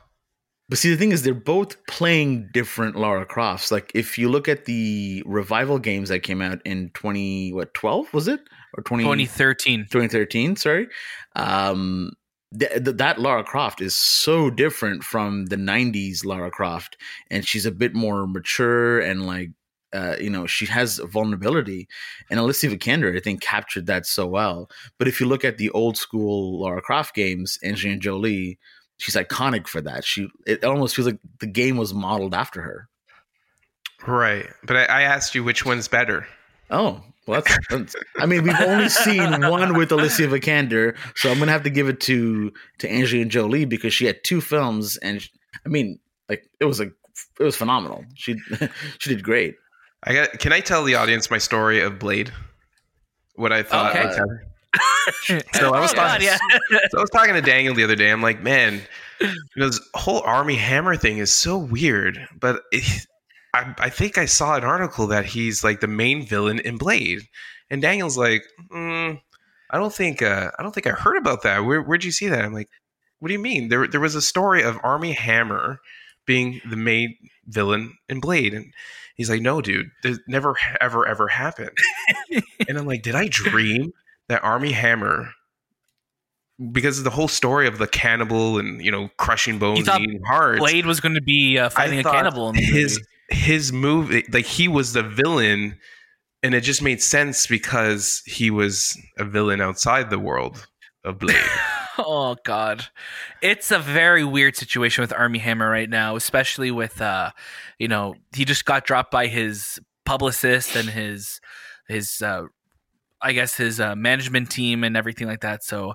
But 0.68 0.78
see, 0.78 0.90
the 0.90 0.98
thing 0.98 1.12
is, 1.12 1.24
they're 1.24 1.34
both 1.34 1.86
playing 1.88 2.50
different 2.54 2.96
Lara 2.96 3.26
Crofts. 3.26 3.72
Like, 3.72 3.92
if 3.94 4.18
you 4.18 4.30
look 4.30 4.48
at 4.48 4.66
the 4.66 5.22
revival 5.26 5.80
games 5.80 6.10
that 6.10 6.22
came 6.22 6.42
out 6.42 6.62
in 6.66 6.90
twenty 6.92 7.54
what 7.54 7.74
twelve 7.74 8.12
was 8.14 8.28
it 8.28 8.40
or 8.78 8.84
20, 8.84 9.04
2013. 9.04 9.80
2013, 9.90 10.56
Sorry, 10.56 10.88
um, 11.36 12.12
th- 12.58 12.72
th- 12.84 12.98
that 12.98 13.20
Lara 13.20 13.44
Croft 13.44 13.82
is 13.82 13.96
so 13.96 14.50
different 14.50 15.04
from 15.04 15.48
the 15.48 15.56
'90s 15.56 16.26
Lara 16.26 16.52
Croft, 16.52 16.98
and 17.30 17.46
she's 17.46 17.66
a 17.66 17.72
bit 17.72 17.94
more 17.94 18.28
mature 18.28 19.00
and 19.00 19.26
like. 19.26 19.50
Uh, 19.94 20.16
you 20.22 20.30
know, 20.30 20.48
she 20.48 20.66
has 20.68 21.00
vulnerability, 21.00 21.86
and 22.30 22.40
Alicia 22.40 22.68
Vikander, 22.68 23.14
I 23.14 23.20
think, 23.20 23.42
captured 23.42 23.88
that 23.88 24.06
so 24.06 24.26
well. 24.26 24.70
But 24.98 25.10
if 25.10 25.20
you 25.20 25.28
look 25.28 25.44
at 25.44 25.58
the 25.58 25.70
old 25.72 25.98
school 25.98 26.62
Lara 26.62 26.82
Croft 26.82 27.14
games, 27.14 27.60
Angelina 27.62 28.00
Jolie, 28.00 28.58
she's 28.96 29.16
iconic 29.16 29.68
for 29.68 29.82
that. 29.82 30.06
She 30.06 30.30
it 30.48 30.64
almost 30.64 30.96
feels 30.96 31.08
like 31.08 31.20
the 31.42 31.46
game 31.46 31.76
was 31.76 31.94
modeled 31.94 32.34
after 32.34 32.62
her. 32.62 32.88
Right, 34.08 34.48
but 34.64 34.78
I, 34.78 34.86
I 34.86 35.02
asked 35.02 35.36
you 35.36 35.44
which 35.44 35.66
one's 35.66 35.90
better. 35.90 36.26
Oh, 36.70 37.04
well, 37.28 37.42
that's, 37.42 37.58
that's 37.70 37.96
I 38.20 38.26
mean, 38.26 38.44
we've 38.44 38.60
only 38.62 38.90
seen 38.90 39.42
one 39.48 39.76
with 39.78 39.92
Alicia 39.92 40.24
Vikander, 40.24 40.96
so 41.16 41.32
I'm 41.32 41.40
gonna 41.40 41.52
have 41.52 41.64
to 41.64 41.70
give 41.70 41.88
it 41.88 42.00
to 42.02 42.52
to 42.80 42.92
Angelina 42.92 43.30
Jolie 43.30 43.66
because 43.66 43.94
she 43.94 44.06
had 44.06 44.24
two 44.24 44.42
films, 44.42 44.98
and 44.98 45.22
she- 45.22 45.30
I 45.66 45.70
mean, 45.70 46.00
like 46.30 46.44
it 46.60 46.66
was 46.66 46.80
a 46.80 46.86
it 47.40 47.44
was 47.44 47.56
phenomenal. 47.56 48.04
She 48.16 48.36
she 49.00 49.10
did 49.14 49.24
great. 49.24 49.56
I 50.04 50.14
got. 50.14 50.40
Can 50.40 50.52
I 50.54 50.60
tell 50.62 50.84
the 50.84 50.96
audience 50.96 51.30
my 51.30 51.38
story 51.38 51.80
of 51.82 52.00
Blade? 52.00 52.32
What 53.36 53.52
I 53.54 53.64
thought. 53.64 53.96
Okay. 53.96 54.04
like, 55.30 55.46
So 55.56 55.74
I 55.74 55.80
was 55.80 55.92
Oh, 55.92 55.96
God, 55.96 56.08
talking- 56.22 56.28
yeah. 56.28 56.38
so 56.90 56.98
I 56.98 57.02
was 57.02 57.10
talking 57.12 57.34
to 57.36 57.42
Daniel 57.42 57.74
the 57.76 57.84
other 57.84 57.96
day. 57.96 58.10
I'm 58.10 58.22
like, 58.22 58.42
man, 58.42 58.82
you 59.20 59.28
know, 59.58 59.68
this 59.68 59.80
whole 59.94 60.22
Armie 60.22 60.56
Hammer 60.56 60.96
thing 60.96 61.18
is 61.20 61.32
so 61.32 61.58
weird. 61.58 62.28
But 62.40 62.64
it, 62.72 63.06
I, 63.54 63.74
I 63.78 63.90
think 63.90 64.18
I 64.18 64.26
saw 64.26 64.56
an 64.56 64.64
article 64.64 65.08
that 65.08 65.26
he's 65.26 65.64
like 65.64 65.80
the 65.80 65.88
main 65.88 66.26
villain 66.26 66.60
in 66.60 66.78
Blade, 66.78 67.22
and 67.70 67.82
Daniel's 67.82 68.18
like, 68.18 68.44
mm, 68.72 69.20
I 69.70 69.78
don't 69.78 69.94
think, 69.94 70.22
uh, 70.22 70.52
I 70.58 70.64
don't 70.64 70.74
think 70.74 70.88
I 70.88 70.92
heard 70.92 71.18
about 71.18 71.44
that. 71.44 71.60
Where, 71.60 71.82
where'd 71.82 72.04
you 72.04 72.12
see 72.12 72.28
that? 72.28 72.44
I'm 72.44 72.54
like, 72.54 72.70
what 73.20 73.28
do 73.28 73.34
you 73.34 73.40
mean? 73.40 73.70
There, 73.70 73.88
there 73.88 74.00
was 74.00 74.16
a 74.16 74.22
story 74.22 74.64
of 74.64 74.80
Armie 74.84 75.14
Hammer 75.14 75.80
being 76.26 76.62
the 76.70 76.76
main 76.76 77.16
villain 77.48 77.98
in 78.10 78.20
Blade, 78.20 78.54
and 78.54 78.74
he's 79.16 79.30
like, 79.30 79.42
no, 79.42 79.62
dude, 79.62 79.88
this 80.04 80.20
never, 80.28 80.56
ever, 80.80 81.06
ever 81.08 81.28
happened. 81.28 81.72
and 82.68 82.78
I'm 82.78 82.86
like, 82.86 83.04
did 83.04 83.16
I 83.16 83.28
dream 83.28 83.92
that 84.28 84.44
Armie 84.44 84.72
Hammer? 84.72 85.32
Because 86.72 87.00
of 87.00 87.04
the 87.04 87.10
whole 87.10 87.28
story 87.28 87.68
of 87.68 87.80
the 87.80 87.88
cannibal 87.88 88.60
and 88.60 88.86
you 88.86 88.92
know 88.92 89.10
crushing 89.18 89.58
bones, 89.58 89.88
and 89.88 90.04
eating 90.04 90.22
hearts. 90.28 90.60
Blade 90.60 90.86
was 90.86 91.00
going 91.00 91.16
to 91.16 91.22
be 91.22 91.58
uh, 91.58 91.70
fighting 91.70 92.00
a 92.00 92.04
cannibal 92.04 92.50
in 92.50 92.56
the 92.56 92.62
his. 92.62 93.02
His 93.32 93.72
movie, 93.74 94.26
like 94.32 94.46
he 94.46 94.68
was 94.68 94.94
the 94.94 95.04
villain, 95.04 95.78
and 96.44 96.54
it 96.54 96.62
just 96.62 96.82
made 96.82 97.02
sense 97.02 97.48
because 97.48 98.22
he 98.26 98.52
was 98.52 98.98
a 99.18 99.24
villain 99.24 99.62
outside 99.62 100.10
the 100.10 100.20
world 100.20 100.68
of 101.04 101.20
Blade. 101.20 101.38
Oh 101.98 102.38
God, 102.46 102.88
it's 103.42 103.70
a 103.70 103.78
very 103.78 104.24
weird 104.24 104.56
situation 104.56 105.02
with 105.02 105.12
Armie 105.14 105.40
Hammer 105.40 105.70
right 105.70 105.90
now, 105.90 106.16
especially 106.16 106.72
with 106.72 107.02
uh, 107.02 107.32
you 107.80 107.90
know, 107.90 108.16
he 108.34 108.46
just 108.46 108.66
got 108.66 108.86
dropped 108.86 109.12
by 109.12 109.28
his 109.28 109.78
publicist 110.06 110.76
and 110.76 110.90
his 110.90 111.42
his 111.90 112.22
uh, 112.22 112.44
I 113.22 113.34
guess 113.34 113.56
his 113.56 113.80
uh, 113.80 113.96
management 113.96 114.50
team 114.50 114.84
and 114.86 114.96
everything 114.98 115.28
like 115.28 115.42
that. 115.42 115.64
So 115.64 115.94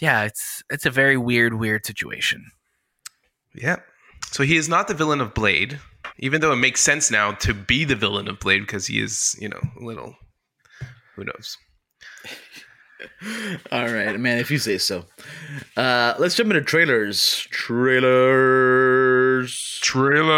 yeah, 0.00 0.24
it's 0.24 0.62
it's 0.70 0.86
a 0.86 0.90
very 0.90 1.16
weird, 1.16 1.54
weird 1.54 1.86
situation. 1.86 2.44
yeah. 3.54 3.76
So 4.30 4.44
he 4.44 4.56
is 4.56 4.68
not 4.68 4.86
the 4.86 4.94
villain 4.94 5.20
of 5.20 5.34
Blade, 5.34 5.80
even 6.20 6.40
though 6.40 6.52
it 6.52 6.56
makes 6.56 6.80
sense 6.80 7.10
now 7.10 7.32
to 7.32 7.52
be 7.52 7.84
the 7.84 7.96
villain 7.96 8.28
of 8.28 8.38
Blade 8.38 8.60
because 8.60 8.86
he 8.86 9.00
is, 9.00 9.36
you 9.40 9.48
know, 9.48 9.60
a 9.80 9.84
little. 9.84 10.14
Who 11.16 11.24
knows? 11.24 11.56
All 13.72 13.90
right, 13.90 14.20
man. 14.20 14.38
If 14.38 14.50
you 14.50 14.58
say 14.58 14.78
so. 14.78 15.04
Uh, 15.76 16.14
let's 16.18 16.34
jump 16.34 16.50
into 16.50 16.62
trailers. 16.62 17.46
Trailers. 17.50 18.98
Trailers. 19.82 20.30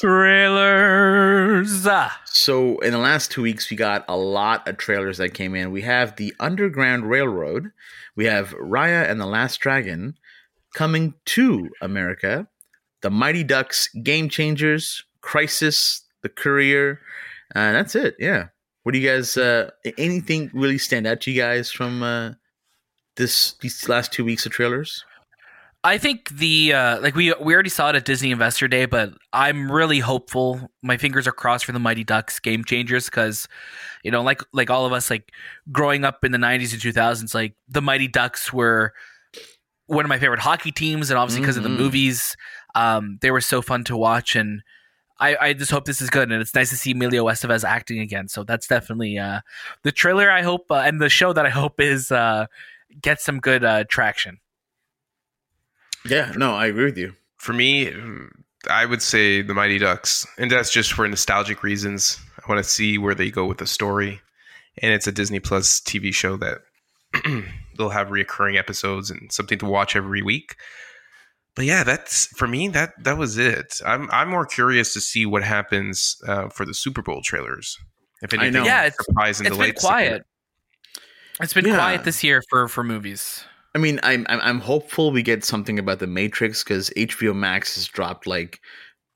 Trailers. 0.00 1.86
So 2.24 2.78
in 2.78 2.92
the 2.92 2.98
last 2.98 3.30
two 3.30 3.42
weeks, 3.42 3.70
we 3.70 3.76
got 3.76 4.04
a 4.08 4.16
lot 4.16 4.66
of 4.66 4.78
trailers 4.78 5.18
that 5.18 5.34
came 5.34 5.54
in. 5.54 5.70
We 5.70 5.82
have 5.82 6.16
the 6.16 6.34
Underground 6.40 7.08
Railroad. 7.08 7.72
We 8.14 8.24
have 8.26 8.54
Raya 8.54 9.08
and 9.10 9.20
the 9.20 9.26
Last 9.26 9.58
Dragon 9.58 10.14
coming 10.74 11.14
to 11.26 11.68
America. 11.80 12.48
The 13.06 13.10
Mighty 13.10 13.44
Ducks 13.44 13.86
Game 14.02 14.28
Changers, 14.28 15.04
Crisis, 15.20 16.02
The 16.24 16.28
Courier. 16.28 17.00
Uh, 17.54 17.70
that's 17.70 17.94
it. 17.94 18.16
Yeah. 18.18 18.46
What 18.82 18.94
do 18.94 18.98
you 18.98 19.08
guys? 19.08 19.36
Uh, 19.36 19.70
anything 19.96 20.50
really 20.52 20.76
stand 20.76 21.06
out 21.06 21.20
to 21.20 21.30
you 21.30 21.40
guys 21.40 21.70
from 21.70 22.02
uh, 22.02 22.32
this 23.14 23.52
these 23.60 23.88
last 23.88 24.12
two 24.12 24.24
weeks 24.24 24.44
of 24.44 24.50
trailers? 24.50 25.04
I 25.84 25.98
think 25.98 26.30
the 26.30 26.72
uh, 26.72 27.00
like 27.00 27.14
we 27.14 27.32
we 27.40 27.54
already 27.54 27.70
saw 27.70 27.90
it 27.90 27.94
at 27.94 28.04
Disney 28.04 28.32
Investor 28.32 28.66
Day, 28.66 28.86
but 28.86 29.12
I'm 29.32 29.70
really 29.70 30.00
hopeful. 30.00 30.68
My 30.82 30.96
fingers 30.96 31.28
are 31.28 31.32
crossed 31.32 31.64
for 31.64 31.70
the 31.70 31.78
Mighty 31.78 32.02
Ducks 32.02 32.40
game 32.40 32.64
changers 32.64 33.04
because, 33.04 33.46
you 34.02 34.10
know, 34.10 34.20
like 34.22 34.42
like 34.52 34.68
all 34.68 34.84
of 34.84 34.92
us, 34.92 35.10
like 35.10 35.30
growing 35.70 36.04
up 36.04 36.24
in 36.24 36.32
the 36.32 36.38
'90s 36.38 36.72
and 36.72 36.82
2000s, 36.82 37.34
like 37.36 37.54
the 37.68 37.80
Mighty 37.82 38.08
Ducks 38.08 38.52
were 38.52 38.94
one 39.88 40.04
of 40.04 40.08
my 40.08 40.18
favorite 40.18 40.40
hockey 40.40 40.72
teams, 40.72 41.10
and 41.10 41.18
obviously 41.18 41.40
because 41.42 41.56
of 41.56 41.62
the 41.62 41.68
Mhm. 41.68 41.78
movies, 41.78 42.36
um, 42.76 43.18
they 43.22 43.30
were 43.30 43.40
so 43.40 43.62
fun 43.62 43.82
to 43.84 43.96
watch. 43.96 44.36
And 44.36 44.62
I, 45.18 45.36
I 45.40 45.52
just 45.54 45.70
hope 45.70 45.86
this 45.86 46.00
is 46.00 46.10
good, 46.10 46.30
and 46.30 46.40
it's 46.40 46.54
nice 46.54 46.70
to 46.70 46.76
see 46.76 46.92
Emilio 46.92 47.24
Estevez 47.24 47.64
acting 47.64 47.98
again. 47.98 48.28
So 48.28 48.44
that's 48.44 48.68
definitely 48.68 49.18
uh, 49.18 49.40
the 49.82 49.90
trailer. 49.90 50.30
I 50.30 50.42
hope, 50.42 50.70
uh, 50.70 50.76
and 50.76 51.00
the 51.00 51.08
show 51.08 51.32
that 51.32 51.46
I 51.46 51.50
hope 51.50 51.80
is 51.80 52.12
uh, 52.12 52.46
get 53.00 53.20
some 53.20 53.40
good 53.40 53.64
uh, 53.64 53.84
traction. 53.88 54.38
Yeah, 56.08 56.32
no, 56.36 56.54
I 56.54 56.66
agree 56.66 56.84
with 56.84 56.98
you. 56.98 57.14
For 57.38 57.52
me, 57.52 57.92
I 58.70 58.84
would 58.84 59.02
say 59.02 59.42
the 59.42 59.54
Mighty 59.54 59.78
Ducks, 59.78 60.26
and 60.38 60.50
that's 60.50 60.70
just 60.70 60.92
for 60.92 61.08
nostalgic 61.08 61.62
reasons. 61.62 62.20
I 62.38 62.52
want 62.52 62.62
to 62.62 62.68
see 62.68 62.98
where 62.98 63.14
they 63.14 63.30
go 63.30 63.46
with 63.46 63.58
the 63.58 63.66
story, 63.66 64.20
and 64.82 64.92
it's 64.92 65.06
a 65.06 65.12
Disney 65.12 65.40
Plus 65.40 65.80
TV 65.80 66.14
show 66.14 66.36
that 66.36 66.58
they'll 67.78 67.88
have 67.88 68.08
reoccurring 68.08 68.58
episodes 68.58 69.10
and 69.10 69.32
something 69.32 69.58
to 69.58 69.66
watch 69.66 69.96
every 69.96 70.22
week. 70.22 70.56
But 71.56 71.64
yeah, 71.64 71.82
that's 71.84 72.26
for 72.26 72.46
me. 72.46 72.68
That 72.68 72.92
that 73.02 73.16
was 73.16 73.38
it. 73.38 73.80
I'm 73.84 74.08
I'm 74.12 74.28
more 74.28 74.46
curious 74.46 74.92
to 74.92 75.00
see 75.00 75.24
what 75.26 75.42
happens 75.42 76.20
uh, 76.28 76.50
for 76.50 76.64
the 76.64 76.74
Super 76.74 77.02
Bowl 77.02 77.22
trailers. 77.22 77.78
If 78.22 78.34
anything, 78.34 78.64
yeah, 78.64 78.84
it's, 78.84 79.04
surprising 79.04 79.46
it's 79.46 79.56
been 79.56 79.74
quiet. 79.74 80.26
It's 81.40 81.54
been 81.54 81.66
yeah. 81.66 81.74
quiet 81.74 82.04
this 82.04 82.22
year 82.22 82.42
for 82.50 82.68
for 82.68 82.84
movies. 82.84 83.42
I 83.74 83.78
mean, 83.78 83.98
I'm 84.02 84.26
I'm 84.28 84.60
hopeful 84.60 85.10
we 85.10 85.22
get 85.22 85.44
something 85.44 85.78
about 85.78 85.98
the 85.98 86.06
Matrix 86.06 86.62
because 86.62 86.90
HBO 86.90 87.34
Max 87.34 87.74
has 87.76 87.86
dropped 87.86 88.26
like 88.26 88.60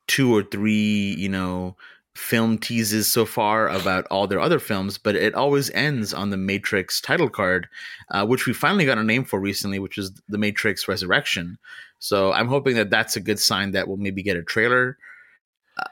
two 0.07 0.35
or 0.35 0.43
three, 0.43 1.15
you 1.19 1.29
know, 1.29 1.77
film 2.17 2.59
teases 2.59 3.11
so 3.11 3.25
far 3.25 3.69
about 3.69 4.07
all 4.11 4.27
their 4.27 4.41
other 4.41 4.59
films, 4.59 4.99
but 4.99 5.15
it 5.15 5.35
always 5.35 5.71
ends 5.71 6.13
on 6.13 6.31
the 6.31 6.37
Matrix 6.37 7.01
title 7.01 7.31
card, 7.31 7.69
uh, 8.11 8.27
which 8.27 8.47
we 8.47 8.53
finally 8.53 8.85
got 8.85 8.99
a 8.99 9.05
name 9.05 9.25
for 9.25 9.39
recently, 9.41 9.79
which 9.79 9.97
is 9.97 10.13
the 10.29 10.39
Matrix 10.39 10.89
Resurrection. 10.89 11.59
So 12.01 12.33
I'm 12.33 12.49
hoping 12.49 12.75
that 12.77 12.91
that's 12.91 13.17
a 13.17 13.21
good 13.21 13.39
sign 13.39 13.73
that 13.73 13.87
we'll 13.87 13.99
maybe 13.99 14.23
get 14.23 14.37
a 14.37 14.43
trailer. 14.43 14.99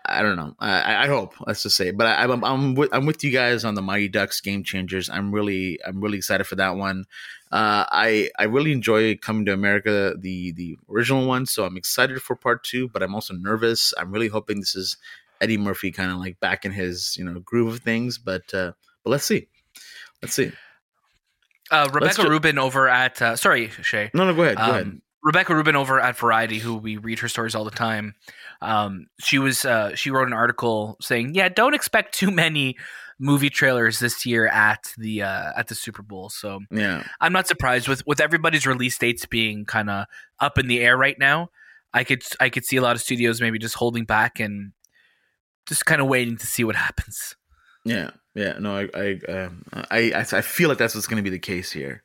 I 0.06 0.22
don't 0.22 0.36
know. 0.36 0.54
I, 0.58 1.04
I 1.04 1.06
hope. 1.06 1.34
Let's 1.46 1.62
just 1.62 1.76
say. 1.76 1.90
But 1.92 2.06
I, 2.06 2.24
am 2.24 2.30
I'm 2.30 2.44
I'm 2.44 2.74
with, 2.74 2.92
I'm 2.92 3.06
with 3.06 3.22
you 3.22 3.30
guys 3.30 3.64
on 3.64 3.74
the 3.74 3.82
Mighty 3.82 4.08
Ducks 4.08 4.40
Game 4.40 4.64
Changers. 4.64 5.08
I'm 5.08 5.32
really 5.32 5.78
I'm 5.86 6.00
really 6.00 6.18
excited 6.18 6.44
for 6.44 6.56
that 6.56 6.76
one. 6.76 7.04
Uh, 7.52 7.84
I 7.90 8.30
I 8.38 8.44
really 8.44 8.72
enjoy 8.72 9.16
Coming 9.16 9.46
to 9.46 9.52
America, 9.52 10.14
the 10.18 10.52
the 10.52 10.76
original 10.90 11.26
one. 11.26 11.46
So 11.46 11.64
I'm 11.64 11.76
excited 11.76 12.20
for 12.20 12.36
part 12.36 12.64
two. 12.64 12.88
But 12.88 13.02
I'm 13.02 13.14
also 13.14 13.34
nervous. 13.34 13.94
I'm 13.96 14.10
really 14.10 14.28
hoping 14.28 14.60
this 14.60 14.74
is 14.74 14.96
Eddie 15.40 15.58
Murphy 15.58 15.90
kind 15.90 16.10
of 16.10 16.18
like 16.18 16.40
back 16.40 16.64
in 16.64 16.72
his 16.72 17.16
you 17.16 17.24
know 17.24 17.40
groove 17.40 17.74
of 17.74 17.80
things. 17.80 18.18
But 18.18 18.52
uh, 18.52 18.72
but 19.04 19.10
let's 19.10 19.24
see, 19.24 19.48
let's 20.22 20.34
see. 20.34 20.52
Uh, 21.70 21.88
Rebecca 21.92 22.22
ju- 22.22 22.30
Rubin 22.30 22.58
over 22.58 22.88
at 22.88 23.22
uh, 23.22 23.36
sorry 23.36 23.68
Shay. 23.68 24.10
No, 24.12 24.26
no, 24.26 24.34
go 24.34 24.42
ahead. 24.42 24.56
Go 24.56 24.62
um, 24.64 24.70
ahead. 24.70 25.00
Rebecca 25.22 25.54
Rubin 25.54 25.76
over 25.76 26.00
at 26.00 26.16
Variety, 26.16 26.58
who 26.58 26.76
we 26.76 26.96
read 26.96 27.18
her 27.20 27.28
stories 27.28 27.54
all 27.54 27.64
the 27.64 27.70
time. 27.70 28.14
Um, 28.62 29.06
she 29.20 29.38
was 29.38 29.64
uh, 29.64 29.94
she 29.94 30.10
wrote 30.10 30.28
an 30.28 30.32
article 30.32 30.96
saying, 31.00 31.34
"Yeah, 31.34 31.48
don't 31.48 31.74
expect 31.74 32.14
too 32.14 32.30
many 32.30 32.76
movie 33.18 33.50
trailers 33.50 33.98
this 33.98 34.24
year 34.24 34.46
at 34.46 34.92
the 34.96 35.22
uh, 35.22 35.52
at 35.56 35.68
the 35.68 35.74
Super 35.74 36.02
Bowl." 36.02 36.28
So 36.28 36.60
yeah, 36.70 37.04
I'm 37.20 37.32
not 37.32 37.48
surprised 37.48 37.88
with 37.88 38.06
with 38.06 38.20
everybody's 38.20 38.66
release 38.66 38.96
dates 38.96 39.26
being 39.26 39.64
kind 39.64 39.90
of 39.90 40.06
up 40.40 40.58
in 40.58 40.68
the 40.68 40.80
air 40.80 40.96
right 40.96 41.18
now. 41.18 41.50
I 41.92 42.04
could 42.04 42.22
I 42.40 42.48
could 42.48 42.64
see 42.64 42.76
a 42.76 42.82
lot 42.82 42.94
of 42.94 43.02
studios 43.02 43.40
maybe 43.40 43.58
just 43.58 43.74
holding 43.74 44.04
back 44.04 44.38
and 44.38 44.72
just 45.68 45.84
kind 45.84 46.00
of 46.00 46.06
waiting 46.06 46.36
to 46.36 46.46
see 46.46 46.64
what 46.64 46.76
happens. 46.76 47.36
Yeah, 47.84 48.10
yeah, 48.34 48.58
no, 48.58 48.76
I, 48.76 48.88
I, 48.94 49.32
um, 49.32 49.64
I, 49.72 50.12
I, 50.14 50.40
feel 50.42 50.68
like 50.68 50.78
that's 50.78 50.94
what's 50.94 51.06
going 51.06 51.16
to 51.16 51.22
be 51.22 51.34
the 51.34 51.38
case 51.38 51.72
here. 51.72 52.02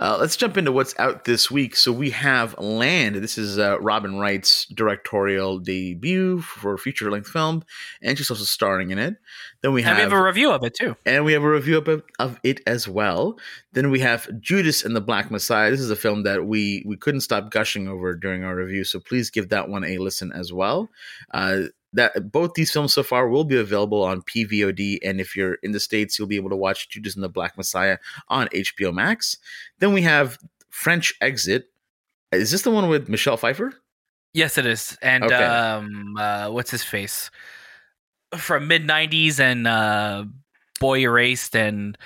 Uh, 0.00 0.16
let's 0.18 0.34
jump 0.34 0.56
into 0.56 0.72
what's 0.72 0.98
out 0.98 1.24
this 1.24 1.50
week. 1.50 1.76
So 1.76 1.92
we 1.92 2.08
have 2.10 2.58
Land. 2.58 3.16
This 3.16 3.36
is 3.36 3.58
uh, 3.58 3.78
Robin 3.80 4.18
Wright's 4.18 4.64
directorial 4.66 5.58
debut 5.58 6.40
for 6.40 6.72
a 6.72 6.78
feature-length 6.78 7.28
film, 7.28 7.62
and 8.02 8.16
she's 8.16 8.30
also 8.30 8.44
starring 8.44 8.90
in 8.90 8.98
it. 8.98 9.16
Then 9.60 9.74
we 9.74 9.82
have, 9.82 9.90
and 9.90 9.98
we 9.98 10.02
have 10.02 10.12
a 10.12 10.22
review 10.22 10.52
of 10.52 10.64
it 10.64 10.74
too, 10.74 10.96
and 11.04 11.26
we 11.26 11.34
have 11.34 11.42
a 11.42 11.50
review 11.50 11.76
of 11.76 11.88
it, 11.88 12.02
of 12.18 12.40
it 12.42 12.60
as 12.66 12.88
well. 12.88 13.38
Then 13.72 13.90
we 13.90 14.00
have 14.00 14.26
Judas 14.40 14.84
and 14.84 14.96
the 14.96 15.02
Black 15.02 15.30
Messiah. 15.30 15.70
This 15.70 15.80
is 15.80 15.90
a 15.90 15.96
film 15.96 16.22
that 16.22 16.46
we 16.46 16.82
we 16.86 16.96
couldn't 16.96 17.20
stop 17.20 17.50
gushing 17.50 17.86
over 17.86 18.16
during 18.16 18.42
our 18.42 18.56
review, 18.56 18.84
so 18.84 19.00
please 19.00 19.30
give 19.30 19.50
that 19.50 19.68
one 19.68 19.84
a 19.84 19.98
listen 19.98 20.32
as 20.32 20.50
well. 20.50 20.88
Uh, 21.32 21.64
that 21.92 22.30
both 22.30 22.54
these 22.54 22.70
films 22.70 22.92
so 22.92 23.02
far 23.02 23.28
will 23.28 23.44
be 23.44 23.56
available 23.56 24.02
on 24.02 24.22
PVOD, 24.22 24.98
and 25.02 25.20
if 25.20 25.36
you're 25.36 25.54
in 25.62 25.72
the 25.72 25.80
states, 25.80 26.18
you'll 26.18 26.28
be 26.28 26.36
able 26.36 26.50
to 26.50 26.56
watch 26.56 26.88
Judas 26.88 27.14
and 27.14 27.24
the 27.24 27.28
Black 27.28 27.56
Messiah 27.56 27.98
on 28.28 28.48
HBO 28.48 28.92
Max. 28.94 29.36
Then 29.78 29.92
we 29.92 30.02
have 30.02 30.38
French 30.68 31.14
Exit. 31.20 31.70
Is 32.32 32.50
this 32.50 32.62
the 32.62 32.70
one 32.70 32.88
with 32.88 33.08
Michelle 33.08 33.36
Pfeiffer? 33.36 33.74
Yes, 34.32 34.58
it 34.58 34.66
is. 34.66 34.96
And 35.02 35.24
okay. 35.24 35.34
um, 35.34 36.16
uh, 36.16 36.48
what's 36.50 36.70
his 36.70 36.84
face 36.84 37.30
from 38.36 38.68
mid 38.68 38.86
'90s 38.86 39.40
and 39.40 39.66
uh, 39.66 40.24
Boy 40.78 41.00
Erased 41.00 41.56
and 41.56 41.98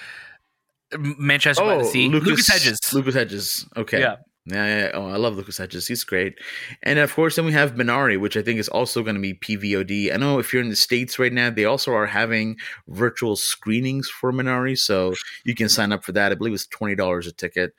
Manchester 0.99 1.62
oh, 1.62 1.66
by 1.66 1.76
the 1.76 1.85
oh, 1.85 1.91
Sea. 1.91 2.09
Lucas, 2.09 2.28
Lucas 2.28 2.49
Hedges. 2.49 2.78
Lucas 2.93 3.14
Hedges. 3.14 3.66
Okay. 3.76 4.01
Yeah. 4.01 4.16
Yeah, 4.47 4.90
oh, 4.92 5.07
I 5.07 5.16
love 5.16 5.36
Lucas 5.36 5.57
Hedges. 5.57 5.86
He's 5.86 6.05
great. 6.05 6.38
And 6.82 6.99
of 6.99 7.14
course, 7.14 7.36
then 7.36 7.47
we 7.47 7.53
have 7.53 7.76
Minari, 7.76 8.20
which 8.20 8.36
I 8.36 8.42
think 8.42 8.59
is 8.61 8.68
also 8.68 9.03
going 9.03 9.16
to 9.16 9.22
be 9.22 9.32
PVOD. 9.32 10.12
I 10.12 10.18
know 10.18 10.38
if 10.38 10.53
you're 10.53 10.61
in 10.62 10.68
the 10.68 10.76
States 10.76 11.18
right 11.18 11.32
now, 11.32 11.49
they 11.49 11.64
also 11.64 11.92
are 11.95 12.07
having 12.07 12.57
virtual 12.88 13.36
screenings 13.36 14.07
for 14.11 14.32
Minari. 14.32 14.78
So 14.78 15.14
you 15.45 15.55
can 15.55 15.70
sign 15.70 15.92
up 15.92 16.05
for 16.05 16.12
that. 16.12 16.30
I 16.30 16.34
believe 16.34 16.53
it's 16.53 16.66
$20 16.66 17.26
a 17.26 17.32
ticket. 17.32 17.74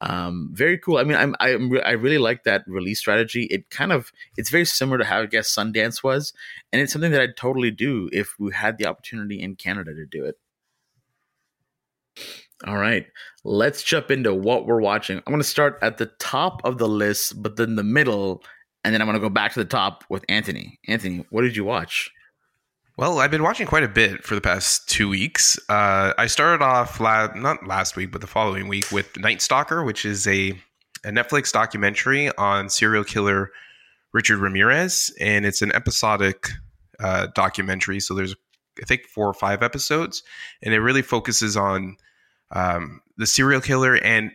Um, 0.00 0.50
very 0.52 0.76
cool. 0.78 0.96
I 0.98 1.04
mean, 1.04 1.16
I'm, 1.16 1.36
I'm, 1.38 1.72
I 1.84 1.92
really 1.92 2.18
like 2.18 2.42
that 2.44 2.64
release 2.66 2.98
strategy. 2.98 3.44
It 3.44 3.70
kind 3.70 3.92
of, 3.92 4.12
it's 4.36 4.50
very 4.50 4.64
similar 4.64 4.98
to 4.98 5.04
how 5.04 5.20
I 5.22 5.26
guess 5.26 5.54
Sundance 5.54 6.02
was. 6.02 6.32
And 6.72 6.82
it's 6.82 6.92
something 6.92 7.12
that 7.12 7.20
I'd 7.20 7.36
totally 7.36 7.70
do 7.70 8.08
if 8.12 8.34
we 8.40 8.52
had 8.52 8.78
the 8.78 8.86
opportunity 8.86 9.40
in 9.40 9.54
Canada 9.54 9.94
to 9.94 10.04
do 10.04 10.24
it. 10.24 10.36
All 12.66 12.76
right, 12.76 13.06
let's 13.44 13.82
jump 13.82 14.10
into 14.10 14.34
what 14.34 14.66
we're 14.66 14.80
watching. 14.80 15.18
I'm 15.18 15.32
going 15.32 15.40
to 15.40 15.44
start 15.44 15.78
at 15.80 15.98
the 15.98 16.06
top 16.18 16.60
of 16.64 16.78
the 16.78 16.88
list, 16.88 17.40
but 17.40 17.56
then 17.56 17.76
the 17.76 17.84
middle, 17.84 18.42
and 18.82 18.92
then 18.92 19.00
I'm 19.00 19.06
going 19.06 19.14
to 19.14 19.20
go 19.20 19.28
back 19.28 19.52
to 19.52 19.60
the 19.60 19.64
top 19.64 20.02
with 20.08 20.24
Anthony. 20.28 20.80
Anthony, 20.88 21.24
what 21.30 21.42
did 21.42 21.56
you 21.56 21.64
watch? 21.64 22.10
Well, 22.96 23.20
I've 23.20 23.30
been 23.30 23.44
watching 23.44 23.68
quite 23.68 23.84
a 23.84 23.88
bit 23.88 24.24
for 24.24 24.34
the 24.34 24.40
past 24.40 24.88
two 24.88 25.08
weeks. 25.08 25.56
Uh, 25.68 26.14
I 26.18 26.26
started 26.26 26.64
off 26.64 26.98
la- 26.98 27.32
not 27.36 27.64
last 27.64 27.94
week, 27.94 28.10
but 28.10 28.20
the 28.20 28.26
following 28.26 28.66
week 28.66 28.90
with 28.90 29.16
Night 29.16 29.40
Stalker, 29.40 29.84
which 29.84 30.04
is 30.04 30.26
a, 30.26 30.50
a 31.04 31.10
Netflix 31.10 31.52
documentary 31.52 32.36
on 32.36 32.68
serial 32.68 33.04
killer 33.04 33.52
Richard 34.12 34.38
Ramirez, 34.38 35.14
and 35.20 35.46
it's 35.46 35.62
an 35.62 35.70
episodic 35.76 36.48
uh, 36.98 37.28
documentary. 37.36 38.00
So 38.00 38.14
there's, 38.14 38.34
I 38.82 38.84
think, 38.84 39.06
four 39.06 39.28
or 39.28 39.34
five 39.34 39.62
episodes, 39.62 40.24
and 40.60 40.74
it 40.74 40.80
really 40.80 41.02
focuses 41.02 41.56
on 41.56 41.96
um, 42.52 43.00
the 43.16 43.26
serial 43.26 43.60
killer 43.60 43.96
and 43.96 44.30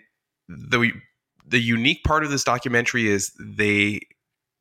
the 0.48 0.92
the 1.46 1.60
unique 1.60 2.04
part 2.04 2.24
of 2.24 2.32
this 2.32 2.44
documentary 2.44 3.08
is 3.08 3.32
they 3.40 4.02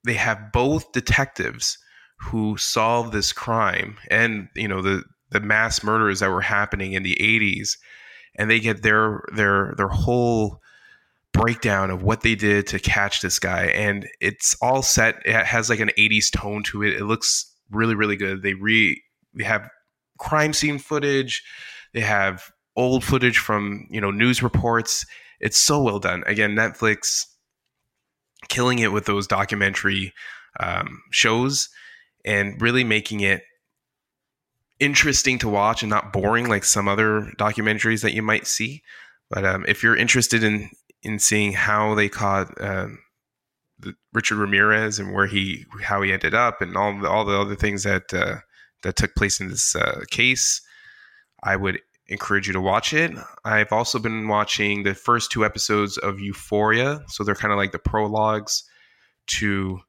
they 0.05 0.14
have 0.14 0.53
both 0.53 0.92
detectives 0.92 1.78
who 2.16 2.57
solve 2.57 3.12
this 3.12 3.32
crime 3.32 3.96
and 4.11 4.48
you 4.55 4.68
know 4.68 4.80
the 4.80 5.03
the 5.30 5.40
mass 5.40 5.82
murders 5.82 6.20
that 6.20 6.30
were 6.30 6.40
happening 6.40 6.92
in 6.92 7.03
the 7.03 7.16
80s 7.20 7.76
and 8.36 8.50
they 8.50 8.61
get 8.61 8.82
their 8.82 9.22
their 9.34 9.74
their 9.76 9.88
whole 9.88 10.61
breakdown 11.32 11.90
of 11.90 12.03
what 12.03 12.20
they 12.20 12.34
did 12.34 12.66
to 12.66 12.78
catch 12.78 13.22
this 13.22 13.38
guy 13.38 13.66
and 13.66 14.07
it's 14.20 14.55
all 14.61 14.82
set 14.82 15.16
it 15.24 15.44
has 15.46 15.70
like 15.70 15.80
an 15.80 15.90
80s 15.98 16.30
tone 16.30 16.62
to 16.64 16.82
it. 16.82 16.94
It 16.94 17.05
looks 17.05 17.50
really 17.70 17.94
really 17.94 18.16
good. 18.16 18.42
They 18.42 18.55
re 18.55 19.03
they 19.34 19.44
have 19.44 19.68
crime 20.18 20.53
scene 20.53 20.78
footage. 20.78 21.42
They 21.94 22.00
have 22.00 22.50
old 22.77 23.05
footage 23.05 23.39
from 23.39 23.87
you 23.91 24.01
know 24.01 24.11
news 24.11 24.43
reports. 24.43 25.07
It's 25.41 25.59
so 25.59 25.83
well 25.83 25.99
done. 25.99 26.23
Again, 26.27 26.55
Netflix 26.55 27.27
killing 28.49 28.79
it 28.79 28.93
with 28.93 29.07
those 29.07 29.27
documentary 29.27 30.12
um, 30.61 31.03
shows 31.11 31.68
and 32.25 32.61
really 32.61 32.85
making 32.85 33.20
it 33.20 33.43
interesting 34.81 35.39
to 35.39 35.49
watch 35.49 35.83
and 35.83 35.91
not 35.91 36.12
boring 36.12 36.49
like 36.49 36.64
some 36.64 36.89
other 36.89 37.33
documentaries 37.39 38.03
that 38.03 38.14
you 38.14 38.23
might 38.23 38.47
see. 38.47 38.83
But 39.31 39.45
um, 39.45 39.64
if 39.68 39.83
you're 39.83 39.97
interested 39.97 40.43
in 40.43 40.70
in 41.03 41.18
seeing 41.18 41.53
how 41.53 41.95
they 41.95 42.09
caught 42.09 42.61
um, 42.61 42.99
Richard 44.12 44.37
Ramirez 44.37 44.99
and 44.99 45.12
where 45.12 45.27
he 45.27 45.64
how 45.83 46.03
he 46.03 46.12
ended 46.12 46.35
up 46.35 46.61
and 46.61 46.77
all 46.77 46.99
the, 46.99 47.09
all 47.09 47.25
the 47.25 47.39
other 47.39 47.57
things 47.57 47.83
that 47.85 48.12
uh, 48.12 48.37
that 48.83 48.97
took 48.97 49.14
place 49.14 49.41
in 49.41 49.49
this 49.49 49.75
uh, 49.75 50.03
case, 50.11 50.61
I 51.43 51.57
would 51.57 51.81
encourage 52.13 52.47
you 52.47 52.53
to 52.53 52.61
watch 52.61 52.93
it. 52.93 53.13
I've 53.45 53.73
also 53.73 53.99
been 53.99 54.29
watching 54.29 54.83
the 54.83 54.95
first 54.95 55.33
two 55.33 55.45
episodes 55.45 55.99
of 55.99 56.21
Euphoria. 56.21 57.03
So 57.09 57.25
they're 57.25 57.35
kind 57.35 57.53
of 57.53 57.59
like 57.59 57.73
the 57.73 57.79
prologues 57.79 58.63
to 59.29 59.81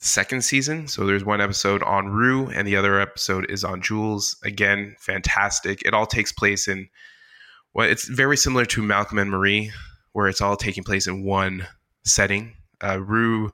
the 0.00 0.06
second 0.06 0.42
season. 0.42 0.88
So 0.88 1.06
there's 1.06 1.24
one 1.24 1.40
episode 1.40 1.82
on 1.82 2.08
Rue 2.08 2.48
and 2.48 2.66
the 2.66 2.76
other 2.76 3.00
episode 3.00 3.48
is 3.50 3.62
on 3.62 3.82
Jules. 3.82 4.36
Again, 4.44 4.96
fantastic. 4.98 5.82
It 5.84 5.94
all 5.94 6.06
takes 6.06 6.32
place 6.32 6.66
in 6.66 6.88
well, 7.74 7.88
it's 7.88 8.06
very 8.06 8.36
similar 8.36 8.66
to 8.66 8.82
Malcolm 8.82 9.18
and 9.18 9.30
Marie, 9.30 9.72
where 10.12 10.28
it's 10.28 10.42
all 10.42 10.56
taking 10.56 10.84
place 10.84 11.06
in 11.06 11.24
one 11.24 11.66
setting. 12.04 12.54
Uh, 12.82 13.00
Rue 13.00 13.50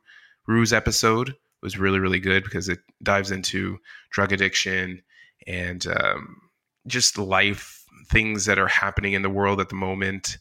Rue's 0.47 0.73
episode 0.73 1.37
was 1.63 1.79
really 1.79 1.99
really 1.99 2.19
good 2.19 2.43
because 2.43 2.69
it 2.69 2.81
dives 3.03 3.31
into 3.31 3.79
drug 4.11 4.33
addiction 4.33 5.03
and 5.47 5.87
um, 5.87 6.41
just 6.87 7.19
life 7.19 7.78
things 8.07 8.45
that 8.47 8.59
are 8.59 8.69
happening 8.69 9.13
in 9.13 9.23
the 9.23 9.31
world 9.31 9.61
at 9.61 9.69
the 9.69 9.75
moment. 9.75 10.39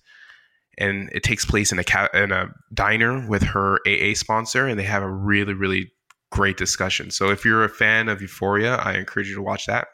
And 0.78 1.10
it 1.12 1.24
takes 1.24 1.46
place 1.46 1.72
in 1.72 1.80
a 1.80 1.84
ca- 1.84 2.10
in 2.14 2.32
a 2.32 2.50
diner 2.74 3.28
with 3.28 3.42
her 3.44 3.80
AA 3.88 4.14
sponsor, 4.14 4.68
and 4.68 4.80
they 4.80 4.84
have 4.84 5.04
a 5.04 5.12
really 5.12 5.54
really 5.54 5.92
great 6.32 6.58
discussion. 6.58 7.10
So 7.10 7.30
if 7.30 7.46
you're 7.46 7.64
a 7.64 7.70
fan 7.70 8.10
of 8.10 8.22
Euphoria, 8.22 8.76
I 8.76 8.94
encourage 8.96 9.30
you 9.30 9.36
to 9.36 9.42
watch 9.42 9.66
that. 9.66 9.88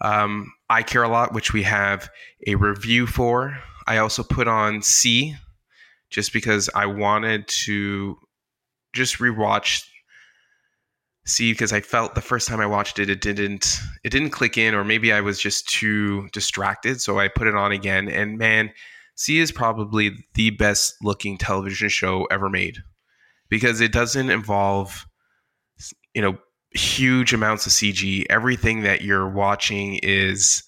Um, 0.00 0.52
I 0.68 0.82
care 0.82 1.02
a 1.02 1.08
lot, 1.08 1.32
which 1.32 1.52
we 1.52 1.62
have 1.62 2.10
a 2.46 2.54
review 2.54 3.06
for. 3.06 3.58
I 3.86 3.98
also 3.98 4.22
put 4.22 4.48
on 4.48 4.82
See, 4.82 5.34
just 6.10 6.32
because 6.32 6.68
I 6.74 6.86
wanted 6.86 7.48
to 7.64 8.18
just 8.92 9.18
rewatch 9.18 9.84
See 11.26 11.52
because 11.52 11.72
I 11.72 11.80
felt 11.80 12.14
the 12.14 12.20
first 12.20 12.46
time 12.46 12.60
I 12.60 12.66
watched 12.66 13.00
it, 13.00 13.10
it 13.10 13.20
didn't 13.20 13.80
it 14.04 14.10
didn't 14.10 14.30
click 14.30 14.56
in, 14.56 14.74
or 14.74 14.84
maybe 14.84 15.12
I 15.12 15.20
was 15.20 15.40
just 15.40 15.68
too 15.68 16.28
distracted. 16.32 17.00
So 17.00 17.18
I 17.18 17.26
put 17.28 17.48
it 17.48 17.56
on 17.56 17.72
again, 17.72 18.08
and 18.08 18.38
man, 18.38 18.70
See 19.16 19.38
is 19.38 19.50
probably 19.50 20.12
the 20.34 20.50
best 20.50 20.94
looking 21.02 21.38
television 21.38 21.88
show 21.88 22.26
ever 22.26 22.50
made 22.50 22.76
because 23.48 23.80
it 23.80 23.90
doesn't 23.90 24.30
involve 24.30 25.06
you 26.14 26.22
know 26.22 26.38
huge 26.70 27.32
amounts 27.32 27.66
of 27.66 27.72
CG. 27.72 28.26
Everything 28.30 28.82
that 28.82 29.02
you're 29.02 29.28
watching 29.28 29.98
is 30.02 30.62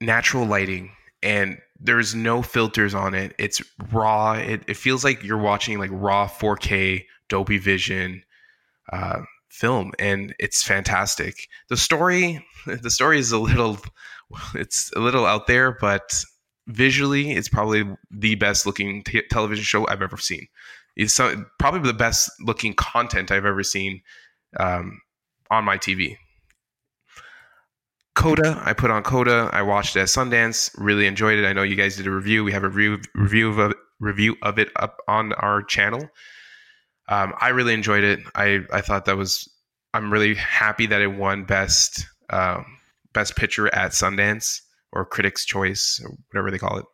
natural 0.00 0.44
lighting 0.46 0.92
and 1.22 1.58
there's 1.80 2.14
no 2.14 2.42
filters 2.42 2.94
on 2.94 3.14
it. 3.14 3.34
It's 3.38 3.62
raw. 3.90 4.34
It, 4.34 4.62
it 4.68 4.76
feels 4.76 5.02
like 5.02 5.24
you're 5.24 5.38
watching 5.38 5.78
like 5.78 5.90
raw 5.92 6.28
4K 6.28 7.04
Dolby 7.28 7.58
Vision 7.58 8.22
uh, 8.92 9.22
film, 9.48 9.92
and 9.98 10.34
it's 10.38 10.62
fantastic. 10.62 11.48
The 11.68 11.76
story, 11.76 12.44
the 12.66 12.90
story 12.90 13.18
is 13.18 13.32
a 13.32 13.38
little, 13.38 13.78
it's 14.54 14.92
a 14.96 15.00
little 15.00 15.26
out 15.26 15.46
there, 15.46 15.76
but 15.80 16.24
visually, 16.66 17.32
it's 17.32 17.48
probably 17.48 17.84
the 18.10 18.34
best 18.36 18.66
looking 18.66 19.02
t- 19.02 19.22
television 19.30 19.64
show 19.64 19.86
I've 19.88 20.02
ever 20.02 20.16
seen. 20.16 20.46
It's 20.96 21.12
so, 21.12 21.44
probably 21.58 21.80
the 21.80 21.92
best 21.92 22.30
looking 22.40 22.74
content 22.74 23.30
I've 23.30 23.44
ever 23.44 23.62
seen 23.62 24.02
um, 24.58 25.00
on 25.50 25.64
my 25.64 25.76
TV. 25.76 26.16
Coda, 28.14 28.62
I 28.64 28.72
put 28.72 28.92
on 28.92 29.02
Coda. 29.02 29.50
I 29.52 29.62
watched 29.62 29.96
it 29.96 30.00
at 30.00 30.06
Sundance. 30.06 30.70
Really 30.78 31.06
enjoyed 31.06 31.38
it. 31.38 31.44
I 31.44 31.52
know 31.52 31.64
you 31.64 31.74
guys 31.74 31.96
did 31.96 32.06
a 32.06 32.12
review. 32.12 32.44
We 32.44 32.52
have 32.52 32.62
a 32.62 32.68
review 32.68 33.00
review 33.16 33.50
of 33.50 33.58
a, 33.58 33.74
review 33.98 34.36
of 34.42 34.58
it 34.58 34.70
up 34.76 34.98
on 35.08 35.32
our 35.34 35.62
channel. 35.62 36.08
Um, 37.08 37.34
I 37.40 37.50
really 37.50 37.74
enjoyed 37.74 38.04
it. 38.04 38.20
I 38.34 38.60
I 38.72 38.80
thought 38.80 39.04
that 39.06 39.16
was. 39.16 39.48
I'm 39.92 40.12
really 40.12 40.34
happy 40.34 40.86
that 40.86 41.00
it 41.00 41.06
won 41.08 41.44
best 41.44 42.06
uh, 42.30 42.62
best 43.12 43.36
picture 43.36 43.72
at 43.74 43.92
Sundance 43.92 44.60
or 44.92 45.04
Critics' 45.04 45.44
Choice 45.44 46.00
or 46.04 46.16
whatever 46.30 46.50
they 46.50 46.58
call 46.58 46.78
it. 46.78 46.86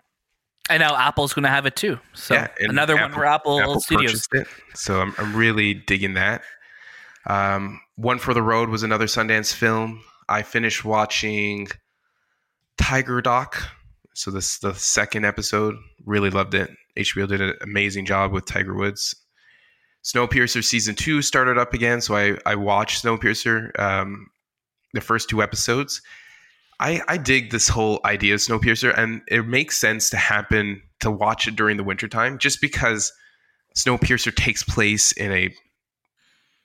And 0.69 0.81
now 0.81 0.95
Apple's 0.95 1.33
going 1.33 1.43
to 1.45 1.49
have 1.49 1.67
it 1.67 1.75
too. 1.75 1.99
So 2.15 2.35
yeah, 2.35 2.49
another 2.61 2.95
Apple, 2.95 3.05
one 3.05 3.13
for 3.13 3.25
Apple, 3.25 3.61
Apple 3.61 3.81
Studios. 3.81 4.29
So 4.75 5.01
I'm 5.01 5.15
I'm 5.19 5.35
really 5.35 5.75
digging 5.75 6.15
that. 6.15 6.43
Um, 7.27 7.81
one 7.97 8.19
for 8.19 8.35
the 8.35 8.43
Road 8.43 8.69
was 8.69 8.83
another 8.83 9.07
Sundance 9.07 9.53
film. 9.53 10.03
I 10.29 10.43
finished 10.43 10.85
watching 10.85 11.69
Tiger 12.79 13.21
Doc. 13.21 13.63
So 14.15 14.31
this 14.31 14.59
the 14.59 14.75
second 14.75 15.25
episode. 15.25 15.77
Really 16.05 16.31
loved 16.31 16.55
it. 16.55 16.71
HBO 16.97 17.29
did 17.29 17.41
an 17.41 17.55
amazing 17.63 18.07
job 18.07 18.33
with 18.33 18.47
Tiger 18.47 18.75
Woods. 18.75 19.15
Snowpiercer 20.05 20.65
season 20.65 20.95
two 20.95 21.23
started 21.23 21.59
up 21.59 21.75
again, 21.75 22.01
so 22.01 22.17
I 22.17 22.37
I 22.47 22.55
watched 22.55 23.05
Snowpiercer 23.05 23.79
um, 23.79 24.31
the 24.95 25.01
first 25.01 25.29
two 25.29 25.43
episodes. 25.43 26.01
I 26.81 27.03
I 27.09 27.19
dig 27.19 27.51
this 27.51 27.69
whole 27.69 28.01
idea 28.05 28.35
of 28.35 28.41
Snowpiercer, 28.41 28.97
and 28.97 29.23
it 29.29 29.47
makes 29.47 29.79
sense 29.79 30.09
to 30.11 30.17
happen 30.17 30.83
to 31.01 31.11
watch 31.11 31.47
it 31.47 31.57
during 31.57 31.77
the 31.77 31.85
wintertime, 31.85 32.39
just 32.39 32.61
because 32.61 33.13
Snowpiercer 33.77 34.35
takes 34.35 34.63
place 34.63 35.13
in 35.13 35.33
a 35.33 35.55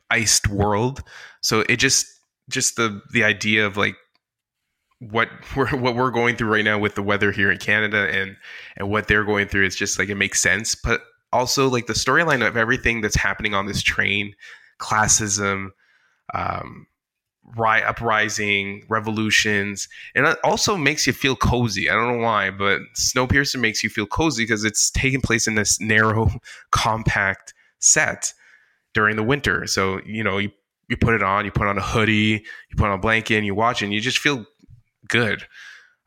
iced 0.10 0.48
world. 0.48 1.04
So 1.42 1.62
it 1.68 1.78
just 1.78 2.08
just 2.50 2.78
the 2.78 3.02
the 3.12 3.24
idea 3.24 3.66
of 3.66 3.76
like 3.76 3.96
what 5.00 5.30
we're 5.56 5.70
what 5.78 5.96
we're 5.96 6.12
going 6.12 6.36
through 6.36 6.54
right 6.54 6.66
now 6.66 6.80
with 6.80 6.96
the 6.96 7.04
weather 7.04 7.32
here 7.32 7.52
in 7.52 7.58
Canada 7.58 8.10
and 8.12 8.38
and 8.78 8.90
what 8.90 9.08
they're 9.08 9.26
going 9.26 9.48
through 9.48 9.66
it's 9.66 9.76
just 9.76 10.00
like 10.00 10.10
it 10.10 10.16
makes 10.16 10.42
sense 10.42 10.76
but 10.76 11.02
also 11.32 11.70
like 11.70 11.88
the 11.88 11.94
storyline 11.94 12.46
of 12.46 12.58
everything 12.58 13.02
that's 13.02 13.16
happening 13.16 13.54
on 13.54 13.66
this 13.66 13.82
train 13.82 14.34
classism 14.80 15.70
um 16.34 16.88
ri- 17.56 17.84
uprising 17.84 18.84
revolutions 18.90 19.88
and 20.16 20.26
it 20.26 20.38
also 20.44 20.76
makes 20.76 21.06
you 21.06 21.14
feel 21.14 21.36
cozy 21.36 21.90
i 21.90 21.94
don't 21.94 22.18
know 22.18 22.24
why 22.24 22.50
but 22.50 22.82
snowpiercer 22.96 23.60
makes 23.60 23.84
you 23.84 23.90
feel 23.90 24.06
cozy 24.06 24.44
because 24.44 24.64
it's 24.64 24.90
taking 24.92 25.22
place 25.22 25.48
in 25.48 25.56
this 25.56 25.80
narrow 25.80 26.30
compact 26.72 27.54
set 27.80 28.34
during 28.94 29.16
the 29.16 29.24
winter 29.24 29.68
so 29.68 30.02
you 30.06 30.24
know 30.24 30.38
you 30.38 30.50
you 30.88 30.98
put 30.98 31.14
it 31.14 31.24
on, 31.24 31.46
you 31.46 31.52
put 31.52 31.68
on 31.68 31.78
a 31.78 31.82
hoodie, 31.82 32.46
you 32.70 32.76
put 32.78 32.88
on 32.88 32.94
a 32.94 32.98
blanket, 32.98 33.36
and 33.36 33.46
you 33.46 33.56
watch 33.56 33.82
it, 33.82 33.86
and 33.86 33.94
you 33.94 34.02
just 34.02 34.20
feel 34.20 34.46
good. 35.08 35.44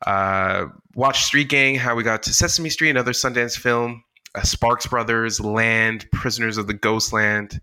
Uh, 0.07 0.67
watch 0.95 1.25
Street 1.25 1.49
Gang, 1.49 1.75
How 1.75 1.95
We 1.95 2.03
Got 2.03 2.23
to 2.25 2.33
Sesame 2.33 2.71
Street, 2.71 2.91
another 2.91 3.13
Sundance 3.13 3.57
film. 3.59 4.05
Uh, 4.35 4.43
Sparks 4.43 4.87
Brothers, 4.87 5.41
Land, 5.41 6.07
Prisoners 6.13 6.59
of 6.59 6.67
the 6.67 6.75
Ghostland, 6.75 7.61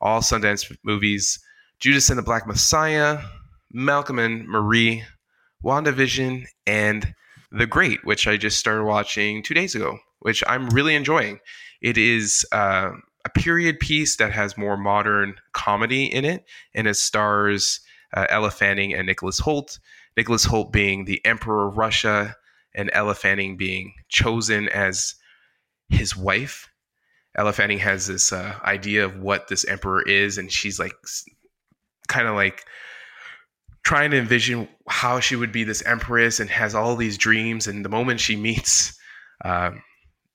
all 0.00 0.20
Sundance 0.20 0.74
movies. 0.82 1.38
Judas 1.78 2.08
and 2.08 2.18
the 2.18 2.22
Black 2.22 2.46
Messiah, 2.46 3.20
Malcolm 3.72 4.18
and 4.18 4.46
Marie, 4.48 5.04
WandaVision, 5.64 6.46
and 6.66 7.14
The 7.52 7.66
Great, 7.66 8.04
which 8.04 8.26
I 8.26 8.36
just 8.36 8.58
started 8.58 8.84
watching 8.84 9.42
two 9.42 9.54
days 9.54 9.74
ago, 9.74 9.98
which 10.20 10.42
I'm 10.46 10.68
really 10.70 10.94
enjoying. 10.94 11.40
It 11.82 11.98
is 11.98 12.46
uh, 12.52 12.92
a 13.24 13.28
period 13.30 13.80
piece 13.80 14.16
that 14.16 14.32
has 14.32 14.56
more 14.56 14.76
modern 14.76 15.34
comedy 15.52 16.06
in 16.06 16.24
it, 16.24 16.44
and 16.74 16.86
it 16.86 16.94
stars 16.94 17.80
uh, 18.14 18.26
Elle 18.30 18.48
Fanning 18.50 18.94
and 18.94 19.06
Nicholas 19.06 19.40
Hoult. 19.40 19.78
Nicholas 20.16 20.46
Hoult 20.46 20.72
being 20.72 21.04
the 21.04 21.20
Emperor 21.26 21.68
of 21.68 21.76
Russia, 21.76 22.36
and 22.74 22.90
Elle 22.92 23.14
Fanning 23.14 23.56
being 23.56 23.94
chosen 24.08 24.68
as 24.68 25.14
his 25.88 26.16
wife. 26.16 26.68
Elle 27.36 27.52
Fanning 27.52 27.78
has 27.78 28.06
this 28.06 28.32
uh, 28.32 28.58
idea 28.64 29.04
of 29.04 29.18
what 29.18 29.48
this 29.48 29.64
emperor 29.66 30.02
is, 30.02 30.38
and 30.38 30.50
she's 30.50 30.78
like, 30.78 30.94
kind 32.08 32.26
of 32.26 32.34
like 32.34 32.64
trying 33.84 34.10
to 34.10 34.18
envision 34.18 34.68
how 34.88 35.20
she 35.20 35.36
would 35.36 35.52
be 35.52 35.64
this 35.64 35.82
empress, 35.82 36.40
and 36.40 36.48
has 36.50 36.74
all 36.74 36.96
these 36.96 37.18
dreams. 37.18 37.66
And 37.66 37.84
the 37.84 37.90
moment 37.90 38.20
she 38.20 38.36
meets 38.48 38.98
um, 39.44 39.82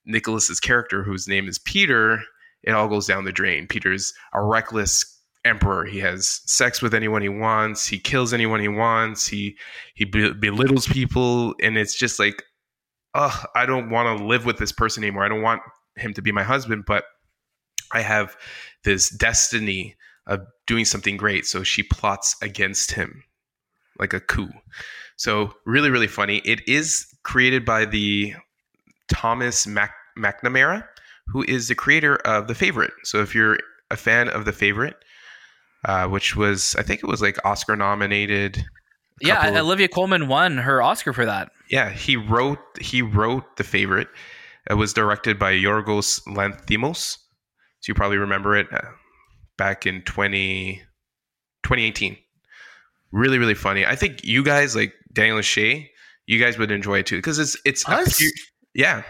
Nicholas's 0.05 0.59
character, 0.59 1.03
whose 1.03 1.27
name 1.27 1.47
is 1.47 1.59
Peter, 1.59 2.21
it 2.63 2.71
all 2.71 2.87
goes 2.87 3.07
down 3.07 3.25
the 3.25 3.31
drain. 3.31 3.67
Peter's 3.67 4.13
a 4.33 4.41
reckless 4.41 5.19
emperor. 5.45 5.85
He 5.85 5.99
has 5.99 6.41
sex 6.45 6.81
with 6.81 6.93
anyone 6.93 7.21
he 7.21 7.29
wants. 7.29 7.87
He 7.87 7.99
kills 7.99 8.33
anyone 8.33 8.59
he 8.59 8.67
wants. 8.67 9.27
He 9.27 9.57
he 9.95 10.05
belittles 10.05 10.87
people, 10.87 11.55
and 11.61 11.77
it's 11.77 11.95
just 11.95 12.19
like, 12.19 12.43
oh, 13.14 13.43
I 13.55 13.66
don't 13.66 13.89
want 13.89 14.18
to 14.18 14.26
live 14.26 14.45
with 14.45 14.57
this 14.57 14.72
person 14.72 15.03
anymore. 15.03 15.24
I 15.24 15.30
don't 15.30 15.41
want 15.41 15.62
him 15.97 16.14
to 16.14 16.22
be 16.22 16.32
my 16.32 16.43
husband, 16.43 16.84
but 16.86 17.03
I 17.91 18.01
have 18.01 18.36
this 18.84 19.09
destiny 19.09 19.95
of 20.28 20.41
doing 20.68 20.86
something 20.86 21.18
great. 21.18 21.45
So 21.45 21.64
she 21.64 21.84
plots 21.84 22.36
against 22.41 22.91
him 22.91 23.24
like 23.99 24.14
a 24.14 24.20
coup. 24.20 24.49
So 25.18 25.53
really, 25.66 25.89
really 25.89 26.07
funny. 26.07 26.41
It 26.45 26.68
is 26.68 27.05
created 27.24 27.66
by 27.66 27.86
the 27.86 28.34
Thomas 29.09 29.68
Mac- 29.68 29.93
McNamara 30.18 30.86
who 31.32 31.43
is 31.47 31.68
the 31.68 31.76
creator 31.76 32.16
of 32.18 32.47
The 32.47 32.55
Favorite. 32.55 32.93
So 33.03 33.22
if 33.22 33.34
you're 33.34 33.57
a 33.89 33.97
fan 33.97 34.28
of 34.30 34.45
The 34.45 34.51
Favorite, 34.51 34.95
uh, 35.86 36.07
which 36.07 36.36
was 36.36 36.76
I 36.78 36.84
think 36.84 37.01
it 37.03 37.07
was 37.07 37.22
like 37.22 37.43
Oscar 37.45 37.76
nominated. 37.76 38.66
Yeah, 39.22 39.59
Olivia 39.59 39.88
Colman 39.88 40.28
won 40.28 40.57
her 40.57 40.82
Oscar 40.82 41.14
for 41.14 41.26
that. 41.26 41.51
Yeah, 41.72 41.89
he 41.89 42.17
wrote 42.17 42.59
he 42.80 43.01
wrote 43.01 43.55
The 43.55 43.63
Favorite. 43.63 44.09
It 44.69 44.74
was 44.76 44.93
directed 44.93 45.39
by 45.39 45.53
Yorgos 45.53 46.22
Lanthimos. 46.28 47.17
So 47.80 47.89
you 47.89 47.95
probably 47.95 48.17
remember 48.17 48.55
it 48.55 48.67
uh, 48.72 48.82
back 49.57 49.88
in 49.88 50.03
20, 50.03 50.82
2018. 51.63 52.17
Really, 53.11 53.39
really 53.39 53.55
funny. 53.55 53.86
I 53.86 53.95
think 53.95 54.24
you 54.24 54.43
guys 54.43 54.76
like 54.76 54.93
Daniel 55.13 55.41
Shay, 55.41 55.89
you 56.28 56.39
guys 56.39 56.57
would 56.59 56.72
enjoy 56.72 56.99
it 56.99 57.07
too 57.07 57.17
because 57.17 57.39
it's 57.39 57.57
it's 57.65 57.84
yeah. 58.76 59.03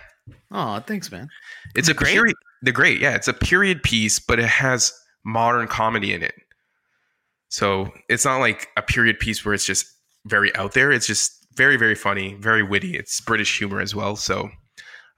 Oh, 0.52 0.80
thanks, 0.80 1.12
man. 1.12 1.30
It's 1.76 1.90
a 1.90 1.94
great? 1.94 2.14
period. 2.14 2.36
The 2.62 2.72
great, 2.72 3.02
yeah. 3.02 3.16
It's 3.16 3.28
a 3.28 3.34
period 3.34 3.82
piece, 3.84 4.20
but 4.20 4.40
it 4.40 4.46
has 4.48 4.94
modern 5.26 5.68
comedy 5.68 6.14
in 6.14 6.22
it. 6.22 6.36
So 7.50 7.92
it's 8.08 8.24
not 8.24 8.38
like 8.38 8.70
a 8.78 8.82
period 8.82 9.20
piece 9.20 9.44
where 9.44 9.54
it's 9.54 9.66
just 9.66 9.86
very 10.26 10.56
out 10.56 10.74
there. 10.74 10.92
It's 10.92 11.08
just 11.08 11.41
very, 11.56 11.78
very 11.78 11.96
funny, 11.96 12.36
very 12.36 12.64
witty. 12.64 12.96
It's 12.96 13.20
British 13.22 13.58
humor 13.58 13.82
as 13.82 13.96
well. 13.96 14.16
So 14.16 14.50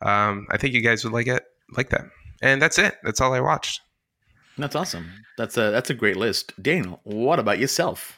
um, 0.02 0.48
I 0.52 0.58
think 0.58 0.74
you 0.74 0.82
guys 0.82 1.04
would 1.04 1.14
like 1.14 1.28
it, 1.28 1.44
like 1.76 1.90
that. 1.90 2.06
And 2.42 2.62
that's 2.62 2.78
it. 2.78 2.96
That's 3.04 3.22
all 3.22 3.34
I 3.34 3.40
watched. 3.40 3.82
That's 4.58 4.76
awesome. 4.76 5.10
That's 5.38 5.58
a 5.58 5.72
that's 5.72 5.90
a 5.90 5.94
great 5.96 6.18
list. 6.18 6.54
Daniel, 6.62 7.00
what 7.04 7.40
about 7.40 7.58
yourself? 7.58 8.18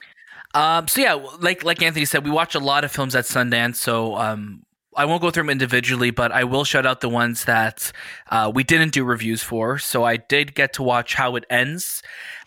Um, 0.53 0.87
so 0.87 1.01
yeah, 1.01 1.13
like 1.39 1.63
like 1.63 1.81
Anthony 1.81 2.05
said, 2.05 2.25
we 2.25 2.31
watch 2.31 2.55
a 2.55 2.59
lot 2.59 2.83
of 2.83 2.91
films 2.91 3.15
at 3.15 3.25
Sundance. 3.25 3.75
So 3.75 4.15
um, 4.15 4.63
I 4.95 5.05
won't 5.05 5.21
go 5.21 5.31
through 5.31 5.43
them 5.43 5.49
individually, 5.49 6.11
but 6.11 6.31
I 6.31 6.43
will 6.43 6.63
shout 6.63 6.85
out 6.85 7.01
the 7.01 7.09
ones 7.09 7.45
that 7.45 7.91
uh, 8.31 8.51
we 8.53 8.63
didn't 8.63 8.91
do 8.93 9.03
reviews 9.03 9.43
for. 9.43 9.77
So 9.77 10.03
I 10.03 10.17
did 10.17 10.55
get 10.55 10.73
to 10.73 10.83
watch 10.83 11.15
How 11.15 11.35
It 11.35 11.45
Ends 11.49 12.01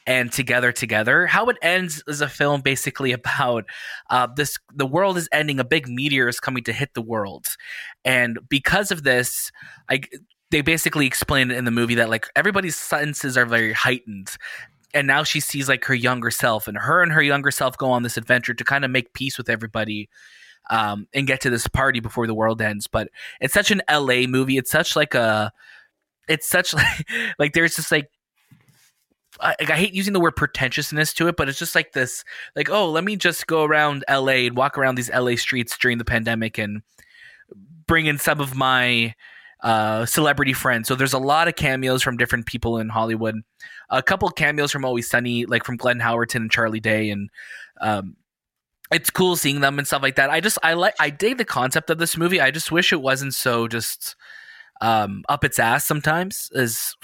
and 0.08 0.32
Together 0.32 0.72
Together. 0.72 1.26
How 1.26 1.46
It 1.46 1.58
Ends 1.60 2.02
is 2.08 2.22
a 2.22 2.28
film 2.28 2.62
basically 2.62 3.12
about 3.22 3.66
uh, 4.10 4.26
this: 4.34 4.56
the 4.74 4.86
world 4.86 5.16
is 5.16 5.28
ending, 5.30 5.60
a 5.60 5.64
big 5.64 5.86
meteor 5.86 6.26
is 6.26 6.40
coming 6.40 6.64
to 6.64 6.72
hit 6.72 6.94
the 6.94 7.02
world, 7.02 7.46
and 8.04 8.40
because 8.48 8.90
of 8.90 9.04
this, 9.04 9.52
I 9.88 10.00
they 10.50 10.62
basically 10.62 11.06
explain 11.06 11.50
it 11.50 11.58
in 11.58 11.66
the 11.66 11.70
movie 11.70 11.94
that 11.96 12.08
like 12.08 12.26
everybody's 12.34 12.74
senses 12.74 13.36
are 13.36 13.44
very 13.44 13.74
heightened. 13.74 14.30
And 14.94 15.06
now 15.06 15.22
she 15.22 15.40
sees 15.40 15.68
like 15.68 15.84
her 15.84 15.94
younger 15.94 16.30
self 16.30 16.66
and 16.66 16.78
her 16.78 17.02
and 17.02 17.12
her 17.12 17.20
younger 17.20 17.50
self 17.50 17.76
go 17.76 17.90
on 17.90 18.02
this 18.02 18.16
adventure 18.16 18.54
to 18.54 18.64
kind 18.64 18.86
of 18.86 18.90
make 18.90 19.12
peace 19.12 19.36
with 19.36 19.50
everybody 19.50 20.08
um, 20.70 21.06
and 21.12 21.26
get 21.26 21.42
to 21.42 21.50
this 21.50 21.66
party 21.66 22.00
before 22.00 22.26
the 22.26 22.32
world 22.32 22.62
ends. 22.62 22.86
But 22.86 23.10
it's 23.42 23.52
such 23.52 23.70
an 23.70 23.82
la 23.90 24.26
movie. 24.26 24.56
It's 24.56 24.70
such 24.70 24.96
like 24.96 25.14
a 25.14 25.52
it's 26.28 26.48
such 26.48 26.72
like 26.72 27.06
like 27.38 27.52
there's 27.52 27.76
just 27.76 27.92
like 27.92 28.10
I, 29.40 29.54
I 29.60 29.72
hate 29.72 29.94
using 29.94 30.12
the 30.12 30.20
word 30.20 30.36
pretentiousness 30.36 31.12
to 31.14 31.28
it, 31.28 31.36
but 31.36 31.48
it's 31.48 31.58
just 31.58 31.74
like 31.74 31.92
this, 31.92 32.24
like, 32.56 32.70
oh, 32.70 32.90
let 32.90 33.04
me 33.04 33.16
just 33.16 33.46
go 33.46 33.64
around 33.64 34.04
LA 34.08 34.46
and 34.46 34.56
walk 34.56 34.78
around 34.78 34.96
these 34.96 35.10
LA 35.10 35.36
streets 35.36 35.76
during 35.78 35.98
the 35.98 36.04
pandemic 36.04 36.58
and 36.58 36.82
bring 37.86 38.06
in 38.06 38.18
some 38.18 38.40
of 38.40 38.54
my 38.54 39.14
uh, 39.62 40.06
celebrity 40.06 40.52
friends. 40.52 40.88
So 40.88 40.94
there's 40.94 41.12
a 41.12 41.18
lot 41.18 41.48
of 41.48 41.56
cameos 41.56 42.02
from 42.02 42.16
different 42.16 42.46
people 42.46 42.78
in 42.78 42.88
Hollywood. 42.88 43.36
A 43.90 44.02
couple 44.02 44.28
cameos 44.30 44.70
from 44.70 44.84
Always 44.84 45.08
Sunny, 45.08 45.46
like 45.46 45.64
from 45.64 45.76
Glenn 45.76 45.98
Howerton 45.98 46.36
and 46.36 46.50
Charlie 46.50 46.80
Day, 46.80 47.10
and 47.10 47.30
um, 47.80 48.16
it's 48.92 49.10
cool 49.10 49.36
seeing 49.36 49.60
them 49.60 49.78
and 49.78 49.86
stuff 49.86 50.02
like 50.02 50.16
that. 50.16 50.30
I 50.30 50.40
just 50.40 50.58
I 50.62 50.74
like 50.74 50.94
I 51.00 51.10
dig 51.10 51.38
the 51.38 51.44
concept 51.44 51.90
of 51.90 51.98
this 51.98 52.16
movie. 52.16 52.40
I 52.40 52.50
just 52.50 52.70
wish 52.70 52.92
it 52.92 53.02
wasn't 53.02 53.34
so 53.34 53.66
just 53.66 54.14
um, 54.80 55.24
up 55.28 55.44
its 55.44 55.58
ass 55.58 55.84
sometimes, 55.84 56.50
as 56.54 56.94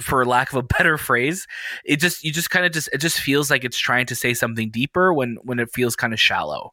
for 0.00 0.24
lack 0.24 0.52
of 0.52 0.56
a 0.56 0.62
better 0.78 0.98
phrase. 0.98 1.46
It 1.84 2.00
just 2.00 2.24
you 2.24 2.32
just 2.32 2.50
kind 2.50 2.66
of 2.66 2.72
just 2.72 2.88
it 2.92 2.98
just 2.98 3.20
feels 3.20 3.50
like 3.50 3.64
it's 3.64 3.78
trying 3.78 4.06
to 4.06 4.14
say 4.14 4.34
something 4.34 4.70
deeper 4.70 5.12
when 5.12 5.38
when 5.42 5.58
it 5.58 5.70
feels 5.72 5.96
kind 5.96 6.12
of 6.12 6.20
shallow. 6.20 6.72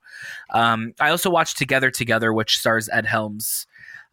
Um, 0.51 0.93
I 0.99 1.09
also 1.09 1.29
watched 1.29 1.57
Together 1.57 1.91
Together, 1.91 2.33
which 2.33 2.57
stars 2.57 2.89
Ed 2.91 3.05
Helms. 3.05 3.67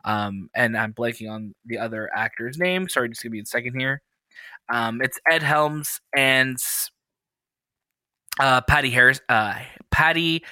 Um, 0.04 0.50
and 0.54 0.76
I'm 0.76 0.94
blanking 0.94 1.30
on 1.30 1.54
the 1.64 1.78
other 1.78 2.08
actor's 2.14 2.58
name. 2.58 2.88
Sorry, 2.88 3.08
just 3.08 3.22
give 3.22 3.32
me 3.32 3.40
a 3.40 3.46
second 3.46 3.78
here. 3.78 4.02
Um, 4.68 5.00
it's 5.02 5.18
Ed 5.28 5.42
Helms 5.42 6.00
and 6.16 6.56
uh, 8.38 8.60
Patty 8.62 8.90
Harris, 8.90 9.20
uh, 9.28 9.54
Patty 9.90 10.44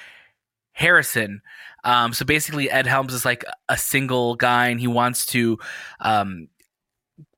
Harrison. 0.73 1.41
Um, 1.83 2.13
so 2.13 2.25
basically, 2.25 2.69
Ed 2.69 2.87
Helms 2.87 3.13
is 3.13 3.25
like 3.25 3.45
a 3.69 3.77
single 3.77 4.35
guy, 4.35 4.67
and 4.67 4.79
he 4.79 4.87
wants 4.87 5.25
to 5.27 5.57
um, 5.99 6.47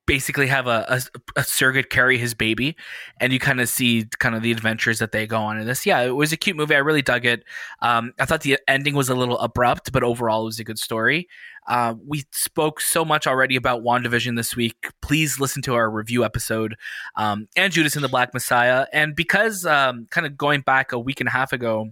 basically 0.08 0.46
have 0.46 0.66
a, 0.66 0.86
a, 0.88 1.02
a, 1.36 1.44
surrogate 1.44 1.90
carry 1.90 2.16
his 2.16 2.32
baby 2.32 2.74
and 3.20 3.30
you 3.30 3.38
kind 3.38 3.60
of 3.60 3.68
see 3.68 4.06
kind 4.18 4.34
of 4.34 4.42
the 4.42 4.50
adventures 4.50 4.98
that 5.00 5.12
they 5.12 5.26
go 5.26 5.38
on 5.38 5.60
in 5.60 5.66
this. 5.66 5.84
Yeah 5.84 6.00
it 6.00 6.16
was 6.16 6.32
a 6.32 6.36
cute 6.36 6.56
movie. 6.56 6.74
I 6.74 6.78
really 6.78 7.02
dug 7.02 7.26
it. 7.26 7.44
Um, 7.82 8.14
i 8.18 8.24
thought 8.24 8.40
the 8.40 8.58
ending 8.66 8.94
was 8.94 9.10
a 9.10 9.14
little 9.14 9.38
abrupt 9.38 9.92
but 9.92 10.02
overall 10.02 10.42
it 10.42 10.46
was 10.46 10.58
a 10.58 10.64
good 10.64 10.78
story. 10.78 11.28
Uh, 11.68 11.94
we 12.06 12.24
spoke 12.32 12.80
so 12.80 13.04
much 13.04 13.26
already 13.26 13.54
about 13.54 13.82
wandavision 13.82 14.34
this 14.34 14.56
week. 14.56 14.88
Please 15.02 15.38
listen 15.38 15.60
to 15.62 15.74
our 15.74 15.90
review 15.90 16.24
episode 16.24 16.74
um, 17.16 17.46
and 17.54 17.70
judas 17.70 17.94
and 17.94 18.02
the 18.02 18.08
black 18.08 18.32
messiah. 18.32 18.86
And 18.94 19.14
because 19.14 19.66
um, 19.66 20.06
kind 20.10 20.26
of 20.26 20.38
going 20.38 20.62
back 20.62 20.92
a 20.92 20.98
week 20.98 21.20
and 21.20 21.28
a 21.28 21.32
half 21.32 21.52
ago 21.52 21.90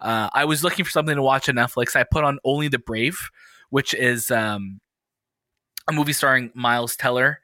uh, 0.00 0.28
i 0.34 0.44
was 0.44 0.64
looking 0.64 0.84
for 0.84 0.90
something 0.90 1.16
to 1.16 1.22
watch 1.22 1.48
on 1.48 1.54
netflix 1.54 1.96
i 1.96 2.04
put 2.04 2.24
on 2.24 2.38
only 2.44 2.68
the 2.68 2.78
brave 2.78 3.30
which 3.70 3.94
is 3.94 4.30
um, 4.30 4.80
a 5.88 5.92
movie 5.92 6.12
starring 6.12 6.50
Miles 6.54 6.96
Teller 6.96 7.40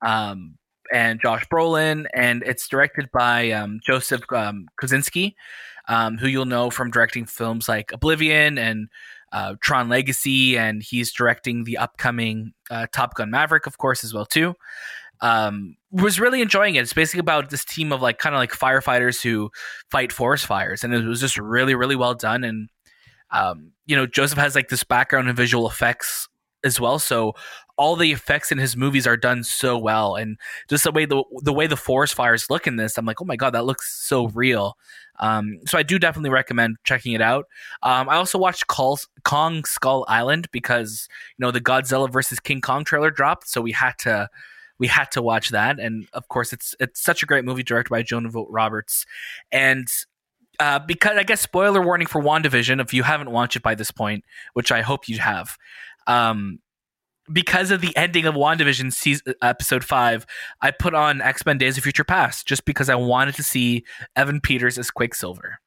um, 0.00 0.56
and 0.92 1.20
Josh 1.20 1.46
Brolin, 1.48 2.06
and 2.14 2.42
it's 2.44 2.68
directed 2.68 3.10
by 3.12 3.50
um, 3.52 3.80
Joseph 3.84 4.22
um, 4.32 4.66
um, 5.88 6.18
who 6.18 6.28
you'll 6.28 6.44
know 6.44 6.70
from 6.70 6.90
directing 6.90 7.26
films 7.26 7.68
like 7.68 7.92
Oblivion 7.92 8.58
and 8.58 8.88
uh, 9.32 9.54
Tron 9.62 9.88
Legacy, 9.88 10.58
and 10.58 10.82
he's 10.82 11.12
directing 11.12 11.64
the 11.64 11.78
upcoming 11.78 12.52
uh, 12.70 12.86
Top 12.92 13.14
Gun 13.14 13.30
Maverick, 13.30 13.66
of 13.66 13.78
course, 13.78 14.04
as 14.04 14.12
well 14.12 14.26
too. 14.26 14.54
Um, 15.20 15.76
was 15.90 16.18
really 16.18 16.42
enjoying 16.42 16.74
it. 16.74 16.80
It's 16.80 16.92
basically 16.92 17.20
about 17.20 17.50
this 17.50 17.64
team 17.64 17.92
of 17.92 18.02
like 18.02 18.18
kind 18.18 18.34
of 18.34 18.40
like 18.40 18.52
firefighters 18.52 19.22
who 19.22 19.50
fight 19.90 20.12
forest 20.12 20.46
fires, 20.46 20.84
and 20.84 20.92
it 20.92 21.04
was 21.04 21.20
just 21.20 21.38
really, 21.38 21.74
really 21.74 21.96
well 21.96 22.14
done. 22.14 22.44
And 22.44 22.68
um, 23.30 23.72
you 23.86 23.96
know, 23.96 24.06
Joseph 24.06 24.38
has 24.38 24.54
like 24.54 24.68
this 24.68 24.84
background 24.84 25.28
in 25.28 25.36
visual 25.36 25.68
effects 25.68 26.28
as 26.64 26.80
well. 26.80 26.98
So 26.98 27.34
all 27.76 27.96
the 27.96 28.12
effects 28.12 28.52
in 28.52 28.58
his 28.58 28.76
movies 28.76 29.06
are 29.06 29.16
done 29.16 29.44
so 29.44 29.78
well, 29.78 30.16
and 30.16 30.38
just 30.68 30.84
the 30.84 30.92
way 30.92 31.04
the 31.04 31.22
the 31.42 31.52
way 31.52 31.66
the 31.66 31.76
forest 31.76 32.14
fires 32.14 32.50
look 32.50 32.66
in 32.66 32.76
this, 32.76 32.98
I'm 32.98 33.06
like, 33.06 33.20
oh 33.20 33.24
my 33.24 33.36
god, 33.36 33.50
that 33.54 33.64
looks 33.64 33.92
so 33.92 34.28
real. 34.28 34.76
Um, 35.20 35.58
so 35.66 35.78
I 35.78 35.82
do 35.82 35.98
definitely 35.98 36.30
recommend 36.30 36.76
checking 36.84 37.12
it 37.12 37.20
out. 37.20 37.46
Um, 37.82 38.08
I 38.08 38.16
also 38.16 38.38
watched 38.38 38.66
Kong 38.66 39.64
Skull 39.64 40.04
Island 40.08 40.48
because 40.52 41.08
you 41.38 41.44
know 41.44 41.50
the 41.50 41.60
Godzilla 41.60 42.10
versus 42.10 42.40
King 42.40 42.60
Kong 42.60 42.84
trailer 42.84 43.10
dropped, 43.10 43.48
so 43.48 43.60
we 43.60 43.72
had 43.72 43.98
to 44.00 44.28
we 44.78 44.88
had 44.88 45.10
to 45.12 45.22
watch 45.22 45.50
that, 45.50 45.78
and 45.78 46.08
of 46.12 46.28
course 46.28 46.52
it's 46.52 46.74
it's 46.80 47.02
such 47.02 47.22
a 47.22 47.26
great 47.26 47.44
movie 47.44 47.62
directed 47.62 47.90
by 47.90 48.02
Jonah 48.02 48.30
Vogt-Roberts, 48.30 49.06
and 49.50 49.88
uh, 50.58 50.78
because 50.78 51.16
I 51.16 51.22
guess 51.22 51.40
spoiler 51.40 51.82
warning 51.82 52.06
for 52.06 52.22
WandaVision 52.22 52.80
if 52.80 52.92
you 52.92 53.02
haven't 53.02 53.30
watched 53.30 53.56
it 53.56 53.62
by 53.62 53.74
this 53.74 53.90
point, 53.90 54.24
which 54.54 54.72
I 54.72 54.82
hope 54.82 55.08
you 55.08 55.18
have. 55.18 55.56
Um, 56.06 56.58
because 57.32 57.70
of 57.70 57.80
the 57.80 57.96
ending 57.96 58.26
of 58.26 58.34
WandaVision 58.34 58.92
season, 58.92 59.34
episode 59.42 59.84
five, 59.84 60.26
I 60.60 60.70
put 60.70 60.94
on 60.94 61.20
X 61.20 61.46
Men 61.46 61.58
Days 61.58 61.78
of 61.78 61.84
Future 61.84 62.04
Past 62.04 62.46
just 62.46 62.64
because 62.64 62.88
I 62.88 62.94
wanted 62.96 63.34
to 63.36 63.42
see 63.42 63.84
Evan 64.16 64.40
Peters 64.40 64.78
as 64.78 64.90
Quicksilver. 64.90 65.58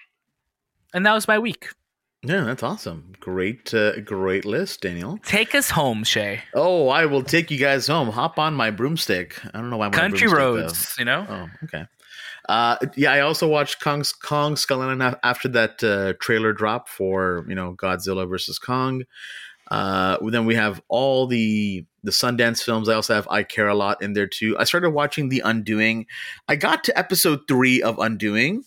And 0.94 1.06
that 1.06 1.14
was 1.14 1.28
my 1.28 1.40
week. 1.40 1.70
Yeah, 2.24 2.42
that's 2.42 2.64
awesome. 2.64 3.14
Great, 3.20 3.72
uh, 3.74 4.00
great 4.02 4.46
list, 4.46 4.82
Daniel. 4.82 5.20
Take 5.24 5.54
us 5.54 5.70
home, 5.70 6.04
Shay. 6.04 6.42
Oh, 6.56 6.90
I 6.90 7.06
will 7.06 7.22
take 7.22 7.52
you 7.52 7.58
guys 7.60 7.86
home. 7.86 8.10
Hop 8.10 8.40
on 8.40 8.56
my 8.56 8.72
broomstick. 8.72 9.40
I 9.54 9.60
don't 9.60 9.70
know 9.70 9.78
why. 9.78 9.86
I'm 9.86 9.92
Country 9.92 10.28
roads, 10.28 10.96
though. 10.96 11.02
you 11.02 11.06
know. 11.06 11.26
Oh, 11.30 11.50
okay. 11.66 11.86
Uh, 12.50 12.78
yeah, 12.96 13.12
I 13.12 13.20
also 13.22 13.48
watched 13.48 13.80
Kong's 13.80 14.12
Kong 14.12 14.56
Skull 14.56 14.82
Island 14.82 15.18
after 15.24 15.48
that 15.50 15.84
uh, 15.84 16.14
trailer 16.20 16.54
drop 16.54 16.90
for 16.90 17.46
you 17.48 17.56
know 17.56 17.76
Godzilla 17.76 18.28
versus 18.28 18.60
Kong. 18.60 19.04
Uh, 19.72 20.18
then 20.22 20.46
we 20.46 20.56
have 20.56 20.82
all 20.88 21.28
the 21.28 21.86
the 22.04 22.12
Sundance 22.12 22.64
films. 22.64 22.88
I 22.88 22.94
also 22.94 23.16
have 23.16 23.28
I 23.30 23.44
Care 23.44 23.68
a 23.68 23.76
Lot 23.76 24.02
in 24.02 24.14
there 24.14 24.28
too. 24.28 24.58
I 24.60 24.64
started 24.64 24.92
watching 24.92 25.30
The 25.30 25.42
Undoing. 25.44 26.06
I 26.48 26.56
got 26.56 26.84
to 26.86 26.98
episode 26.98 27.42
three 27.48 27.82
of 27.82 27.98
Undoing, 27.98 28.64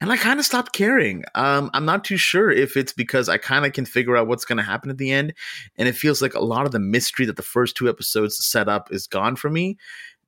and 0.00 0.10
I 0.10 0.16
kind 0.16 0.40
of 0.40 0.46
stopped 0.46 0.72
caring. 0.72 1.24
Um, 1.34 1.70
I'm 1.74 1.84
not 1.84 2.04
too 2.04 2.16
sure 2.16 2.50
if 2.50 2.76
it's 2.76 2.92
because 2.92 3.28
I 3.28 3.38
kind 3.38 3.64
of 3.64 3.72
can 3.72 3.86
figure 3.86 4.16
out 4.16 4.26
what's 4.26 4.44
going 4.44 4.58
to 4.58 4.64
happen 4.64 4.90
at 4.90 4.98
the 4.98 5.12
end, 5.12 5.32
and 5.76 5.88
it 5.88 5.94
feels 5.94 6.20
like 6.20 6.34
a 6.34 6.40
lot 6.44 6.66
of 6.66 6.72
the 6.72 6.80
mystery 6.80 7.26
that 7.26 7.36
the 7.36 7.42
first 7.42 7.76
two 7.76 7.88
episodes 7.88 8.44
set 8.44 8.68
up 8.68 8.92
is 8.92 9.06
gone 9.06 9.36
for 9.36 9.48
me. 9.48 9.78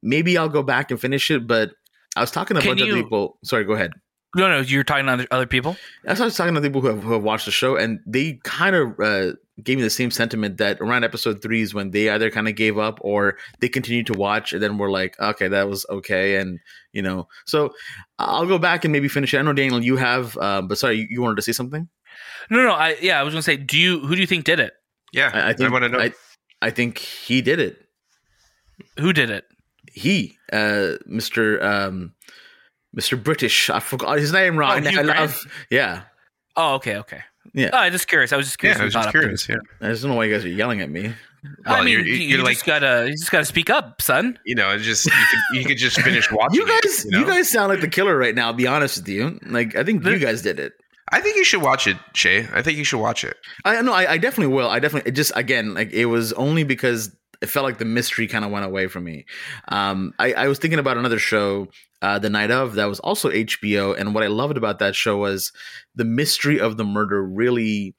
Maybe 0.00 0.38
I'll 0.38 0.48
go 0.48 0.62
back 0.62 0.92
and 0.92 1.00
finish 1.00 1.28
it, 1.30 1.46
but 1.46 1.72
I 2.14 2.20
was 2.20 2.30
talking 2.30 2.54
to 2.54 2.60
a 2.60 2.62
can 2.62 2.70
bunch 2.76 2.82
you, 2.82 2.96
of 2.96 3.02
people. 3.02 3.38
Sorry, 3.42 3.64
go 3.64 3.72
ahead. 3.72 3.92
No, 4.36 4.46
no, 4.48 4.60
you're 4.60 4.84
talking 4.84 5.06
to 5.06 5.12
other, 5.12 5.26
other 5.30 5.46
people. 5.46 5.76
I 6.06 6.12
was 6.12 6.36
talking 6.36 6.54
to 6.54 6.60
people 6.60 6.82
who 6.82 6.88
have, 6.88 7.02
who 7.02 7.12
have 7.12 7.22
watched 7.22 7.46
the 7.46 7.50
show, 7.50 7.76
and 7.76 8.00
they 8.06 8.34
kind 8.44 8.76
of 8.76 9.00
uh, 9.00 9.32
gave 9.62 9.78
me 9.78 9.82
the 9.82 9.90
same 9.90 10.10
sentiment 10.10 10.58
that 10.58 10.80
around 10.80 11.04
episode 11.04 11.40
three 11.40 11.62
is 11.62 11.72
when 11.72 11.92
they 11.92 12.10
either 12.10 12.30
kind 12.30 12.46
of 12.46 12.54
gave 12.54 12.76
up 12.76 12.98
or 13.00 13.38
they 13.60 13.70
continued 13.70 14.06
to 14.08 14.12
watch, 14.12 14.52
and 14.52 14.62
then 14.62 14.76
we're 14.76 14.90
like, 14.90 15.18
okay, 15.18 15.48
that 15.48 15.68
was 15.68 15.86
okay, 15.88 16.36
and 16.36 16.60
you 16.92 17.00
know, 17.00 17.26
so 17.46 17.72
I'll 18.18 18.46
go 18.46 18.58
back 18.58 18.84
and 18.84 18.92
maybe 18.92 19.08
finish 19.08 19.32
it. 19.32 19.38
I 19.38 19.42
know 19.42 19.54
Daniel, 19.54 19.82
you 19.82 19.96
have, 19.96 20.36
uh, 20.36 20.60
but 20.60 20.76
sorry, 20.76 20.96
you, 20.96 21.06
you, 21.08 21.22
wanted 21.22 21.36
to 21.36 21.42
say 21.42 21.52
something? 21.52 21.88
No, 22.50 22.62
no, 22.62 22.72
I 22.72 22.96
yeah, 23.00 23.18
I 23.18 23.22
was 23.22 23.32
gonna 23.32 23.42
say, 23.42 23.56
do 23.56 23.78
you 23.78 24.00
who 24.00 24.14
do 24.14 24.20
you 24.20 24.26
think 24.26 24.44
did 24.44 24.60
it? 24.60 24.74
Yeah, 25.10 25.30
I, 25.32 25.50
I 25.50 25.52
think 25.54 25.70
I 25.70 25.72
want 25.72 25.84
to 25.84 25.88
know. 25.88 26.00
I, 26.00 26.12
I 26.60 26.68
think 26.68 26.98
he 26.98 27.40
did 27.40 27.60
it. 27.60 27.82
Who 28.98 29.14
did 29.14 29.30
it? 29.30 29.46
He, 29.90 30.36
uh, 30.52 30.96
Mister. 31.06 31.64
Um, 31.64 32.12
Mr. 32.96 33.22
British. 33.22 33.70
I 33.70 33.80
forgot 33.80 34.18
his 34.18 34.32
name 34.32 34.56
right 34.56 34.84
Oh, 34.86 35.00
I 35.00 35.02
love, 35.02 35.40
yeah. 35.70 36.02
Oh, 36.56 36.74
okay, 36.74 36.96
okay. 36.96 37.20
Yeah. 37.54 37.70
Oh, 37.72 37.78
I'm 37.78 37.92
just 37.92 38.08
curious. 38.08 38.32
I 38.32 38.36
was 38.36 38.46
just 38.46 38.58
curious. 38.58 38.78
Yeah, 38.78 38.82
I 38.82 38.84
was 38.84 38.94
just 38.94 39.10
curious. 39.10 39.48
Yeah. 39.48 39.56
I 39.80 39.88
just 39.88 40.02
don't 40.02 40.10
know 40.10 40.16
why 40.16 40.24
you 40.24 40.34
guys 40.34 40.44
are 40.44 40.48
yelling 40.48 40.80
at 40.80 40.90
me. 40.90 41.14
Well, 41.42 41.76
I 41.76 41.80
oh, 41.80 41.84
mean, 41.84 41.92
you're, 41.92 42.02
you're 42.02 42.38
you 42.38 42.44
like, 42.44 42.54
just 42.54 42.66
gotta, 42.66 43.06
you 43.06 43.12
just 43.12 43.30
gotta 43.30 43.44
speak 43.44 43.70
up, 43.70 44.02
son. 44.02 44.38
You 44.44 44.54
know, 44.54 44.76
just 44.78 45.06
you 45.06 45.12
could, 45.12 45.58
you 45.58 45.64
could 45.64 45.78
just 45.78 46.00
finish 46.00 46.30
watching. 46.32 46.60
you 46.60 46.66
guys, 46.66 46.78
it, 46.82 47.04
you, 47.04 47.10
know? 47.12 47.18
you, 47.20 47.26
guys 47.26 47.48
sound 47.48 47.68
like 47.68 47.80
the 47.80 47.88
killer 47.88 48.16
right 48.16 48.34
now. 48.34 48.48
I'll 48.48 48.52
be 48.52 48.66
honest 48.66 48.98
with 48.98 49.08
you. 49.08 49.38
Like, 49.46 49.76
I 49.76 49.84
think 49.84 50.02
the, 50.02 50.10
you 50.10 50.18
guys 50.18 50.42
did 50.42 50.58
it. 50.58 50.72
I 51.10 51.20
think 51.20 51.36
you 51.36 51.44
should 51.44 51.62
watch 51.62 51.86
it, 51.86 51.96
Shay. 52.14 52.46
I 52.52 52.60
think 52.60 52.76
you 52.76 52.84
should 52.84 53.00
watch 53.00 53.24
it. 53.24 53.36
I 53.64 53.80
know. 53.82 53.92
I, 53.92 54.12
I 54.12 54.18
definitely 54.18 54.52
will. 54.54 54.68
I 54.68 54.78
definitely. 54.78 55.08
It 55.10 55.14
just 55.14 55.32
again, 55.36 55.74
like, 55.74 55.92
it 55.92 56.06
was 56.06 56.32
only 56.34 56.64
because 56.64 57.14
it 57.40 57.46
felt 57.48 57.64
like 57.64 57.78
the 57.78 57.84
mystery 57.84 58.26
kind 58.26 58.44
of 58.44 58.50
went 58.50 58.64
away 58.64 58.88
from 58.88 59.04
me. 59.04 59.24
Um, 59.68 60.12
I, 60.18 60.32
I 60.32 60.48
was 60.48 60.58
thinking 60.58 60.78
about 60.80 60.96
another 60.96 61.18
show, 61.20 61.68
uh, 62.02 62.18
the 62.18 62.30
night 62.30 62.50
of, 62.50 62.74
that 62.74 62.86
was 62.86 62.98
also 63.00 63.30
HBO, 63.30 63.96
and 63.96 64.14
what 64.14 64.24
I 64.24 64.28
loved 64.28 64.56
about 64.56 64.78
that 64.80 64.94
show 64.96 65.16
was 65.18 65.52
the 65.94 66.04
mystery 66.04 66.58
of 66.60 66.76
the 66.76 66.84
murder. 66.84 67.22
Really, 67.22 67.94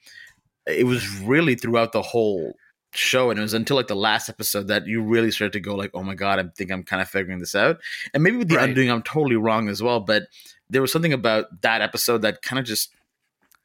it 0.67 0.85
was 0.85 1.07
really 1.21 1.55
throughout 1.55 1.91
the 1.93 2.01
whole 2.01 2.53
show, 2.93 3.29
and 3.29 3.39
it 3.39 3.43
was 3.43 3.53
until 3.53 3.75
like 3.77 3.87
the 3.87 3.95
last 3.95 4.29
episode 4.29 4.67
that 4.67 4.87
you 4.87 5.01
really 5.01 5.31
started 5.31 5.53
to 5.53 5.59
go 5.59 5.75
like, 5.75 5.91
"Oh 5.93 6.03
my 6.03 6.15
god, 6.15 6.39
I 6.39 6.43
think 6.57 6.71
I'm 6.71 6.83
kind 6.83 7.01
of 7.01 7.07
figuring 7.09 7.39
this 7.39 7.55
out." 7.55 7.77
And 8.13 8.23
maybe 8.23 8.37
with 8.37 8.49
the 8.49 8.55
Right. 8.55 8.69
undoing, 8.69 8.89
I'm 8.91 9.03
totally 9.03 9.35
wrong 9.37 9.69
as 9.69 9.81
well, 9.81 9.99
but 9.99 10.23
there 10.69 10.81
was 10.81 10.91
something 10.91 11.13
about 11.13 11.61
that 11.61 11.81
episode 11.81 12.23
that 12.23 12.41
kind 12.41 12.59
of 12.59 12.65
just. 12.65 12.91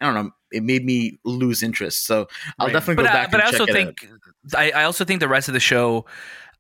I 0.00 0.06
don't 0.06 0.14
know. 0.26 0.30
It 0.52 0.62
made 0.62 0.84
me 0.84 1.18
lose 1.24 1.62
interest. 1.62 2.04
So 2.06 2.26
I'll 2.58 2.66
Right. 2.66 2.72
definitely 2.74 3.02
but 3.04 3.10
go 3.10 3.16
I, 3.18 3.22
back. 3.22 3.30
but 3.30 3.40
and 3.40 3.42
I 3.42 3.46
also 3.46 3.66
check 3.66 3.76
it 3.76 3.88
out. 3.88 4.34
I, 4.57 4.70
I 4.72 4.84
also 4.84 5.05
think 5.05 5.20
the 5.20 5.28
rest 5.28 5.49
of 5.49 5.55
the 5.55 5.61
show 5.61 6.05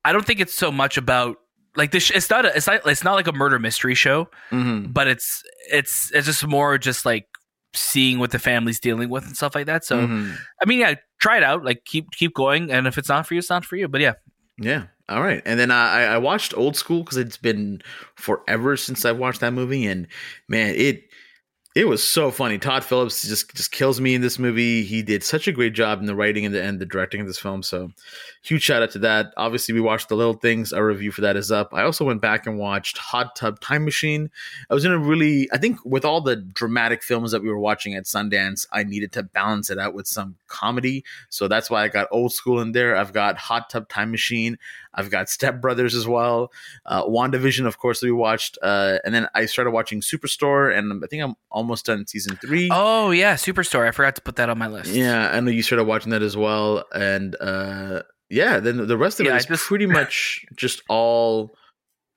I 0.04 0.12
don't 0.12 0.24
think 0.26 0.40
it's 0.40 0.54
so 0.54 0.70
much 0.72 0.96
about 0.96 1.36
like 1.76 1.90
this 1.90 2.10
it's 2.10 2.30
not 2.30 2.44
a, 2.44 2.56
it's 2.56 2.66
not 2.66 2.86
it's 2.86 3.04
not 3.04 3.14
like 3.14 3.26
a 3.26 3.32
murder 3.32 3.58
mystery 3.58 3.94
show 3.94 4.28
Mhm. 4.50 4.92
but 4.92 5.08
it's 5.08 5.42
it's 5.72 6.10
it's 6.12 6.26
just 6.26 6.46
more 6.46 6.78
just 6.78 7.04
like 7.04 7.26
seeing 7.74 8.18
what 8.20 8.30
the 8.30 8.38
family's 8.38 8.78
dealing 8.78 9.08
with 9.10 9.26
and 9.26 9.36
stuff 9.36 9.54
like 9.54 9.66
that 9.66 9.84
so 9.84 10.06
Mhm. 10.06 10.36
I 10.62 10.66
mean 10.66 10.78
yeah 10.80 10.94
try 11.20 11.36
it 11.38 11.42
out 11.42 11.64
like 11.64 11.84
keep 11.84 12.10
keep 12.12 12.32
going 12.34 12.70
and 12.70 12.86
if 12.86 12.96
it's 12.98 13.08
not 13.08 13.26
for 13.26 13.34
you 13.34 13.38
it's 13.40 13.50
not 13.50 13.64
for 13.64 13.76
you 13.76 13.88
but 13.88 14.00
yeah 14.00 14.14
Yeah. 14.58 14.84
All 15.08 15.20
right. 15.20 15.42
And 15.44 15.60
then 15.60 15.70
I, 15.70 16.04
I 16.14 16.18
watched 16.18 16.56
Old 16.56 16.76
School 16.76 17.02
because 17.02 17.18
it's 17.18 17.36
been 17.36 17.82
forever 18.14 18.74
since 18.76 19.04
I've 19.04 19.18
watched 19.18 19.40
that 19.40 19.52
movie, 19.52 19.84
and 19.84 20.06
man, 20.48 20.74
it 20.76 21.02
it 21.74 21.88
was 21.88 22.04
so 22.04 22.30
funny. 22.30 22.56
Todd 22.56 22.84
Phillips 22.84 23.26
just 23.26 23.52
just 23.52 23.72
kills 23.72 24.00
me 24.00 24.14
in 24.14 24.20
this 24.20 24.38
movie. 24.38 24.84
He 24.84 25.02
did 25.02 25.24
such 25.24 25.48
a 25.48 25.52
great 25.52 25.72
job 25.72 25.98
in 25.98 26.06
the 26.06 26.14
writing 26.14 26.46
and 26.46 26.54
the 26.54 26.62
and 26.62 26.78
the 26.78 26.86
directing 26.86 27.20
of 27.20 27.26
this 27.26 27.38
film. 27.38 27.64
So 27.64 27.90
huge 28.44 28.62
shout 28.62 28.84
out 28.84 28.92
to 28.92 29.00
that. 29.00 29.34
Obviously, 29.36 29.74
we 29.74 29.80
watched 29.80 30.08
the 30.08 30.14
little 30.14 30.34
things. 30.34 30.72
Our 30.72 30.86
review 30.86 31.10
for 31.10 31.22
that 31.22 31.36
is 31.36 31.50
up. 31.50 31.70
I 31.74 31.82
also 31.82 32.04
went 32.04 32.20
back 32.20 32.46
and 32.46 32.58
watched 32.58 32.98
Hot 32.98 33.34
Tub 33.34 33.58
Time 33.58 33.84
Machine. 33.84 34.30
I 34.70 34.74
was 34.74 34.84
in 34.84 34.92
a 34.92 34.98
really, 34.98 35.48
I 35.52 35.58
think, 35.58 35.84
with 35.84 36.04
all 36.04 36.20
the 36.20 36.36
dramatic 36.36 37.02
films 37.02 37.32
that 37.32 37.42
we 37.42 37.48
were 37.48 37.58
watching 37.58 37.96
at 37.96 38.04
Sundance, 38.04 38.68
I 38.70 38.84
needed 38.84 39.10
to 39.12 39.24
balance 39.24 39.68
it 39.68 39.78
out 39.78 39.94
with 39.94 40.06
some 40.06 40.36
comedy. 40.46 41.04
So 41.28 41.48
that's 41.48 41.70
why 41.70 41.82
I 41.82 41.88
got 41.88 42.06
Old 42.12 42.32
School 42.32 42.60
in 42.60 42.70
there. 42.70 42.94
I've 42.94 43.12
got 43.12 43.36
Hot 43.36 43.68
Tub 43.68 43.88
Time 43.88 44.12
Machine. 44.12 44.58
I've 44.94 45.10
got 45.10 45.28
Step 45.28 45.60
Brothers 45.60 45.94
as 45.94 46.06
well. 46.06 46.52
Uh, 46.86 47.04
WandaVision, 47.04 47.66
of 47.66 47.78
course, 47.78 48.00
we 48.02 48.12
watched. 48.12 48.58
Uh, 48.62 48.98
and 49.04 49.14
then 49.14 49.28
I 49.34 49.46
started 49.46 49.72
watching 49.72 50.00
Superstore, 50.00 50.76
and 50.76 51.02
I 51.04 51.06
think 51.08 51.22
I'm 51.22 51.34
almost 51.50 51.86
done 51.86 52.06
season 52.06 52.36
three. 52.36 52.68
oh 52.72 53.10
yeah 53.10 53.34
Superstore 53.34 53.86
I 53.86 53.90
forgot 53.90 54.14
to 54.16 54.22
put 54.22 54.36
that 54.36 54.48
on 54.48 54.58
my 54.58 54.68
list 54.68 54.90
Yeah, 54.92 55.30
I 55.32 55.40
know 55.40 55.50
you 55.50 55.62
started 55.62 55.84
watching 55.84 56.10
that 56.10 56.22
as 56.22 56.36
well, 56.36 56.84
and 56.94 57.36
uh, 57.40 58.02
yeah, 58.30 58.58
then 58.60 58.86
the 58.86 58.96
rest 58.96 59.20
of 59.20 59.26
Yeah, 59.26 59.34
it 59.34 59.38
is 59.38 59.46
just- 59.46 59.64
pretty 59.64 59.86
much 59.98 60.44
just 60.56 60.82
all 60.88 61.54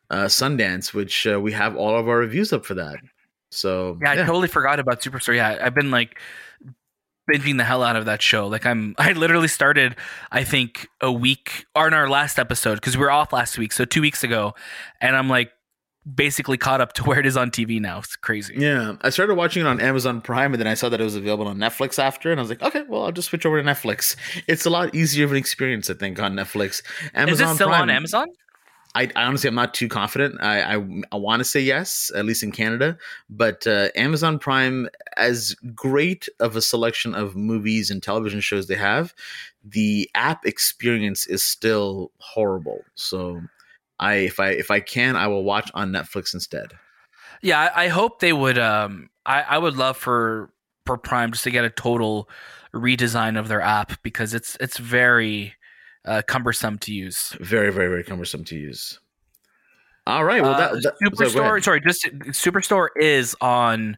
uh, 0.10 0.26
Sundance, 0.26 0.94
which 0.94 1.28
uh, 1.28 1.40
we 1.40 1.52
have 1.52 1.76
all 1.76 1.98
of 1.98 2.08
our 2.08 2.18
reviews 2.18 2.54
up 2.54 2.66
for 2.66 2.76
that. 2.76 2.98
So 3.52 3.98
Yeah, 4.02 4.12
I 4.12 4.16
totally 4.18 4.48
forgot 4.48 4.80
about 4.80 5.02
Superstore. 5.02 5.36
Yeah, 5.36 5.58
I've 5.62 5.74
been 5.76 5.92
like 5.92 6.20
binging 7.32 7.58
the 7.58 7.64
hell 7.64 7.84
out 7.84 7.96
of 7.96 8.06
that 8.06 8.22
show. 8.22 8.48
Like 8.48 8.66
I'm, 8.66 8.96
I 9.00 9.14
literally 9.14 9.48
started, 9.48 9.96
I 10.32 10.44
think, 10.44 10.88
a 11.02 11.12
week 11.12 11.66
or 11.76 11.88
in 11.88 11.94
our 11.94 12.10
last 12.10 12.40
episode 12.40 12.76
because 12.76 12.98
we 12.98 13.02
were 13.02 13.12
off 13.12 13.34
last 13.34 13.58
week, 13.58 13.72
so 13.72 13.86
two 13.86 14.02
weeks 14.02 14.24
ago, 14.24 14.56
and 15.02 15.16
I'm 15.16 15.30
like 15.30 15.52
basically 16.16 16.58
caught 16.58 16.80
up 16.80 16.94
to 16.94 17.04
where 17.06 17.20
it 17.20 17.26
is 17.26 17.38
on 17.38 17.52
TV 17.52 17.82
now. 17.82 18.00
It's 18.00 18.16
crazy. 18.16 18.56
yeah, 18.58 18.96
I 19.02 19.10
started 19.10 19.36
watching 19.36 19.66
it 19.66 19.68
on 19.68 19.80
Amazon 19.82 20.22
Prime, 20.22 20.54
and 20.54 20.60
then 20.60 20.68
I 20.68 20.74
saw 20.74 20.90
that 20.90 21.02
it 21.02 21.04
was 21.04 21.16
available 21.16 21.48
on 21.48 21.58
Netflix 21.58 22.00
after, 22.00 22.32
and 22.32 22.40
I 22.40 22.44
was 22.44 22.50
like, 22.50 22.62
okay, 22.62 22.84
well, 22.88 23.04
I'll 23.04 23.12
just 23.12 23.30
switch 23.30 23.46
over 23.46 23.62
to 23.62 23.68
Netflix. 23.68 24.16
It's 24.48 24.66
a 24.66 24.70
lot 24.70 24.96
easier 24.96 25.26
of 25.26 25.32
an 25.32 25.38
experience, 25.38 25.90
I 25.90 25.94
think, 25.96 26.20
on 26.20 26.34
Netflix. 26.34 26.82
Amazon 27.14 27.48
is 27.48 27.52
it 27.52 27.56
still 27.56 27.68
Prime, 27.68 27.84
on 27.84 27.90
Amazon? 27.90 28.28
I, 28.96 29.10
I 29.16 29.24
honestly, 29.24 29.48
I'm 29.48 29.56
not 29.56 29.74
too 29.74 29.88
confident. 29.88 30.42
I 30.42 30.76
I, 30.76 31.02
I 31.12 31.16
want 31.16 31.40
to 31.40 31.44
say 31.44 31.60
yes, 31.60 32.12
at 32.16 32.26
least 32.26 32.44
in 32.44 32.52
Canada. 32.52 32.98
But 33.30 33.68
uh, 33.68 33.90
Amazon 33.96 34.40
Prime, 34.40 34.90
as 35.18 35.56
great 35.76 36.28
of 36.40 36.56
a 36.56 36.62
selection 36.62 37.14
of 37.14 37.36
movies 37.36 37.92
and 37.92 38.02
television 38.02 38.42
shows 38.42 38.68
they 38.68 38.76
have, 38.76 39.14
the 39.64 40.10
app 40.16 40.46
experience 40.46 41.28
is 41.28 41.44
still 41.44 42.12
horrible. 42.20 42.84
So, 42.96 43.42
I 44.00 44.16
if 44.16 44.40
I 44.40 44.50
if 44.50 44.72
I 44.72 44.80
can, 44.80 45.16
I 45.16 45.28
will 45.28 45.44
watch 45.44 45.70
on 45.74 45.92
Netflix 45.92 46.34
instead. 46.34 46.74
Yeah, 47.42 47.70
I, 47.76 47.86
I 47.86 47.88
hope 47.90 48.20
they 48.20 48.34
would. 48.34 48.58
Um, 48.58 49.10
I, 49.26 49.42
I 49.42 49.58
would 49.58 49.76
love 49.76 49.98
for 49.98 50.52
for 50.86 50.98
Prime 50.98 51.32
just 51.32 51.44
to 51.44 51.52
get 51.52 51.66
a 51.66 51.70
total 51.70 52.30
redesign 52.74 53.38
of 53.40 53.48
their 53.48 53.62
app 53.62 54.02
because 54.04 54.34
it's 54.34 54.58
it's 54.60 54.78
very 54.78 55.54
uh, 56.08 56.22
cumbersome 56.28 56.78
to 56.80 56.94
use. 56.94 57.36
Very 57.40 57.72
very 57.72 57.88
very 57.90 58.04
cumbersome 58.04 58.44
to 58.46 58.56
use. 58.56 59.00
All 60.08 60.24
right, 60.24 60.42
well 60.42 60.58
that, 60.58 60.72
Uh, 60.72 60.76
that 60.82 60.96
Superstore. 61.04 61.52
ahead. 61.52 61.64
sorry, 61.64 61.82
just 61.82 62.04
Superstore 62.28 62.88
is 62.96 63.36
on 63.42 63.98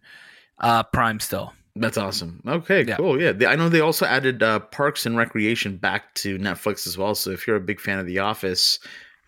uh, 0.60 0.84
Prime 0.84 1.20
still. 1.20 1.53
That's 1.76 1.97
awesome. 1.97 2.41
Okay, 2.47 2.84
Yeah. 2.84 2.95
cool. 2.97 3.22
Yeah, 3.22 3.32
They- 3.32 3.45
I 3.45 3.55
know 3.55 3.70
they 3.70 3.80
also 3.80 4.05
added 4.05 4.41
uh, 4.43 4.60
Parks 4.60 5.05
and 5.05 5.16
Recreation 5.16 5.78
back 5.78 6.14
to 6.16 6.38
Netflix 6.39 6.88
as 6.88 6.97
well. 6.97 7.14
So 7.16 7.30
if 7.30 7.45
you're 7.47 7.55
a 7.55 7.62
big 7.62 7.80
fan 7.80 7.99
of 7.99 8.05
The 8.07 8.20
Office, 8.20 8.80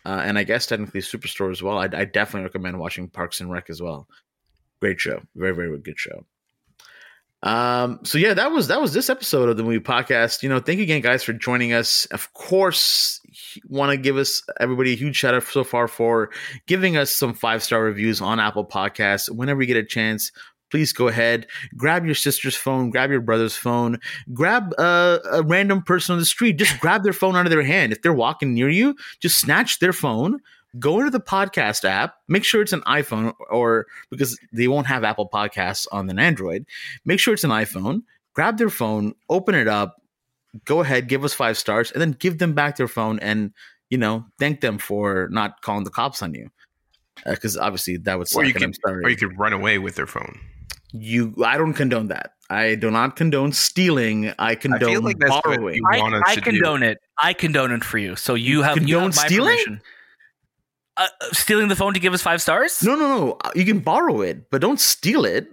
uh, 0.05 0.21
and 0.25 0.37
I 0.39 0.43
guess 0.43 0.65
technically 0.65 1.01
Superstore 1.01 1.51
as 1.51 1.61
well, 1.61 1.77
I, 1.77 1.83
I 1.83 2.03
definitely 2.05 2.41
recommend 2.43 2.79
watching 2.79 3.07
Parks 3.07 3.39
and 3.39 3.51
Rec 3.51 3.69
as 3.69 3.81
well. 3.81 4.07
Great 4.81 4.99
show, 4.99 5.21
very 5.35 5.53
very 5.55 5.77
good 5.77 5.99
show. 5.99 6.25
Um, 7.43 7.99
so 8.03 8.17
yeah, 8.17 8.33
that 8.33 8.51
was 8.51 8.67
that 8.67 8.79
was 8.79 8.93
this 8.93 9.09
episode 9.09 9.49
of 9.49 9.57
the 9.57 9.63
movie 9.63 9.79
podcast. 9.79 10.43
You 10.43 10.49
know, 10.49 10.59
thank 10.59 10.77
you 10.77 10.83
again, 10.83 11.01
guys, 11.01 11.23
for 11.23 11.33
joining 11.33 11.73
us. 11.73 12.05
Of 12.07 12.33
course, 12.33 13.19
want 13.67 13.91
to 13.91 13.97
give 13.97 14.17
us 14.17 14.43
everybody 14.59 14.93
a 14.93 14.95
huge 14.95 15.15
shout 15.15 15.33
out 15.33 15.43
so 15.43 15.63
far 15.63 15.87
for 15.87 16.29
giving 16.67 16.97
us 16.97 17.09
some 17.09 17.33
five 17.33 17.63
star 17.63 17.83
reviews 17.83 18.21
on 18.21 18.39
Apple 18.39 18.65
Podcasts. 18.65 19.29
Whenever 19.29 19.61
you 19.61 19.67
get 19.67 19.77
a 19.77 19.83
chance, 19.83 20.31
please 20.69 20.93
go 20.93 21.07
ahead, 21.07 21.47
grab 21.75 22.05
your 22.05 22.15
sister's 22.15 22.55
phone, 22.55 22.89
grab 22.89 23.11
your 23.11 23.21
brother's 23.21 23.55
phone, 23.55 23.99
grab 24.33 24.73
uh, 24.77 25.19
a 25.31 25.43
random 25.43 25.81
person 25.83 26.13
on 26.13 26.19
the 26.19 26.25
street, 26.25 26.53
just 26.57 26.79
grab 26.79 27.03
their 27.03 27.13
phone 27.13 27.35
out 27.35 27.45
of 27.45 27.51
their 27.51 27.63
hand. 27.63 27.91
If 27.91 28.01
they're 28.01 28.13
walking 28.13 28.53
near 28.53 28.69
you, 28.69 28.95
just 29.19 29.39
snatch 29.39 29.79
their 29.79 29.93
phone, 29.93 30.39
go 30.79 30.99
into 30.99 31.11
the 31.11 31.19
podcast 31.19 31.83
app, 31.85 32.15
make 32.27 32.43
sure 32.43 32.61
it's 32.61 32.73
an 32.73 32.81
iPhone 32.81 33.33
or 33.49 33.87
because 34.09 34.39
they 34.53 34.67
won't 34.67 34.87
have 34.87 35.03
Apple 35.03 35.29
Podcasts 35.29 35.87
on 35.91 36.09
an 36.09 36.19
Android, 36.19 36.65
make 37.05 37.19
sure 37.19 37.33
it's 37.33 37.43
an 37.43 37.49
iPhone, 37.51 38.03
grab 38.33 38.57
their 38.57 38.69
phone, 38.69 39.13
open 39.29 39.53
it 39.55 39.67
up, 39.67 40.01
go 40.65 40.81
ahead, 40.81 41.07
give 41.07 41.23
us 41.23 41.33
five 41.33 41.57
stars, 41.57 41.91
and 41.91 42.01
then 42.01 42.11
give 42.13 42.37
them 42.37 42.53
back 42.53 42.77
their 42.77 42.87
phone 42.87 43.19
and, 43.19 43.51
you 43.89 43.97
know, 43.97 44.25
thank 44.39 44.61
them 44.61 44.77
for 44.77 45.27
not 45.31 45.61
calling 45.61 45.83
the 45.83 45.89
cops 45.89 46.21
on 46.21 46.33
you. 46.33 46.49
Uh, 47.25 47.31
because 47.31 47.57
obviously 47.57 47.97
that 47.97 48.17
would 48.17 48.27
suck. 48.27 48.41
Or 48.41 48.45
you 48.45 48.53
and 48.55 48.63
I'm 48.63 48.73
could, 48.73 49.05
or 49.05 49.09
you 49.09 49.17
could 49.17 49.37
run 49.37 49.53
away 49.53 49.77
with 49.77 49.95
their 49.95 50.07
phone. 50.07 50.39
you 50.93 51.33
i 51.45 51.57
don't 51.57 51.73
condone 51.73 52.07
that 52.07 52.33
i 52.49 52.75
do 52.75 52.91
not 52.91 53.15
condone 53.15 53.53
stealing 53.53 54.33
i 54.39 54.55
condone 54.55 55.03
like 55.03 55.17
that's 55.19 55.31
what 55.31 55.43
borrowing 55.45 55.75
you- 55.75 55.83
I, 55.89 55.99
want 55.99 56.15
us 56.15 56.21
I 56.25 56.35
to 56.35 56.41
do. 56.41 56.51
condone 56.51 56.83
it. 56.83 56.97
I 57.17 57.31
condone 57.33 57.71
it 57.71 57.83
for 57.83 57.97
you. 57.97 58.15
So 58.17 58.33
you 58.33 58.61
have, 58.63 58.75
you 58.77 58.81
condone 58.97 59.03
have 59.11 59.15
my 59.15 59.25
stealing? 59.27 59.53
permission. 59.57 59.81
Uh, 60.97 61.07
uh, 61.21 61.25
stealing 61.31 61.67
the 61.69 61.75
phone 61.75 61.93
to 61.93 61.99
give 61.99 62.13
us 62.13 62.21
five 62.21 62.41
stars? 62.41 62.83
no 62.83 62.95
no 62.95 63.07
no 63.07 63.37
you 63.55 63.65
can 63.65 63.79
borrow 63.79 64.21
it 64.21 64.49
but 64.51 64.61
don't 64.61 64.79
steal 64.79 65.23
it 65.25 65.47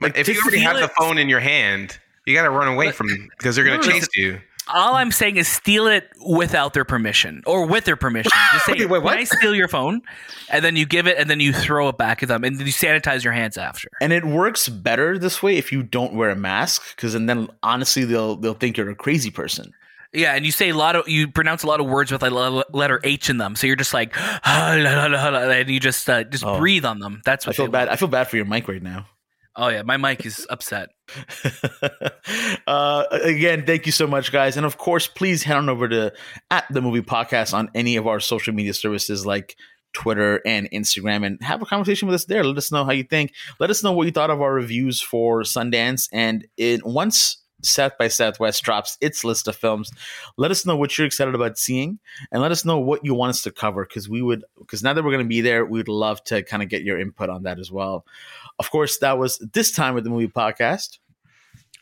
Like, 0.00 0.16
if 0.16 0.28
you 0.28 0.40
already 0.40 0.60
have 0.60 0.76
steal 0.76 0.86
the 0.86 0.92
phone 0.98 1.18
in 1.18 1.28
your 1.28 1.40
hand, 1.40 1.98
you 2.26 2.34
got 2.34 2.44
to 2.44 2.50
run 2.50 2.68
away 2.68 2.86
But- 2.86 2.94
from 2.94 3.08
them 3.08 3.28
because 3.38 3.56
they're 3.56 3.64
going 3.64 3.80
to 3.80 3.86
no, 3.88 3.92
chase 3.92 4.08
you. 4.14 4.40
All 4.72 4.94
I'm 4.94 5.10
saying 5.10 5.36
is 5.36 5.48
steal 5.48 5.88
it 5.88 6.08
without 6.24 6.74
their 6.74 6.84
permission 6.84 7.42
or 7.44 7.66
with 7.66 7.84
their 7.86 7.96
permission. 7.96 8.30
Just 8.52 8.66
say, 8.66 8.72
Okay, 8.72 8.86
wait, 8.86 9.02
what? 9.02 9.10
"Can 9.12 9.18
I 9.20 9.24
steal 9.24 9.52
your 9.52 9.66
phone?" 9.66 10.00
And 10.48 10.64
then 10.64 10.76
you 10.76 10.86
give 10.86 11.08
it, 11.08 11.18
and 11.18 11.28
then 11.28 11.40
you 11.40 11.52
throw 11.52 11.88
it 11.88 11.98
back 11.98 12.22
at 12.22 12.28
them, 12.28 12.44
and 12.44 12.56
then 12.56 12.64
you 12.66 12.72
sanitize 12.72 13.24
your 13.24 13.32
hands 13.32 13.56
after. 13.58 13.88
and 14.00 14.12
it 14.12 14.24
works 14.24 14.68
better 14.68 15.18
this 15.18 15.42
way 15.42 15.56
if 15.56 15.72
you 15.72 15.82
don't 15.82 16.12
wear 16.14 16.30
a 16.30 16.36
mask 16.36 16.94
because 16.94 17.16
and 17.16 17.28
then 17.28 17.48
honestly 17.64 18.04
they'll 18.04 18.36
they'll 18.36 18.54
think 18.54 18.76
you're 18.76 18.90
a 18.90 18.94
crazy 18.94 19.30
person 19.30 19.72
Yeah, 20.12 20.34
and 20.34 20.44
you 20.44 20.50
say 20.52 20.70
a 20.70 20.74
lot 20.76 20.96
of 20.96 21.08
you 21.08 21.28
pronounce 21.28 21.62
a 21.62 21.66
lot 21.68 21.78
of 21.80 21.86
words 21.86 22.10
with 22.10 22.22
a 22.24 22.30
letter 22.72 23.00
H 23.04 23.30
in 23.30 23.38
them, 23.38 23.54
so 23.54 23.66
you're 23.68 23.76
just 23.76 23.94
like, 23.94 24.16
and 24.44 25.70
you 25.70 25.78
just 25.80 26.08
uh, 26.10 26.24
just 26.24 26.44
Oh. 26.44 26.58
breathe 26.58 26.84
on 26.84 26.98
them. 26.98 27.22
That's 27.24 27.46
i 27.46 27.52
feel 27.52 27.68
bad 27.68 27.88
want. 27.88 27.90
i 27.92 27.96
feel 27.96 28.08
bad 28.08 28.28
for 28.28 28.36
your 28.36 28.44
mic 28.46 28.66
right 28.68 28.82
now 28.82 29.06
Oh 29.56 29.68
yeah, 29.68 29.82
my 29.82 29.96
mic 29.96 30.24
is 30.24 30.46
upset. 30.48 30.90
uh, 32.66 33.04
again, 33.10 33.66
thank 33.66 33.84
you 33.84 33.92
so 33.92 34.06
much, 34.06 34.30
guys. 34.32 34.56
And 34.56 34.64
of 34.64 34.78
course, 34.78 35.08
please 35.08 35.42
head 35.42 35.56
on 35.56 35.68
over 35.68 35.88
to 35.88 36.12
at 36.50 36.64
the 36.70 36.80
movie 36.80 37.02
podcast 37.02 37.52
on 37.52 37.68
any 37.74 37.96
of 37.96 38.06
our 38.06 38.20
social 38.20 38.54
media 38.54 38.72
services 38.74 39.26
like 39.26 39.56
Twitter 39.92 40.40
and 40.46 40.70
Instagram 40.70 41.26
and 41.26 41.42
have 41.42 41.62
a 41.62 41.66
conversation 41.66 42.06
with 42.06 42.14
us 42.14 42.26
there. 42.26 42.44
Let 42.44 42.56
us 42.58 42.70
know 42.70 42.84
how 42.84 42.92
you 42.92 43.02
think. 43.02 43.34
Let 43.58 43.70
us 43.70 43.82
know 43.82 43.92
what 43.92 44.06
you 44.06 44.12
thought 44.12 44.30
of 44.30 44.40
our 44.40 44.54
reviews 44.54 45.00
for 45.00 45.42
Sundance. 45.42 46.08
And 46.12 46.46
it 46.56 46.86
once 46.86 47.39
South 47.62 47.98
by 47.98 48.08
Southwest 48.08 48.62
drops 48.62 48.96
its 49.00 49.24
list 49.24 49.48
of 49.48 49.56
films. 49.56 49.90
Let 50.36 50.50
us 50.50 50.66
know 50.66 50.76
what 50.76 50.96
you're 50.96 51.06
excited 51.06 51.34
about 51.34 51.58
seeing, 51.58 51.98
and 52.32 52.42
let 52.42 52.52
us 52.52 52.64
know 52.64 52.78
what 52.78 53.04
you 53.04 53.14
want 53.14 53.30
us 53.30 53.42
to 53.42 53.50
cover 53.50 53.84
because 53.84 54.08
we 54.08 54.22
would 54.22 54.44
because 54.58 54.82
now 54.82 54.92
that 54.92 55.04
we're 55.04 55.12
going 55.12 55.24
to 55.24 55.28
be 55.28 55.40
there, 55.40 55.64
we'd 55.64 55.88
love 55.88 56.22
to 56.24 56.42
kind 56.42 56.62
of 56.62 56.68
get 56.68 56.82
your 56.82 56.98
input 56.98 57.30
on 57.30 57.44
that 57.44 57.58
as 57.58 57.70
well. 57.70 58.04
Of 58.58 58.70
course, 58.70 58.98
that 58.98 59.18
was 59.18 59.38
this 59.52 59.70
time 59.70 59.94
with 59.94 60.04
the 60.04 60.10
movie 60.10 60.28
podcast, 60.28 60.98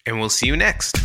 and 0.07 0.19
we'll 0.19 0.31
see 0.31 0.47
you 0.47 0.57
next. 0.57 0.97